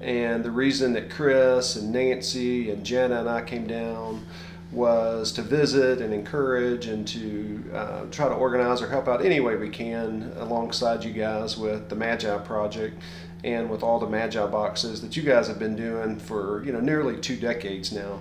And 0.00 0.42
the 0.42 0.50
reason 0.50 0.94
that 0.94 1.10
Chris 1.10 1.76
and 1.76 1.92
Nancy 1.92 2.70
and 2.70 2.84
Jenna 2.84 3.20
and 3.20 3.28
I 3.28 3.42
came 3.42 3.66
down 3.66 4.24
was 4.72 5.32
to 5.32 5.42
visit 5.42 6.00
and 6.00 6.14
encourage 6.14 6.86
and 6.86 7.06
to 7.08 7.64
uh, 7.74 8.04
try 8.10 8.28
to 8.28 8.34
organize 8.34 8.80
or 8.80 8.88
help 8.88 9.08
out 9.08 9.24
any 9.24 9.40
way 9.40 9.56
we 9.56 9.68
can 9.68 10.32
alongside 10.36 11.04
you 11.04 11.12
guys 11.12 11.58
with 11.58 11.88
the 11.88 11.96
Magi 11.96 12.38
Project 12.38 13.02
and 13.42 13.68
with 13.68 13.82
all 13.82 13.98
the 13.98 14.06
Magi 14.06 14.46
boxes 14.46 15.00
that 15.00 15.16
you 15.16 15.22
guys 15.22 15.48
have 15.48 15.58
been 15.58 15.74
doing 15.74 16.18
for 16.18 16.62
you 16.64 16.72
know 16.72 16.80
nearly 16.80 17.16
two 17.20 17.36
decades 17.36 17.92
now. 17.92 18.20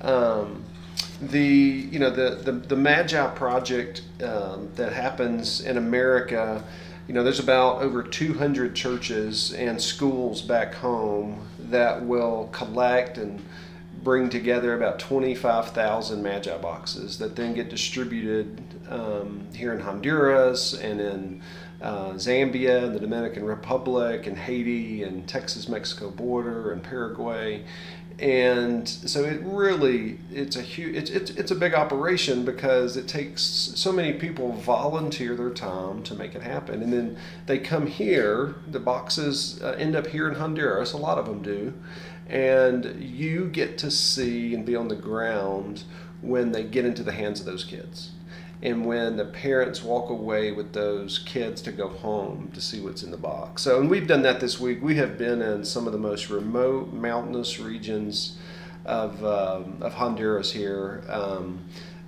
Um, 0.00 0.64
the 1.20 1.40
you 1.90 1.98
know 1.98 2.10
the 2.10 2.36
the, 2.36 2.52
the 2.52 2.76
Magi 2.76 3.26
Project 3.34 4.02
um, 4.22 4.70
that 4.76 4.92
happens 4.92 5.60
in 5.60 5.76
America. 5.76 6.64
You 7.10 7.14
know, 7.14 7.24
there's 7.24 7.40
about 7.40 7.82
over 7.82 8.04
200 8.04 8.76
churches 8.76 9.52
and 9.52 9.82
schools 9.82 10.42
back 10.42 10.74
home 10.74 11.44
that 11.58 12.06
will 12.06 12.48
collect 12.52 13.18
and 13.18 13.44
bring 14.04 14.30
together 14.30 14.76
about 14.76 15.00
25,000 15.00 16.22
Magi 16.22 16.56
boxes 16.58 17.18
that 17.18 17.34
then 17.34 17.52
get 17.52 17.68
distributed 17.68 18.62
um, 18.88 19.44
here 19.52 19.72
in 19.72 19.80
Honduras 19.80 20.72
and 20.72 21.00
in 21.00 21.42
uh, 21.82 22.10
Zambia 22.10 22.84
and 22.84 22.94
the 22.94 23.00
Dominican 23.00 23.44
Republic 23.44 24.28
and 24.28 24.38
Haiti 24.38 25.02
and 25.02 25.28
Texas 25.28 25.68
Mexico 25.68 26.12
border 26.12 26.70
and 26.70 26.80
Paraguay. 26.80 27.64
And 28.20 28.86
so 28.86 29.24
it 29.24 29.40
really 29.42 30.18
it's 30.30 30.56
a 30.56 30.62
huge 30.62 30.94
it's, 30.94 31.10
it's, 31.10 31.30
it's 31.30 31.50
a 31.50 31.54
big 31.54 31.72
operation 31.72 32.44
because 32.44 32.98
it 32.98 33.08
takes 33.08 33.42
so 33.42 33.90
many 33.92 34.12
people 34.12 34.52
volunteer 34.52 35.34
their 35.34 35.50
time 35.50 36.02
to 36.02 36.14
make 36.14 36.34
it 36.34 36.42
happen. 36.42 36.82
And 36.82 36.92
then 36.92 37.16
they 37.46 37.58
come 37.58 37.86
here 37.86 38.56
the 38.70 38.80
boxes 38.80 39.62
uh, 39.62 39.76
end 39.78 39.96
up 39.96 40.06
here 40.06 40.28
in 40.28 40.34
Honduras 40.34 40.92
a 40.92 40.98
lot 40.98 41.16
of 41.16 41.26
them 41.26 41.40
do 41.40 41.72
and 42.28 43.02
you 43.02 43.48
get 43.48 43.76
to 43.78 43.90
see 43.90 44.54
and 44.54 44.64
be 44.64 44.76
on 44.76 44.88
the 44.88 44.94
ground 44.96 45.82
when 46.20 46.52
they 46.52 46.62
get 46.62 46.84
into 46.84 47.02
the 47.02 47.12
hands 47.12 47.40
of 47.40 47.46
those 47.46 47.64
kids 47.64 48.10
and 48.62 48.84
when 48.84 49.16
the 49.16 49.24
parents 49.24 49.82
walk 49.82 50.10
away 50.10 50.52
with 50.52 50.72
those 50.72 51.20
kids 51.20 51.62
to 51.62 51.72
go 51.72 51.88
home 51.88 52.50
to 52.52 52.60
see 52.60 52.80
what's 52.80 53.02
in 53.02 53.10
the 53.10 53.16
box. 53.16 53.62
So, 53.62 53.80
and 53.80 53.88
we've 53.88 54.06
done 54.06 54.22
that 54.22 54.40
this 54.40 54.60
week. 54.60 54.82
We 54.82 54.96
have 54.96 55.16
been 55.16 55.40
in 55.40 55.64
some 55.64 55.86
of 55.86 55.92
the 55.92 55.98
most 55.98 56.28
remote 56.28 56.92
mountainous 56.92 57.58
regions 57.58 58.36
of, 58.84 59.24
um, 59.24 59.78
of 59.80 59.94
Honduras 59.94 60.52
here. 60.52 61.02
Um, 61.08 61.64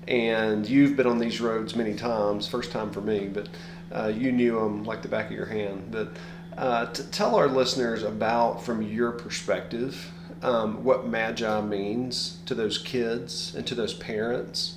and 0.06 0.68
you've 0.68 0.96
been 0.96 1.06
on 1.06 1.18
these 1.18 1.40
roads 1.40 1.74
many 1.74 1.94
times, 1.94 2.46
first 2.46 2.70
time 2.70 2.90
for 2.90 3.00
me, 3.00 3.28
but 3.28 3.48
uh, 3.90 4.08
you 4.08 4.32
knew 4.32 4.58
them 4.58 4.84
like 4.84 5.00
the 5.00 5.08
back 5.08 5.26
of 5.26 5.32
your 5.32 5.46
hand. 5.46 5.88
But 5.90 6.16
uh, 6.58 6.86
to 6.86 7.02
tell 7.10 7.34
our 7.34 7.48
listeners 7.48 8.02
about, 8.02 8.62
from 8.62 8.82
your 8.82 9.12
perspective, 9.12 10.10
um, 10.42 10.84
what 10.84 11.06
Magi 11.06 11.60
means 11.62 12.38
to 12.46 12.54
those 12.54 12.76
kids 12.76 13.54
and 13.54 13.66
to 13.66 13.74
those 13.74 13.94
parents. 13.94 14.74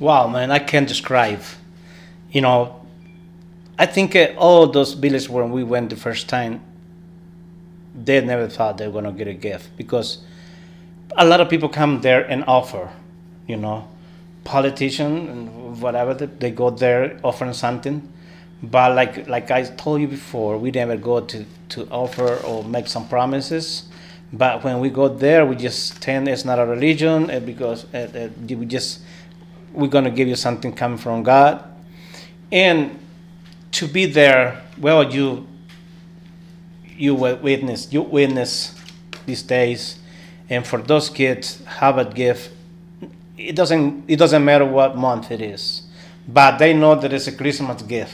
Wow, 0.00 0.28
man, 0.28 0.50
I 0.50 0.58
can't 0.58 0.86
describe. 0.86 1.42
You 2.30 2.40
know, 2.40 2.80
I 3.78 3.86
think 3.86 4.14
uh, 4.14 4.34
all 4.36 4.66
those 4.66 4.92
villages 4.94 5.28
where 5.28 5.44
we 5.44 5.64
went 5.64 5.90
the 5.90 5.96
first 5.96 6.28
time, 6.28 6.62
they 7.94 8.20
never 8.20 8.48
thought 8.48 8.78
they 8.78 8.86
were 8.86 8.92
going 9.02 9.04
to 9.04 9.12
get 9.12 9.28
a 9.28 9.34
gift 9.34 9.76
because 9.76 10.18
a 11.16 11.24
lot 11.24 11.40
of 11.40 11.48
people 11.48 11.68
come 11.68 12.00
there 12.00 12.22
and 12.24 12.44
offer, 12.46 12.90
you 13.46 13.56
know, 13.56 13.88
politician 14.44 15.28
and 15.28 15.80
whatever, 15.80 16.14
they 16.14 16.50
go 16.50 16.70
there 16.70 17.18
offering 17.24 17.52
something 17.52 18.12
but 18.62 18.94
like 18.94 19.28
like 19.28 19.50
I 19.50 19.62
told 19.62 20.00
you 20.00 20.08
before, 20.08 20.58
we 20.58 20.70
never 20.70 20.96
go 20.96 21.20
to, 21.20 21.44
to 21.70 21.88
offer 21.90 22.36
or 22.44 22.64
make 22.64 22.88
some 22.88 23.08
promises. 23.08 23.84
But 24.32 24.62
when 24.64 24.80
we 24.80 24.90
go 24.90 25.08
there, 25.08 25.46
we 25.46 25.56
just 25.56 25.96
stand. 25.96 26.28
It's 26.28 26.44
not 26.44 26.58
a 26.58 26.66
religion 26.66 27.30
uh, 27.30 27.40
because 27.40 27.86
uh, 27.94 28.30
uh, 28.30 28.56
we 28.56 28.66
just 28.66 29.00
we're 29.78 29.88
gonna 29.88 30.10
give 30.10 30.28
you 30.28 30.36
something 30.36 30.74
coming 30.74 30.98
from 30.98 31.22
God, 31.22 31.64
and 32.52 32.98
to 33.72 33.86
be 33.86 34.04
there. 34.04 34.62
Well, 34.76 35.12
you 35.12 35.46
you 36.84 37.14
witness 37.14 37.92
you 37.92 38.02
witness 38.02 38.74
these 39.24 39.42
days, 39.42 39.98
and 40.50 40.66
for 40.66 40.82
those 40.82 41.08
kids 41.08 41.64
have 41.64 41.96
a 41.98 42.04
gift. 42.04 42.50
It 43.36 43.54
doesn't 43.56 44.04
it 44.08 44.16
doesn't 44.16 44.44
matter 44.44 44.66
what 44.66 44.96
month 44.96 45.30
it 45.30 45.40
is 45.40 45.88
but 46.28 46.58
they 46.58 46.74
know 46.74 46.94
that 46.94 47.12
it's 47.12 47.26
a 47.26 47.32
christmas 47.32 47.80
gift. 47.82 48.12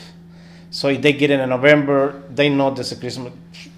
So 0.71 0.89
if 0.89 1.03
they 1.03 1.13
get 1.13 1.31
it 1.31 1.41
in 1.41 1.49
november 1.49 2.23
they 2.31 2.49
know 2.49 2.71
there's 2.71 2.93
a 2.93 2.97
christmas 2.97 3.33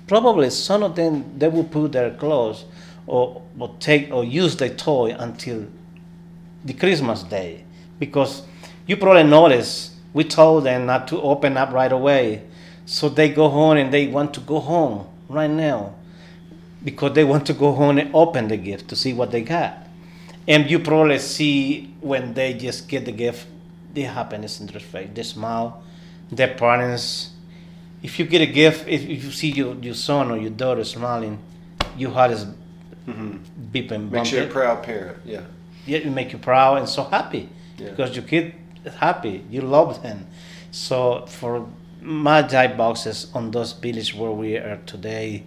probably 0.06 0.50
some 0.50 0.82
of 0.82 0.94
them 0.94 1.38
they 1.38 1.48
will 1.48 1.64
put 1.64 1.92
their 1.92 2.10
clothes 2.14 2.64
or, 3.06 3.42
or 3.58 3.74
take 3.80 4.12
or 4.12 4.24
use 4.24 4.56
the 4.56 4.70
toy 4.70 5.14
until 5.18 5.66
the 6.64 6.72
christmas 6.72 7.22
day 7.22 7.64
because 7.98 8.42
you 8.86 8.96
probably 8.96 9.24
notice 9.24 9.96
we 10.12 10.24
told 10.24 10.64
them 10.64 10.86
not 10.86 11.08
to 11.08 11.20
open 11.20 11.56
up 11.56 11.72
right 11.72 11.92
away 11.92 12.42
so 12.86 13.08
they 13.08 13.28
go 13.28 13.48
home 13.48 13.76
and 13.76 13.92
they 13.92 14.06
want 14.06 14.32
to 14.34 14.40
go 14.40 14.60
home 14.60 15.06
right 15.28 15.50
now 15.50 15.94
because 16.84 17.12
they 17.14 17.24
want 17.24 17.44
to 17.46 17.52
go 17.52 17.72
home 17.72 17.98
and 17.98 18.14
open 18.14 18.48
the 18.48 18.56
gift 18.56 18.88
to 18.88 18.96
see 18.96 19.12
what 19.12 19.32
they 19.32 19.42
got. 19.42 19.76
And 20.46 20.70
you 20.70 20.78
probably 20.78 21.18
see 21.18 21.92
when 22.00 22.34
they 22.34 22.54
just 22.54 22.88
get 22.88 23.04
the 23.04 23.10
gift, 23.12 23.48
the 23.92 24.02
happiness 24.02 24.60
in 24.60 24.68
their 24.68 24.78
face. 24.78 25.10
They 25.12 25.24
smile, 25.24 25.82
their 26.30 26.54
parents. 26.54 27.30
If 28.04 28.20
you 28.20 28.24
get 28.24 28.40
a 28.40 28.46
gift, 28.46 28.86
if, 28.86 29.02
you 29.02 29.32
see 29.32 29.50
your, 29.50 29.74
your 29.76 29.94
son 29.94 30.30
or 30.30 30.36
your 30.38 30.50
daughter 30.50 30.84
smiling, 30.84 31.40
your 31.96 32.12
heart 32.12 32.30
is 32.30 32.46
Mhm. 33.08 33.38
beeping. 33.72 34.10
Makes 34.10 34.32
you 34.32 34.42
a 34.44 34.46
proud 34.46 34.82
parent. 34.82 35.18
Yeah. 35.24 35.40
Yeah, 35.86 35.98
it 35.98 36.10
make 36.10 36.32
you 36.32 36.38
proud 36.38 36.78
and 36.78 36.88
so 36.88 37.04
happy 37.04 37.48
Yeah. 37.78 37.90
because 37.90 38.14
your 38.16 38.24
kid 38.24 38.54
is 38.84 38.94
happy. 38.94 39.44
You 39.50 39.60
love 39.62 40.02
them. 40.02 40.26
So 40.70 41.26
for 41.26 41.66
Magi 42.00 42.68
boxes 42.76 43.30
on 43.34 43.50
those 43.50 43.72
villages 43.72 44.14
where 44.14 44.30
we 44.30 44.56
are 44.56 44.78
today, 44.86 45.44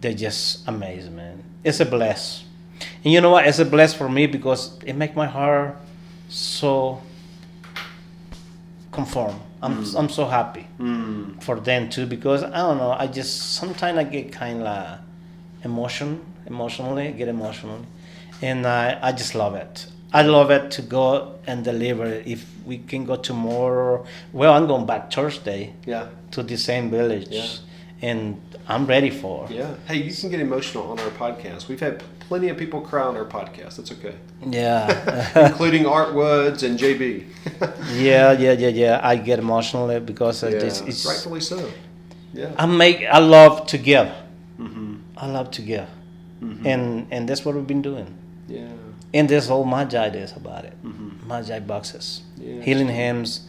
they're 0.00 0.14
just 0.14 0.66
amazing, 0.68 1.16
man. 1.16 1.42
It's 1.64 1.80
a 1.80 1.84
bless. 1.86 2.44
And 3.04 3.12
you 3.12 3.20
know 3.20 3.30
what? 3.30 3.46
It's 3.46 3.58
a 3.58 3.64
bless 3.64 3.92
for 3.94 4.08
me 4.08 4.26
because 4.26 4.78
it 4.86 4.94
make 4.94 5.16
my 5.16 5.26
heart 5.26 5.76
so 6.28 7.02
conform. 8.92 9.40
I'm 9.60 9.84
I'm 9.96 10.08
so 10.08 10.24
happy 10.26 10.66
Mm. 10.78 11.42
for 11.42 11.58
them 11.58 11.88
too 11.90 12.06
because 12.06 12.44
I 12.44 12.58
don't 12.58 12.78
know. 12.78 12.92
I 12.92 13.08
just 13.08 13.54
sometimes 13.54 13.98
I 13.98 14.04
get 14.04 14.30
kind 14.30 14.62
of 14.62 15.00
emotion, 15.64 16.20
emotionally, 16.46 17.10
get 17.12 17.26
emotional, 17.28 17.80
and 18.40 18.64
I 18.66 18.98
I 19.02 19.10
just 19.12 19.34
love 19.34 19.54
it. 19.56 19.86
I 20.12 20.22
love 20.22 20.50
it 20.50 20.70
to 20.72 20.82
go 20.82 21.34
and 21.46 21.64
deliver. 21.64 22.06
If 22.06 22.46
we 22.64 22.78
can 22.78 23.04
go 23.04 23.16
tomorrow, 23.16 24.06
well, 24.32 24.52
I'm 24.54 24.66
going 24.66 24.86
back 24.86 25.12
Thursday 25.12 25.74
Yeah. 25.86 26.06
to 26.32 26.42
the 26.42 26.56
same 26.56 26.90
village, 26.90 27.28
Yeah. 27.30 27.46
and 28.08 28.40
I'm 28.66 28.86
ready 28.86 29.10
for. 29.10 29.46
Yeah. 29.50 29.74
Hey, 29.86 29.96
you 30.02 30.12
can 30.14 30.30
get 30.30 30.40
emotional 30.40 30.90
on 30.90 30.98
our 30.98 31.10
podcast. 31.10 31.68
We've 31.68 31.80
had 31.80 32.02
plenty 32.28 32.48
of 32.48 32.56
people 32.56 32.80
cry 32.80 33.02
on 33.02 33.16
our 33.16 33.24
podcast. 33.26 33.76
That's 33.76 33.92
okay. 33.92 34.14
Yeah, 34.46 34.86
Including 35.48 35.84
Art 35.86 36.14
Woods 36.14 36.62
and 36.62 36.78
JB. 36.78 37.24
yeah, 37.96 38.32
yeah, 38.32 38.52
yeah, 38.52 38.68
yeah. 38.68 39.00
I 39.02 39.16
get 39.16 39.38
emotional 39.38 40.00
because 40.00 40.42
yeah. 40.42 40.50
this. 40.50 41.04
Rightfully 41.06 41.40
so. 41.40 41.68
Yeah. 42.32 42.50
I 42.56 42.66
make. 42.66 43.02
I 43.04 43.18
love 43.18 43.66
to 43.68 43.78
give. 43.78 44.08
Mm-hmm. 44.60 44.94
I 45.16 45.26
love 45.26 45.50
to 45.52 45.62
give, 45.62 45.88
Mhm. 46.42 46.64
and 46.66 47.06
and 47.10 47.28
that's 47.28 47.44
what 47.44 47.54
we've 47.54 47.66
been 47.66 47.82
doing. 47.82 48.06
Yeah. 48.48 48.68
And 49.14 49.28
there's 49.28 49.48
all 49.50 49.64
Magi 49.64 50.10
days 50.10 50.32
about 50.36 50.64
it. 50.64 50.74
Mhm. 50.84 51.26
Magi 51.26 51.58
boxes. 51.60 52.22
Yeah. 52.36 52.60
Healing 52.62 52.88
Hands. 52.88 53.40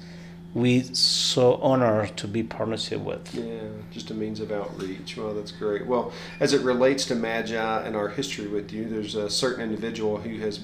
We 0.56 0.82
so 0.94 1.56
honored 1.62 2.18
to 2.18 2.28
be 2.28 2.42
partnership 2.42 3.02
with. 3.02 3.36
Yeah, 3.36 3.44
just 3.92 4.10
a 4.10 4.16
means 4.16 4.40
of 4.40 4.52
outreach. 4.52 5.16
Well, 5.16 5.34
that's 5.36 5.52
great. 5.52 5.86
Well, 5.86 6.12
as 6.40 6.54
it 6.54 6.62
relates 6.62 7.06
to 7.06 7.16
Magi 7.16 7.82
and 7.86 7.96
our 7.96 8.08
history 8.08 8.48
with 8.48 8.72
you, 8.74 8.86
there's 8.90 9.14
a 9.14 9.30
certain 9.30 9.64
individual 9.64 10.18
who 10.18 10.40
has 10.40 10.62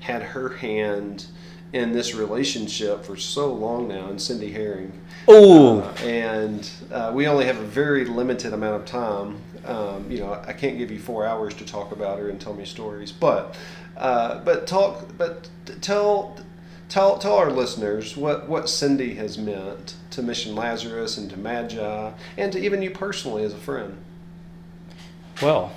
had 0.00 0.22
her 0.22 0.48
hand 0.48 1.26
in 1.74 1.92
this 1.92 2.14
relationship 2.14 3.04
for 3.04 3.16
so 3.16 3.52
long 3.52 3.86
now, 3.86 4.08
and 4.08 4.22
Cindy 4.22 4.50
Herring. 4.52 4.92
Oh, 5.26 5.80
Uh, 5.80 6.04
and 6.06 6.70
uh, 6.90 7.12
we 7.14 7.26
only 7.26 7.44
have 7.44 7.58
a 7.58 7.64
very 7.66 8.06
limited 8.06 8.54
amount 8.54 8.76
of 8.76 8.86
time. 8.86 9.36
Um, 9.66 10.10
you 10.10 10.20
know, 10.20 10.32
I 10.46 10.54
can't 10.54 10.78
give 10.78 10.90
you 10.90 10.98
four 10.98 11.26
hours 11.26 11.52
to 11.54 11.66
talk 11.66 11.92
about 11.92 12.18
her 12.18 12.30
and 12.30 12.40
tell 12.40 12.54
me 12.54 12.64
stories, 12.64 13.12
but 13.12 13.54
uh, 13.98 14.40
but 14.44 14.66
talk, 14.66 15.08
but 15.18 15.48
tell 15.80 16.36
tell 16.88 17.18
tell 17.18 17.34
our 17.36 17.50
listeners 17.50 18.16
what 18.16 18.48
what 18.48 18.68
Cindy 18.68 19.14
has 19.16 19.36
meant 19.36 19.94
to 20.10 20.22
Mission 20.22 20.54
Lazarus 20.54 21.18
and 21.18 21.28
to 21.30 21.36
Magi 21.36 22.12
and 22.36 22.52
to 22.52 22.58
even 22.58 22.80
you 22.80 22.90
personally 22.90 23.44
as 23.44 23.52
a 23.52 23.58
friend. 23.58 23.96
well. 25.42 25.72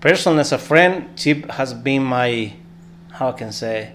Personally, 0.00 0.40
as 0.40 0.52
a 0.52 0.58
friend, 0.58 1.08
she 1.16 1.42
has 1.50 1.72
been 1.74 2.04
my, 2.04 2.52
how 3.12 3.30
I 3.30 3.32
can 3.32 3.50
say, 3.50 3.92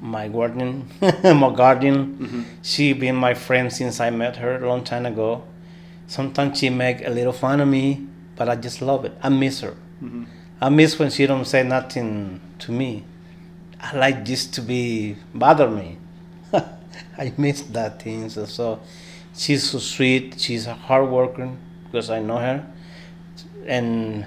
my 0.00 0.26
guardian, 0.28 0.88
my 1.22 1.54
guardian. 1.54 2.46
She 2.62 2.94
been 2.94 3.16
my 3.16 3.34
friend 3.34 3.70
since 3.72 4.00
I 4.00 4.10
met 4.10 4.36
her 4.36 4.56
a 4.64 4.66
long 4.68 4.82
time 4.82 5.06
ago. 5.06 5.44
Sometimes 6.08 6.58
she 6.58 6.70
make 6.70 7.06
a 7.06 7.10
little 7.10 7.34
fun 7.34 7.60
of 7.60 7.68
me, 7.68 8.06
but 8.34 8.48
I 8.48 8.56
just 8.56 8.80
love 8.82 9.04
it. 9.04 9.12
I 9.22 9.28
miss 9.28 9.60
her. 9.60 9.74
I 10.60 10.68
miss 10.68 10.98
when 10.98 11.10
she 11.10 11.26
don't 11.26 11.46
say 11.46 11.62
nothing 11.62 12.40
to 12.60 12.72
me. 12.72 13.04
I 13.80 13.96
like 13.96 14.24
this 14.24 14.46
to 14.48 14.60
be 14.60 15.16
bother 15.34 15.68
me. 15.70 15.98
I 16.52 17.32
miss 17.38 17.62
that 17.62 18.02
thing. 18.02 18.28
So, 18.28 18.44
so 18.44 18.80
she's 19.34 19.70
so 19.70 19.78
sweet. 19.78 20.38
She's 20.38 20.66
a 20.66 20.74
hard 20.74 21.08
worker 21.08 21.50
because 21.84 22.10
I 22.10 22.20
know 22.20 22.38
her, 22.38 22.66
and 23.66 24.26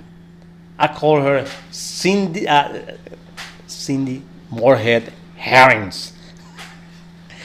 I 0.79 0.87
call 0.87 1.21
her 1.21 1.47
Cindy. 1.71 2.47
Uh, 2.47 2.95
Cindy 3.67 4.23
Moorhead 4.49 5.11
Herrings. 5.35 6.13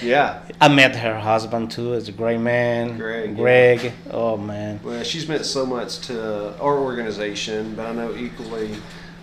Yeah. 0.03 0.43
I 0.61 0.69
met 0.69 0.97
her 0.97 1.19
husband 1.19 1.71
too. 1.71 1.95
It's 1.95 2.09
a 2.09 2.13
great 2.13 2.41
man. 2.41 2.99
Greg, 2.99 3.31
yeah. 3.31 3.37
Greg. 3.37 3.93
Oh 4.11 4.37
man. 4.37 4.81
Well, 4.83 5.03
she's 5.05 5.29
meant 5.29 5.45
so 5.45 5.67
much 5.67 5.99
to 6.07 6.59
our 6.61 6.79
organization, 6.79 7.75
but 7.75 7.87
I 7.87 7.93
know 7.93 8.15
equally 8.15 8.75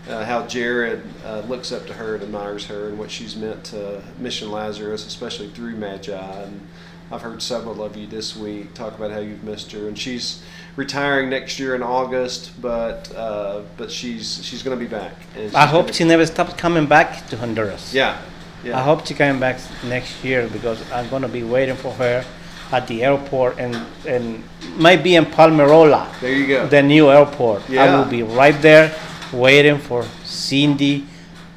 uh, 0.09 0.23
how 0.25 0.45
Jared 0.45 1.03
uh, 1.25 1.41
looks 1.41 1.71
up 1.71 1.87
to 1.87 1.93
her 1.93 2.15
and 2.15 2.23
admires 2.23 2.65
her 2.67 2.89
and 2.89 2.97
what 2.97 3.11
she's 3.11 3.35
meant 3.35 3.63
to 3.65 4.01
Mission 4.19 4.51
Lazarus, 4.51 5.05
especially 5.05 5.49
through 5.49 5.75
Magi. 5.75 6.13
And 6.13 6.67
I've 7.11 7.21
heard 7.21 7.41
several 7.41 7.83
of 7.83 7.95
you 7.95 8.07
this 8.07 8.35
week 8.35 8.73
talk 8.73 8.95
about 8.95 9.11
how 9.11 9.19
you've 9.19 9.43
missed 9.43 9.71
her, 9.71 9.87
and 9.87 9.97
she's 9.97 10.43
retiring 10.75 11.29
next 11.29 11.59
year 11.59 11.75
in 11.75 11.83
August, 11.83 12.59
but 12.61 13.13
uh, 13.15 13.61
but 13.77 13.91
she's 13.91 14.43
she's 14.43 14.63
going 14.63 14.77
to 14.77 14.83
be 14.83 14.89
back. 14.89 15.13
And 15.35 15.55
I 15.55 15.65
hope 15.65 15.93
she 15.93 16.03
never 16.03 16.25
stops 16.25 16.53
coming 16.53 16.85
back 16.87 17.27
to 17.27 17.37
Honduras. 17.37 17.93
Yeah, 17.93 18.19
yeah. 18.65 18.77
I 18.77 18.81
hope 18.81 19.05
she 19.05 19.13
coming 19.13 19.39
back 19.39 19.59
next 19.83 20.23
year 20.23 20.47
because 20.47 20.79
I'm 20.91 21.07
gonna 21.09 21.27
be 21.29 21.43
waiting 21.43 21.75
for 21.75 21.91
her 21.93 22.25
at 22.71 22.87
the 22.87 23.03
airport 23.03 23.59
and 23.59 23.75
and 24.07 24.43
might 24.77 25.03
be 25.03 25.15
in 25.15 25.25
Palmerola, 25.25 26.07
There 26.19 26.33
you 26.33 26.47
go. 26.47 26.67
the 26.67 26.81
new 26.81 27.09
airport. 27.11 27.69
Yeah. 27.69 27.83
I 27.85 27.95
will 27.95 28.05
be 28.09 28.23
right 28.23 28.59
there 28.61 28.91
waiting 29.31 29.77
for 29.77 30.03
Cindy 30.23 31.05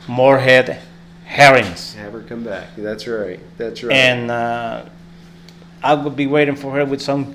Moorhead 0.07 0.79
Herrings, 1.25 1.95
Have 1.95 2.13
her 2.13 2.23
come 2.23 2.45
back. 2.45 2.69
That's 2.77 3.07
right. 3.07 3.41
That's 3.59 3.83
right. 3.83 3.95
and 3.95 4.31
uh, 4.31 4.85
I 5.83 5.95
will 5.95 6.11
be 6.11 6.27
waiting 6.27 6.57
for 6.57 6.73
her 6.73 6.85
with 6.85 7.01
some 7.03 7.35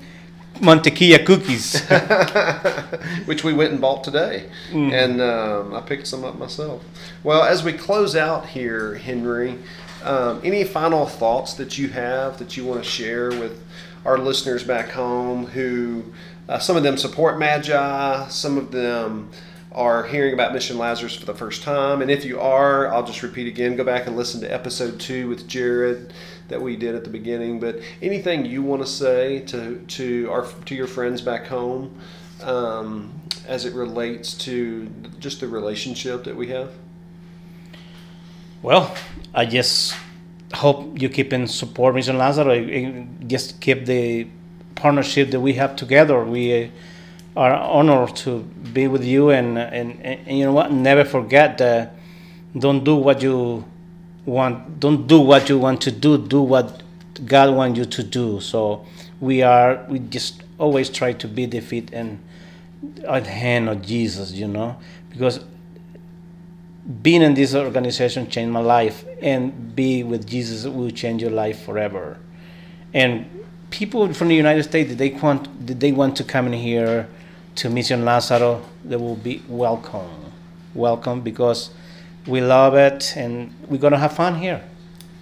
mantequilla 0.54 1.24
cookies. 1.24 1.82
which 3.26 3.44
we 3.44 3.52
went 3.52 3.72
and 3.72 3.80
bought 3.80 4.04
today, 4.04 4.48
and 4.92 5.20
um, 5.20 5.74
I 5.74 5.80
picked 5.80 6.06
some 6.06 6.24
up 6.24 6.38
myself. 6.38 6.84
Well, 7.22 7.42
as 7.42 7.62
we 7.62 7.72
close 7.72 8.14
out 8.14 8.46
here, 8.46 8.94
Henry, 8.94 9.58
um, 10.02 10.40
any 10.44 10.64
final 10.64 11.06
thoughts 11.06 11.54
that 11.54 11.78
you 11.78 11.88
have 11.88 12.38
that 12.38 12.56
you 12.56 12.64
want 12.64 12.82
to 12.82 12.88
share 12.88 13.30
with 13.30 13.62
our 14.04 14.18
listeners 14.18 14.62
back 14.62 14.90
home? 14.90 15.46
Who 15.46 16.04
uh, 16.48 16.58
some 16.58 16.76
of 16.76 16.82
them 16.82 16.96
support 16.96 17.38
Magi, 17.38 18.28
some 18.28 18.58
of 18.58 18.70
them 18.70 19.30
are 19.72 20.04
hearing 20.06 20.34
about 20.34 20.52
Mission 20.52 20.78
Lazarus 20.78 21.16
for 21.16 21.26
the 21.26 21.34
first 21.34 21.62
time, 21.62 22.00
and 22.00 22.10
if 22.10 22.24
you 22.24 22.38
are, 22.38 22.92
I'll 22.92 23.06
just 23.06 23.22
repeat 23.22 23.48
again: 23.48 23.76
go 23.76 23.84
back 23.84 24.06
and 24.06 24.16
listen 24.16 24.40
to 24.42 24.52
episode 24.52 25.00
two 25.00 25.28
with 25.28 25.48
Jared 25.48 26.12
that 26.48 26.60
we 26.60 26.76
did 26.76 26.94
at 26.94 27.04
the 27.04 27.10
beginning. 27.10 27.60
But 27.60 27.80
anything 28.02 28.44
you 28.44 28.62
want 28.62 28.82
to 28.82 28.88
say 28.88 29.40
to 29.40 29.78
to 29.78 30.28
our 30.30 30.46
to 30.66 30.74
your 30.74 30.86
friends 30.86 31.20
back 31.20 31.46
home 31.46 31.98
um, 32.42 33.12
as 33.46 33.64
it 33.64 33.74
relates 33.74 34.34
to 34.34 34.88
just 35.18 35.40
the 35.40 35.48
relationship 35.48 36.24
that 36.24 36.36
we 36.36 36.48
have? 36.48 36.72
Well, 38.62 38.94
I 39.34 39.44
just 39.46 39.94
hope 40.54 41.00
you 41.00 41.08
keep 41.08 41.32
in 41.32 41.46
support 41.46 41.94
Mission 41.94 42.16
Lazarus. 42.16 42.68
and 42.70 43.28
Just 43.28 43.60
keep 43.60 43.84
the 43.84 44.26
partnership 44.74 45.30
that 45.30 45.40
we 45.40 45.54
have 45.54 45.76
together. 45.76 46.24
We 46.24 46.70
are 47.36 47.52
honored 47.52 48.16
to 48.16 48.40
be 48.72 48.86
with 48.86 49.04
you, 49.04 49.30
and 49.30 49.58
and, 49.58 50.00
and 50.02 50.38
you 50.38 50.44
know 50.44 50.52
what? 50.52 50.72
Never 50.72 51.04
forget 51.04 51.58
that. 51.58 51.96
Don't 52.56 52.84
do 52.84 52.94
what 52.94 53.20
you 53.20 53.64
want. 54.26 54.80
Don't 54.80 55.06
do 55.06 55.20
what 55.20 55.48
you 55.48 55.58
want 55.58 55.80
to 55.82 55.90
do. 55.90 56.18
Do 56.18 56.42
what 56.42 56.82
God 57.24 57.54
wants 57.54 57.78
you 57.78 57.84
to 57.84 58.02
do. 58.02 58.40
So 58.40 58.84
we 59.20 59.42
are. 59.42 59.84
We 59.88 59.98
just 59.98 60.42
always 60.58 60.90
try 60.90 61.12
to 61.12 61.28
be 61.28 61.46
the 61.46 61.60
feet 61.60 61.90
and 61.92 62.22
at 63.08 63.26
hand 63.26 63.68
of 63.68 63.82
Jesus. 63.82 64.32
You 64.32 64.48
know, 64.48 64.76
because 65.10 65.40
being 67.02 67.22
in 67.22 67.34
this 67.34 67.54
organization 67.54 68.28
changed 68.28 68.52
my 68.52 68.60
life, 68.60 69.04
and 69.22 69.74
be 69.74 70.02
with 70.02 70.26
Jesus 70.26 70.66
will 70.70 70.90
change 70.90 71.22
your 71.22 71.30
life 71.30 71.62
forever. 71.62 72.18
And 72.92 73.26
people 73.70 74.12
from 74.12 74.28
the 74.28 74.36
United 74.36 74.62
States, 74.62 74.90
did 74.90 74.98
they 74.98 75.10
want, 75.10 75.66
they 75.66 75.92
want 75.92 76.16
to 76.16 76.24
come 76.24 76.46
in 76.46 76.52
here 76.52 77.08
to 77.56 77.70
Mission 77.70 78.02
Lázaro? 78.02 78.62
They 78.84 78.96
will 78.96 79.16
be 79.16 79.42
welcome, 79.48 80.32
welcome 80.74 81.22
because 81.22 81.70
we 82.26 82.40
love 82.40 82.74
it, 82.74 83.14
and 83.16 83.52
we're 83.68 83.78
gonna 83.78 83.98
have 83.98 84.12
fun 84.12 84.36
here. 84.36 84.62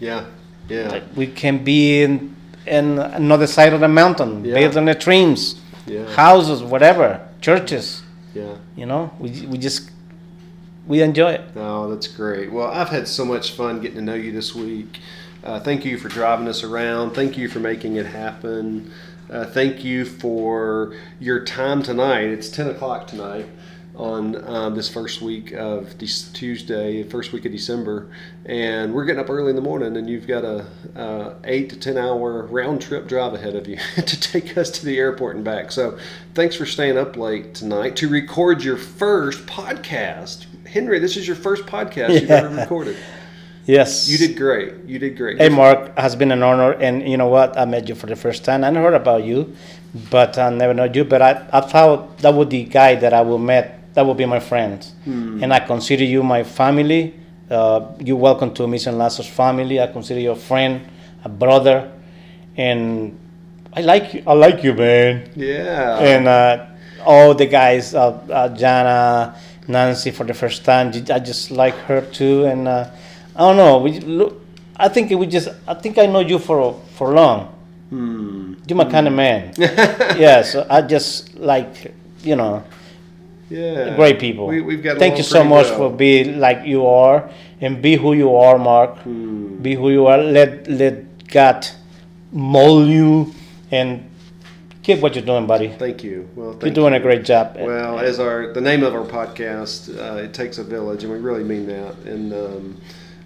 Yeah, 0.00 0.24
yeah, 0.68 1.00
We 1.16 1.26
can 1.26 1.62
be 1.64 2.02
in, 2.02 2.34
in 2.66 2.98
another 2.98 3.46
side 3.46 3.72
of 3.72 3.80
the 3.80 3.88
mountain, 3.88 4.44
Yeah. 4.44 4.54
building 4.54 4.86
the 4.86 4.94
dreams, 4.94 5.56
yeah, 5.86 6.06
houses, 6.14 6.62
whatever, 6.62 7.20
churches. 7.40 8.02
yeah. 8.34 8.54
You 8.76 8.86
know, 8.86 9.10
we 9.18 9.46
we 9.46 9.58
just 9.58 9.90
we 10.86 11.02
enjoy 11.02 11.32
it. 11.32 11.42
Oh, 11.56 11.88
that's 11.90 12.08
great. 12.08 12.50
Well, 12.52 12.66
I've 12.68 12.88
had 12.88 13.06
so 13.06 13.24
much 13.24 13.52
fun 13.52 13.80
getting 13.80 13.96
to 13.98 14.02
know 14.02 14.14
you 14.14 14.32
this 14.32 14.54
week. 14.54 14.98
Uh, 15.44 15.60
thank 15.60 15.84
you 15.84 15.98
for 15.98 16.08
driving 16.08 16.48
us 16.48 16.64
around. 16.64 17.14
Thank 17.14 17.36
you 17.36 17.48
for 17.48 17.58
making 17.60 17.96
it 17.96 18.06
happen. 18.06 18.90
Uh, 19.30 19.44
thank 19.46 19.82
you 19.84 20.04
for 20.04 20.94
your 21.20 21.44
time 21.44 21.82
tonight. 21.82 22.24
It's 22.26 22.48
10 22.48 22.68
o'clock 22.70 23.06
tonight 23.06 23.46
on 23.94 24.42
um, 24.48 24.74
this 24.74 24.88
first 24.88 25.20
week 25.20 25.52
of 25.52 25.98
this 25.98 26.28
Tuesday, 26.30 27.02
first 27.02 27.32
week 27.32 27.44
of 27.44 27.52
December. 27.52 28.10
And 28.46 28.94
we're 28.94 29.04
getting 29.04 29.20
up 29.20 29.28
early 29.28 29.50
in 29.50 29.56
the 29.56 29.62
morning, 29.62 29.96
and 29.96 30.08
you've 30.08 30.26
got 30.26 30.44
a 30.44 30.66
uh, 30.96 31.34
8 31.44 31.70
to 31.70 31.78
10 31.78 31.98
hour 31.98 32.46
round 32.46 32.80
trip 32.80 33.06
drive 33.06 33.34
ahead 33.34 33.54
of 33.54 33.66
you 33.68 33.76
to 33.96 34.20
take 34.20 34.56
us 34.56 34.70
to 34.70 34.86
the 34.86 34.98
airport 34.98 35.36
and 35.36 35.44
back. 35.44 35.70
So 35.70 35.98
thanks 36.34 36.56
for 36.56 36.66
staying 36.66 36.96
up 36.96 37.16
late 37.16 37.54
tonight 37.54 37.96
to 37.96 38.08
record 38.08 38.64
your 38.64 38.78
first 38.78 39.46
podcast. 39.46 40.46
Henry, 40.66 40.98
this 40.98 41.16
is 41.16 41.26
your 41.26 41.36
first 41.36 41.64
podcast 41.66 42.20
you've 42.20 42.30
ever 42.30 42.48
recorded. 42.60 42.96
Yes, 43.66 44.08
You 44.08 44.18
did 44.18 44.36
great. 44.36 44.74
You 44.86 44.98
did 44.98 45.16
great. 45.16 45.38
Hey, 45.38 45.48
Mark, 45.48 45.96
has 45.96 46.16
been 46.16 46.32
an 46.32 46.42
honor, 46.42 46.72
and 46.72 47.08
you 47.08 47.16
know 47.16 47.28
what? 47.28 47.56
I 47.56 47.64
met 47.64 47.88
you 47.88 47.94
for 47.94 48.06
the 48.06 48.16
first 48.16 48.44
time. 48.44 48.64
I 48.64 48.72
heard 48.72 48.94
about 48.94 49.24
you, 49.24 49.54
but 50.10 50.36
I 50.36 50.50
never 50.50 50.74
know 50.74 50.84
you. 50.84 51.04
But 51.04 51.22
I, 51.22 51.46
I 51.52 51.60
thought 51.60 52.18
that 52.18 52.34
would 52.34 52.50
the 52.50 52.64
guy 52.64 52.96
that 52.96 53.12
I 53.12 53.20
will 53.20 53.38
met. 53.38 53.81
That 53.94 54.06
would 54.06 54.16
be 54.16 54.24
my 54.24 54.40
friend, 54.40 54.84
and 55.06 55.52
I 55.52 55.60
consider 55.60 56.04
you 56.04 56.22
my 56.22 56.44
family. 56.44 57.14
Uh, 57.50 57.92
you're 58.00 58.16
welcome 58.16 58.54
to 58.54 58.66
Mission 58.66 58.96
Lazaro's 58.96 59.28
family. 59.28 59.80
I 59.80 59.86
consider 59.86 60.18
you 60.20 60.30
a 60.30 60.36
friend, 60.36 60.80
a 61.24 61.28
brother, 61.28 61.92
and 62.56 63.18
I 63.74 63.82
like 63.82 64.14
you. 64.14 64.22
I 64.26 64.32
like 64.32 64.64
you, 64.64 64.72
man. 64.72 65.28
Yeah. 65.36 65.98
and 65.98 66.26
uh, 66.26 66.66
all 67.04 67.34
the 67.34 67.44
guys, 67.46 67.94
uh, 67.94 68.18
uh, 68.30 68.48
Jana, 68.56 69.36
Nancy 69.68 70.10
for 70.10 70.24
the 70.24 70.34
first 70.34 70.64
time. 70.64 70.88
I 71.10 71.18
just 71.18 71.50
like 71.50 71.74
her 71.84 72.00
too, 72.00 72.44
and 72.46 72.68
uh, 72.68 72.88
I 73.36 73.40
don't 73.40 73.56
know. 73.56 73.78
We 73.78 74.00
look. 74.00 74.40
I 74.76 74.88
think 74.88 75.10
we 75.10 75.26
just. 75.26 75.48
I 75.68 75.74
think 75.74 75.98
I 75.98 76.06
know 76.06 76.20
you 76.20 76.38
for 76.38 76.80
for 76.96 77.12
long. 77.12 77.48
Hmm. 77.90 78.54
You're 78.66 78.76
my 78.76 78.90
kind 78.90 79.06
of 79.06 79.12
man. 79.12 79.52
yeah. 79.58 80.40
So 80.42 80.66
I 80.70 80.80
just 80.80 81.34
like 81.36 81.92
you 82.22 82.36
know 82.36 82.64
Yeah. 83.52 83.96
great 83.96 84.18
people. 84.18 84.46
We, 84.46 84.60
we've 84.60 84.82
got. 84.82 84.98
Thank 84.98 85.18
you 85.18 85.24
so 85.24 85.44
much 85.44 85.66
for 85.66 85.90
being 85.90 86.40
like 86.40 86.66
you 86.66 86.86
are 86.86 87.30
and 87.60 87.82
be 87.82 87.96
who 87.96 88.14
you 88.14 88.34
are, 88.34 88.58
Mark. 88.58 88.98
Hmm. 88.98 89.56
Be 89.62 89.74
who 89.74 89.90
you 89.90 90.06
are. 90.06 90.18
Let 90.18 90.68
let 90.68 91.28
God 91.28 91.66
mold 92.32 92.88
you 92.88 93.34
and 93.70 94.08
keep 94.82 95.00
what 95.00 95.14
you're 95.14 95.24
doing, 95.24 95.46
buddy. 95.46 95.68
Thank 95.68 96.02
you. 96.02 96.28
Well, 96.34 96.52
thank 96.52 96.64
You're 96.64 96.74
doing 96.74 96.92
you. 96.92 97.00
a 97.00 97.02
great 97.02 97.24
job. 97.24 97.56
Well, 97.58 97.98
as 97.98 98.18
our 98.18 98.52
the 98.52 98.60
name 98.60 98.82
of 98.82 98.94
our 98.94 99.04
podcast, 99.04 99.96
uh, 99.96 100.16
it 100.16 100.34
takes 100.34 100.58
a 100.58 100.64
village, 100.64 101.04
and 101.04 101.12
we 101.12 101.18
really 101.18 101.44
mean 101.44 101.66
that. 101.66 101.96
And 102.04 102.32
um, 102.32 102.80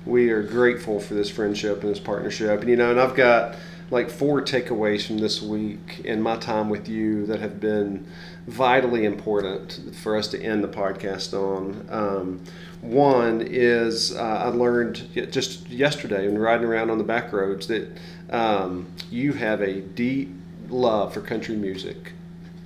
we 0.05 0.31
are 0.31 0.43
grateful 0.43 1.01
for 1.01 1.15
this 1.15 1.31
friendship 1.31 1.83
and 1.83 1.91
this 1.91 2.01
partnership. 2.01 2.61
And 2.61 2.71
you 2.71 2.77
know, 2.77 2.91
and 2.91 3.01
I've 3.01 3.15
got 3.15 3.57
like 3.91 4.11
four 4.11 4.43
takeaways 4.43 5.07
from 5.07 5.19
this 5.19 5.41
week 5.41 6.01
in 6.05 6.21
my 6.21 6.37
time 6.37 6.69
with 6.69 6.89
you 6.89 7.27
that 7.27 7.41
have 7.41 7.61
been 7.61 8.07
vitally 8.47 9.05
important 9.05 9.95
for 9.97 10.17
us 10.17 10.29
to 10.29 10.41
end 10.43 10.63
the 10.63 10.69
podcast 10.69 11.33
on. 11.33 11.87
Um, 11.91 12.41
one 12.81 13.43
is 13.43 14.15
uh, 14.15 14.23
I 14.23 14.49
learned 14.49 15.09
just 15.31 15.69
yesterday 15.69 16.27
when 16.27 16.39
riding 16.39 16.67
around 16.67 16.91
on 16.91 16.99
the 16.99 17.05
back 17.05 17.33
roads 17.33 17.67
that 17.67 17.89
um, 18.31 18.87
you 19.11 19.33
have 19.33 19.61
a 19.61 19.81
deep 19.81 20.31
love 20.69 21.15
for 21.15 21.21
country 21.21 21.57
music. 21.57 22.13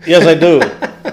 Yes, 0.07 0.27
I 0.27 0.35
do. 0.35 0.61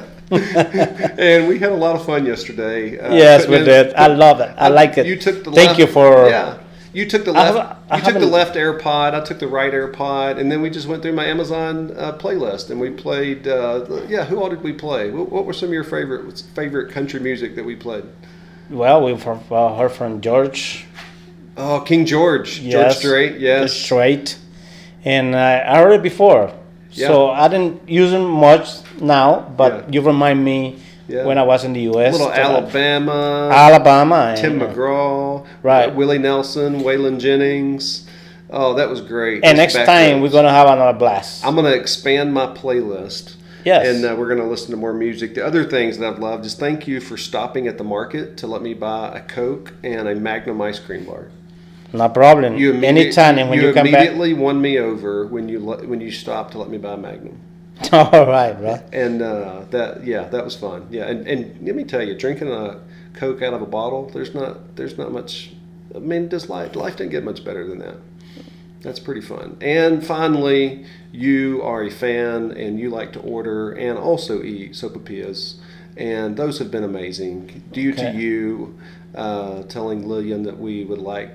and 1.22 1.48
we 1.48 1.60
had 1.60 1.72
a 1.72 1.76
lot 1.76 1.96
of 1.96 2.06
fun 2.06 2.26
yesterday. 2.26 3.00
Uh, 3.00 3.14
yes, 3.14 3.48
we 3.48 3.60
did. 3.60 3.94
I 3.96 4.08
love 4.08 4.42
it. 4.42 4.54
I 4.58 4.68
like 4.68 4.98
it. 4.98 5.06
You 5.06 5.18
took 5.18 5.44
the 5.44 5.52
Thank 5.52 5.70
left, 5.70 5.80
you 5.80 5.88
for. 5.88 6.28
yeah. 6.30 6.60
You 6.94 7.06
took 7.06 7.26
the 7.26 7.34
left. 7.34 7.80
I 7.90 7.98
you 7.98 8.04
took 8.04 8.14
the 8.16 8.26
left 8.26 8.56
AirPod. 8.56 9.14
I 9.14 9.24
took 9.24 9.40
the 9.40 9.48
right 9.48 9.72
AirPod, 9.72 10.40
and 10.40 10.52
then 10.52 10.62
we 10.62 10.70
just 10.70 10.88
went 10.88 11.02
through 11.04 11.14
my 11.14 11.26
Amazon 11.26 11.94
uh, 11.98 12.14
playlist 12.18 12.70
and 12.70 12.80
we 12.80 12.90
played. 12.90 13.48
Uh, 13.48 14.02
yeah, 14.08 14.26
who 14.26 14.42
all 14.42 14.50
did 14.50 14.64
we 14.64 14.74
play? 14.74 15.12
What, 15.12 15.32
what 15.32 15.46
were 15.46 15.54
some 15.54 15.70
of 15.70 15.74
your 15.74 15.84
favorite 15.84 16.40
favorite 16.56 16.92
country 16.92 17.20
music 17.20 17.56
that 17.56 17.66
we 17.66 17.76
played? 17.76 18.06
Well, 18.70 19.04
we 19.04 19.16
from 19.18 19.42
uh, 19.52 19.76
heard 19.76 19.92
from 19.92 20.22
George. 20.22 20.86
Oh, 21.58 21.82
King 21.82 22.06
George, 22.06 22.56
George 22.62 22.66
Yes, 22.74 23.00
Strait. 23.00 23.40
Yes, 23.40 23.74
Strait, 23.74 24.38
and 25.04 25.34
uh, 25.36 25.64
I 25.68 25.78
heard 25.80 25.94
it 25.94 26.04
before, 26.04 26.54
Yeah. 26.92 27.08
so 27.08 27.30
I 27.32 27.48
didn't 27.48 27.90
use 27.90 28.12
them 28.12 28.30
much 28.30 28.70
now. 29.02 29.52
But 29.58 29.74
Yeah. 29.74 29.92
you 29.94 30.02
remind 30.02 30.44
me 30.44 30.80
Yeah. 31.08 31.26
when 31.26 31.38
I 31.38 31.44
was 31.44 31.64
in 31.64 31.74
the 31.74 31.82
U.S. 31.82 32.14
little 32.14 32.32
Alabama. 32.32 33.50
Alabama, 33.54 34.36
Tim 34.38 34.54
and, 34.54 34.64
uh, 34.64 34.74
McGraw, 34.74 35.48
Right. 35.64 35.94
Willie 35.94 36.18
Nelson, 36.18 36.82
Waylon 36.82 37.20
Jennings. 37.20 38.06
Oh, 38.50 38.74
that 38.76 38.90
was 38.90 39.02
great. 39.02 39.44
And 39.44 39.58
next 39.58 39.74
time 39.74 40.22
we're 40.22 40.30
gonna 40.30 40.52
have 40.52 40.68
another 40.68 40.98
blast. 40.98 41.46
I'm 41.46 41.56
going 41.56 41.66
to 41.66 41.78
expand 41.78 42.34
my 42.34 42.48
playlist. 42.48 43.36
Yes. 43.66 43.86
And 43.88 44.06
uh, 44.06 44.16
we're 44.18 44.28
going 44.30 44.40
to 44.40 44.46
listen 44.48 44.72
to 44.72 44.78
more 44.78 44.94
music. 44.94 45.36
The 45.36 45.46
other 45.46 45.66
things 45.66 45.98
that 45.98 46.08
I've 46.14 46.20
loved 46.20 46.46
is 46.46 46.56
thank 46.56 46.88
you 46.88 47.02
for 47.02 47.18
stopping 47.18 47.68
at 47.68 47.78
the 47.78 47.84
market 47.84 48.38
to 48.38 48.48
let 48.48 48.62
me 48.62 48.74
buy 48.74 49.10
a 49.18 49.20
Coke 49.22 49.74
and 49.84 50.08
a 50.08 50.16
Magnum 50.16 50.62
ice 50.62 50.80
cream 50.80 51.04
bar. 51.04 51.28
no 51.92 52.08
problem. 52.08 52.56
You 52.56 52.74
Anytime, 52.76 53.38
and 53.40 53.50
when 53.50 53.60
you, 53.60 53.74
come 53.74 53.92
back. 53.92 54.08
immediately 54.08 54.34
won 54.34 54.62
me 54.62 54.78
over 54.80 55.28
when 55.28 55.50
you 55.50 55.60
when 55.60 56.00
you 56.00 56.12
stopped 56.12 56.54
to 56.54 56.60
let 56.60 56.70
me 56.70 56.78
buy 56.78 56.94
a 56.94 56.98
Magnum. 56.98 57.40
All 57.92 58.26
right, 58.26 58.60
right. 58.60 58.84
And 58.92 59.22
uh, 59.22 59.66
that 59.70 60.04
yeah, 60.04 60.28
that 60.30 60.44
was 60.44 60.56
fun. 60.56 60.88
Yeah, 60.90 61.06
and, 61.06 61.28
and 61.28 61.66
let 61.66 61.76
me 61.76 61.84
tell 61.84 62.02
you, 62.02 62.16
drinking 62.18 62.52
a 62.52 62.82
Coke 63.14 63.42
out 63.42 63.54
of 63.54 63.62
a 63.62 63.66
bottle, 63.66 64.10
there's 64.10 64.34
not 64.34 64.76
there's 64.76 64.98
not 64.98 65.12
much. 65.12 65.54
I 65.96 66.00
mean, 66.00 66.28
does 66.28 66.50
life 66.50 66.76
life 66.76 66.98
didn't 66.98 67.12
get 67.12 67.24
much 67.24 67.44
better 67.44 67.68
than 67.68 67.80
that. 67.80 67.96
That's 68.82 69.00
pretty 69.00 69.22
fun. 69.22 69.58
And 69.62 70.06
finally, 70.06 70.86
you 71.12 71.62
are 71.64 71.84
a 71.84 71.90
fan 71.92 72.52
and 72.52 72.80
you 72.80 72.90
like 72.90 73.14
to 73.14 73.20
order 73.20 73.72
and 73.74 73.98
also 73.98 74.44
eat 74.44 74.74
sopapillas. 74.74 75.56
And 75.98 76.38
those 76.38 76.60
have 76.60 76.72
been 76.72 76.84
amazing. 76.84 77.64
Due 77.72 77.94
to 77.94 78.12
you 78.12 78.78
uh, 79.16 79.64
telling 79.64 80.08
Lillian 80.08 80.44
that 80.44 80.60
we 80.60 80.86
would 80.86 81.00
like 81.00 81.32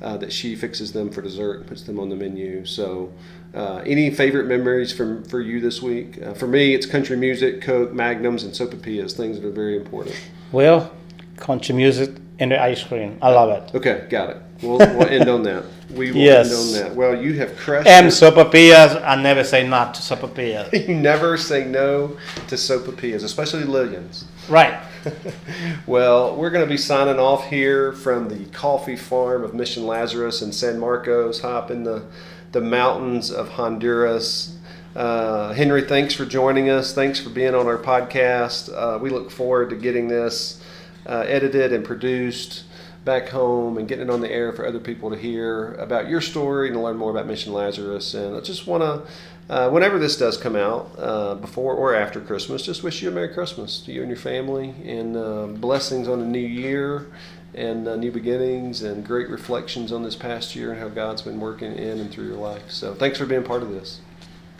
uh, 0.00 0.16
that 0.18 0.32
she 0.32 0.54
fixes 0.54 0.92
them 0.92 1.10
for 1.10 1.22
dessert 1.22 1.58
and 1.58 1.66
puts 1.66 1.82
them 1.82 1.98
on 1.98 2.08
the 2.08 2.16
menu. 2.16 2.64
So, 2.64 3.12
uh, 3.54 3.82
any 3.86 4.10
favorite 4.10 4.46
memories 4.46 4.92
from 4.92 5.24
for 5.24 5.40
you 5.40 5.60
this 5.60 5.82
week? 5.82 6.20
Uh, 6.22 6.34
for 6.34 6.46
me, 6.46 6.74
it's 6.74 6.86
country 6.86 7.16
music, 7.16 7.62
Coke, 7.62 7.92
Magnums, 7.92 8.44
and 8.44 8.52
sopapillas. 8.52 9.12
Things 9.16 9.40
that 9.40 9.46
are 9.46 9.50
very 9.52 9.76
important. 9.76 10.16
Well, 10.52 10.92
country 11.36 11.74
music 11.74 12.10
and 12.38 12.52
the 12.52 12.60
ice 12.60 12.82
cream. 12.84 13.18
I 13.20 13.30
love 13.30 13.50
it. 13.50 13.74
Okay, 13.74 14.06
got 14.08 14.30
it. 14.30 14.36
We'll, 14.62 14.78
we'll 14.78 15.06
end 15.08 15.28
on 15.28 15.42
that. 15.44 15.64
We 15.92 16.10
will 16.10 16.18
Yes. 16.18 16.50
end 16.50 16.84
on 16.84 16.88
that. 16.90 16.96
Well, 16.96 17.20
you 17.20 17.34
have 17.34 17.56
crushed. 17.56 17.88
And 17.88 18.06
sopapillas, 18.08 19.02
I 19.04 19.20
never 19.20 19.42
say 19.44 19.66
not 19.66 19.94
to 19.94 20.02
sopapillas. 20.02 20.72
You 20.88 20.94
never 20.94 21.36
say 21.36 21.64
no 21.64 22.16
to 22.48 22.54
sopapillas, 22.56 23.24
especially 23.24 23.64
Lillian's. 23.64 24.24
Right. 24.48 24.80
Well, 25.86 26.36
we're 26.36 26.50
going 26.50 26.64
to 26.66 26.70
be 26.70 26.76
signing 26.76 27.18
off 27.18 27.46
here 27.46 27.92
from 27.92 28.28
the 28.28 28.44
coffee 28.50 28.96
farm 28.96 29.42
of 29.42 29.54
Mission 29.54 29.86
Lazarus 29.86 30.42
in 30.42 30.52
San 30.52 30.78
Marcos, 30.78 31.42
up 31.42 31.70
in 31.70 31.84
the, 31.84 32.04
the 32.52 32.60
mountains 32.60 33.30
of 33.30 33.48
Honduras. 33.50 34.58
Uh, 34.94 35.54
Henry, 35.54 35.82
thanks 35.82 36.12
for 36.14 36.26
joining 36.26 36.68
us. 36.68 36.92
Thanks 36.92 37.20
for 37.20 37.30
being 37.30 37.54
on 37.54 37.66
our 37.66 37.78
podcast. 37.78 38.70
Uh, 38.74 38.98
we 38.98 39.08
look 39.08 39.30
forward 39.30 39.70
to 39.70 39.76
getting 39.76 40.08
this 40.08 40.62
uh, 41.06 41.24
edited 41.26 41.72
and 41.72 41.84
produced 41.84 42.64
back 43.04 43.28
home 43.28 43.78
and 43.78 43.88
getting 43.88 44.08
it 44.08 44.10
on 44.10 44.20
the 44.20 44.30
air 44.30 44.52
for 44.52 44.66
other 44.66 44.80
people 44.80 45.08
to 45.10 45.16
hear 45.16 45.72
about 45.74 46.08
your 46.08 46.20
story 46.20 46.68
and 46.68 46.76
to 46.76 46.82
learn 46.82 46.96
more 46.96 47.10
about 47.10 47.26
Mission 47.26 47.54
Lazarus. 47.54 48.12
And 48.12 48.36
I 48.36 48.40
just 48.40 48.66
want 48.66 48.82
to, 48.82 49.10
uh, 49.48 49.70
whenever 49.70 49.98
this 49.98 50.16
does 50.16 50.36
come 50.36 50.56
out, 50.56 50.90
uh, 50.98 51.34
before 51.34 51.74
or 51.74 51.94
after 51.94 52.20
Christmas, 52.20 52.62
just 52.62 52.82
wish 52.82 53.00
you 53.02 53.08
a 53.08 53.12
Merry 53.12 53.32
Christmas 53.32 53.80
to 53.80 53.92
you 53.92 54.02
and 54.02 54.10
your 54.10 54.18
family 54.18 54.74
and 54.84 55.16
uh, 55.16 55.46
blessings 55.46 56.06
on 56.06 56.20
a 56.20 56.24
new 56.24 56.38
year 56.38 57.06
and 57.54 57.88
uh, 57.88 57.96
new 57.96 58.12
beginnings 58.12 58.82
and 58.82 59.06
great 59.06 59.28
reflections 59.30 59.90
on 59.90 60.02
this 60.02 60.14
past 60.14 60.54
year 60.54 60.72
and 60.72 60.80
how 60.80 60.88
God's 60.88 61.22
been 61.22 61.40
working 61.40 61.72
in 61.72 61.98
and 61.98 62.10
through 62.10 62.26
your 62.26 62.36
life. 62.36 62.70
So 62.70 62.94
thanks 62.94 63.18
for 63.18 63.24
being 63.24 63.42
part 63.42 63.62
of 63.62 63.70
this. 63.70 64.00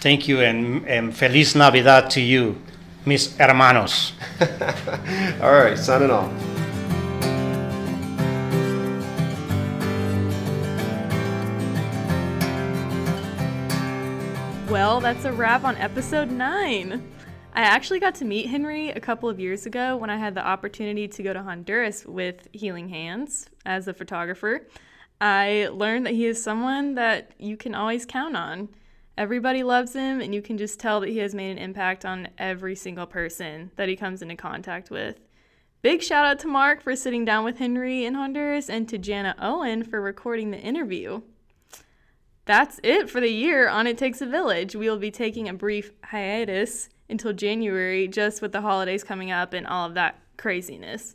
Thank 0.01 0.27
you 0.27 0.41
and, 0.41 0.87
and 0.87 1.15
Feliz 1.15 1.55
Navidad 1.55 2.11
to 2.11 2.21
you, 2.21 2.57
mis 3.05 3.37
hermanos. 3.37 4.13
All 5.43 5.53
right, 5.53 5.77
signing 5.77 6.11
off. 6.11 6.58
That's 15.01 15.25
a 15.25 15.33
wrap 15.33 15.63
on 15.63 15.77
episode 15.77 16.29
9. 16.29 16.93
I 17.55 17.61
actually 17.61 18.01
got 18.01 18.17
to 18.17 18.25
meet 18.25 18.49
Henry 18.49 18.91
a 18.91 19.01
couple 19.01 19.29
of 19.29 19.39
years 19.39 19.65
ago 19.65 19.97
when 19.97 20.11
I 20.11 20.17
had 20.17 20.35
the 20.35 20.45
opportunity 20.45 21.07
to 21.07 21.23
go 21.23 21.33
to 21.33 21.43
Honduras 21.43 22.05
with 22.05 22.49
Healing 22.53 22.89
Hands 22.89 23.49
as 23.65 23.87
a 23.87 23.95
photographer. 23.95 24.67
I 25.21 25.69
learned 25.73 26.07
that 26.07 26.15
he 26.15 26.27
is 26.27 26.43
someone 26.43 26.97
that 26.97 27.31
you 27.39 27.57
can 27.57 27.77
always 27.77 28.05
count 28.05 28.37
on. 28.37 28.69
Everybody 29.17 29.63
loves 29.63 29.95
him, 29.95 30.21
and 30.21 30.35
you 30.35 30.43
can 30.43 30.59
just 30.59 30.81
tell 30.81 31.01
that 31.01 31.11
he 31.11 31.19
has 31.19 31.35
made 31.35 31.53
an 31.53 31.59
impact 31.59 32.05
on 32.05 32.29
every 32.37 32.75
single 32.75 33.07
person 33.07 33.71
that 33.77 33.89
he 33.89 33.97
comes 33.97 34.21
into 34.21 34.37
contact 34.37 34.91
with. 34.91 35.21
Big 35.81 36.03
shout 36.03 36.27
out 36.27 36.41
to 36.41 36.49
Mark 36.49 36.83
for 36.83 36.97
sitting 36.97 37.25
down 37.25 37.45
with 37.45 37.59
Henry 37.59 38.05
in 38.05 38.15
Honduras 38.15 38.69
and 38.69 38.89
to 38.89 38.99
Jana 38.99 39.37
Owen 39.41 39.85
for 39.85 40.01
recording 40.01 40.51
the 40.51 40.61
interview. 40.61 41.23
That's 42.49 42.81
it 42.83 43.11
for 43.11 43.21
the 43.21 43.29
year 43.29 43.69
on 43.69 43.87
It 43.87 43.99
Takes 43.99 44.23
a 44.23 44.27
Village. 44.27 44.75
We 44.75 44.89
will 44.89 44.97
be 44.97 45.11
taking 45.11 45.51
a 45.51 45.53
brief 45.53 45.93
hiatus 46.03 46.89
until 47.11 47.35
January, 47.35 48.09
just 48.09 48.41
with 48.41 48.53
the 48.53 48.63
holidays 48.63 49.05
coming 49.05 49.31
up 49.31 49.53
and 49.53 49.67
all 49.67 49.87
of 49.87 49.93
that 49.97 50.19
craziness. 50.39 51.15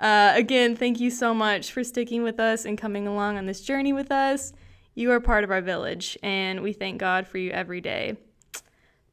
Uh, 0.00 0.32
again, 0.34 0.74
thank 0.74 0.98
you 0.98 1.10
so 1.10 1.32
much 1.32 1.70
for 1.70 1.84
sticking 1.84 2.24
with 2.24 2.40
us 2.40 2.64
and 2.64 2.76
coming 2.76 3.06
along 3.06 3.38
on 3.38 3.46
this 3.46 3.60
journey 3.60 3.92
with 3.92 4.10
us. 4.10 4.52
You 4.96 5.12
are 5.12 5.20
part 5.20 5.44
of 5.44 5.52
our 5.52 5.60
village, 5.60 6.18
and 6.24 6.60
we 6.60 6.72
thank 6.72 6.98
God 6.98 7.28
for 7.28 7.38
you 7.38 7.52
every 7.52 7.80
day. 7.80 8.16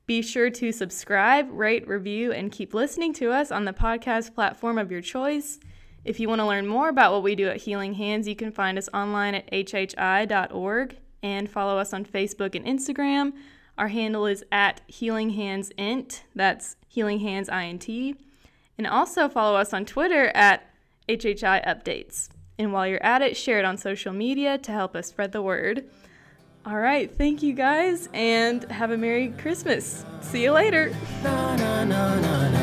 Be 0.08 0.24
sure 0.24 0.50
to 0.50 0.72
subscribe, 0.72 1.48
rate, 1.52 1.88
review, 1.88 2.32
and 2.32 2.52
keep 2.52 2.74
listening 2.74 3.14
to 3.14 3.32
us 3.32 3.52
on 3.52 3.66
the 3.66 3.72
podcast 3.72 4.34
platform 4.34 4.80
of 4.80 4.90
your 4.90 5.02
choice. 5.02 5.60
If 6.06 6.20
you 6.20 6.28
want 6.28 6.40
to 6.40 6.48
learn 6.48 6.66
more 6.66 6.90
about 6.90 7.12
what 7.12 7.22
we 7.22 7.36
do 7.36 7.50
at 7.50 7.58
Healing 7.58 7.94
Hands, 7.94 8.28
you 8.28 8.36
can 8.36 8.52
find 8.52 8.80
us 8.80 8.90
online 8.96 9.36
at 9.36 9.52
hhi.org 9.52 10.98
and 11.24 11.50
follow 11.50 11.78
us 11.78 11.94
on 11.94 12.06
Facebook 12.06 12.56
and 12.56 12.66
Instagram. 12.66 13.34
Our 13.78 13.88
handle 13.88 14.26
is 14.26 14.44
at 14.52 14.82
Healing 14.88 15.32
Hands 15.32 15.70
Int. 15.78 16.24
That's 16.36 16.76
Healing 16.88 17.20
Hands 17.20 17.48
INT. 17.50 17.88
And 18.78 18.88
also 18.88 19.30
follow 19.30 19.58
us 19.58 19.74
on 19.74 19.86
Twitter 19.86 20.32
at 20.36 20.70
HHI 21.08 21.66
Updates. 21.66 22.30
And 22.58 22.74
while 22.74 22.88
you're 22.88 23.04
at 23.04 23.22
it, 23.22 23.36
share 23.36 23.60
it 23.60 23.66
on 23.66 23.78
social 23.78 24.14
media 24.14 24.58
to 24.60 24.72
help 24.72 24.96
us 24.96 25.08
spread 25.08 25.32
the 25.32 25.42
word. 25.42 25.90
All 26.66 26.78
right, 26.78 27.12
thank 27.12 27.42
you 27.42 27.54
guys 27.54 28.08
and 28.14 28.64
have 28.66 28.92
a 28.92 28.98
Merry 28.98 29.30
Christmas. 29.30 30.06
See 30.22 30.44
you 30.44 30.52
later. 30.52 30.94
na 31.24 31.56
na 31.56 31.84
na 31.84 32.20
na 32.20 32.62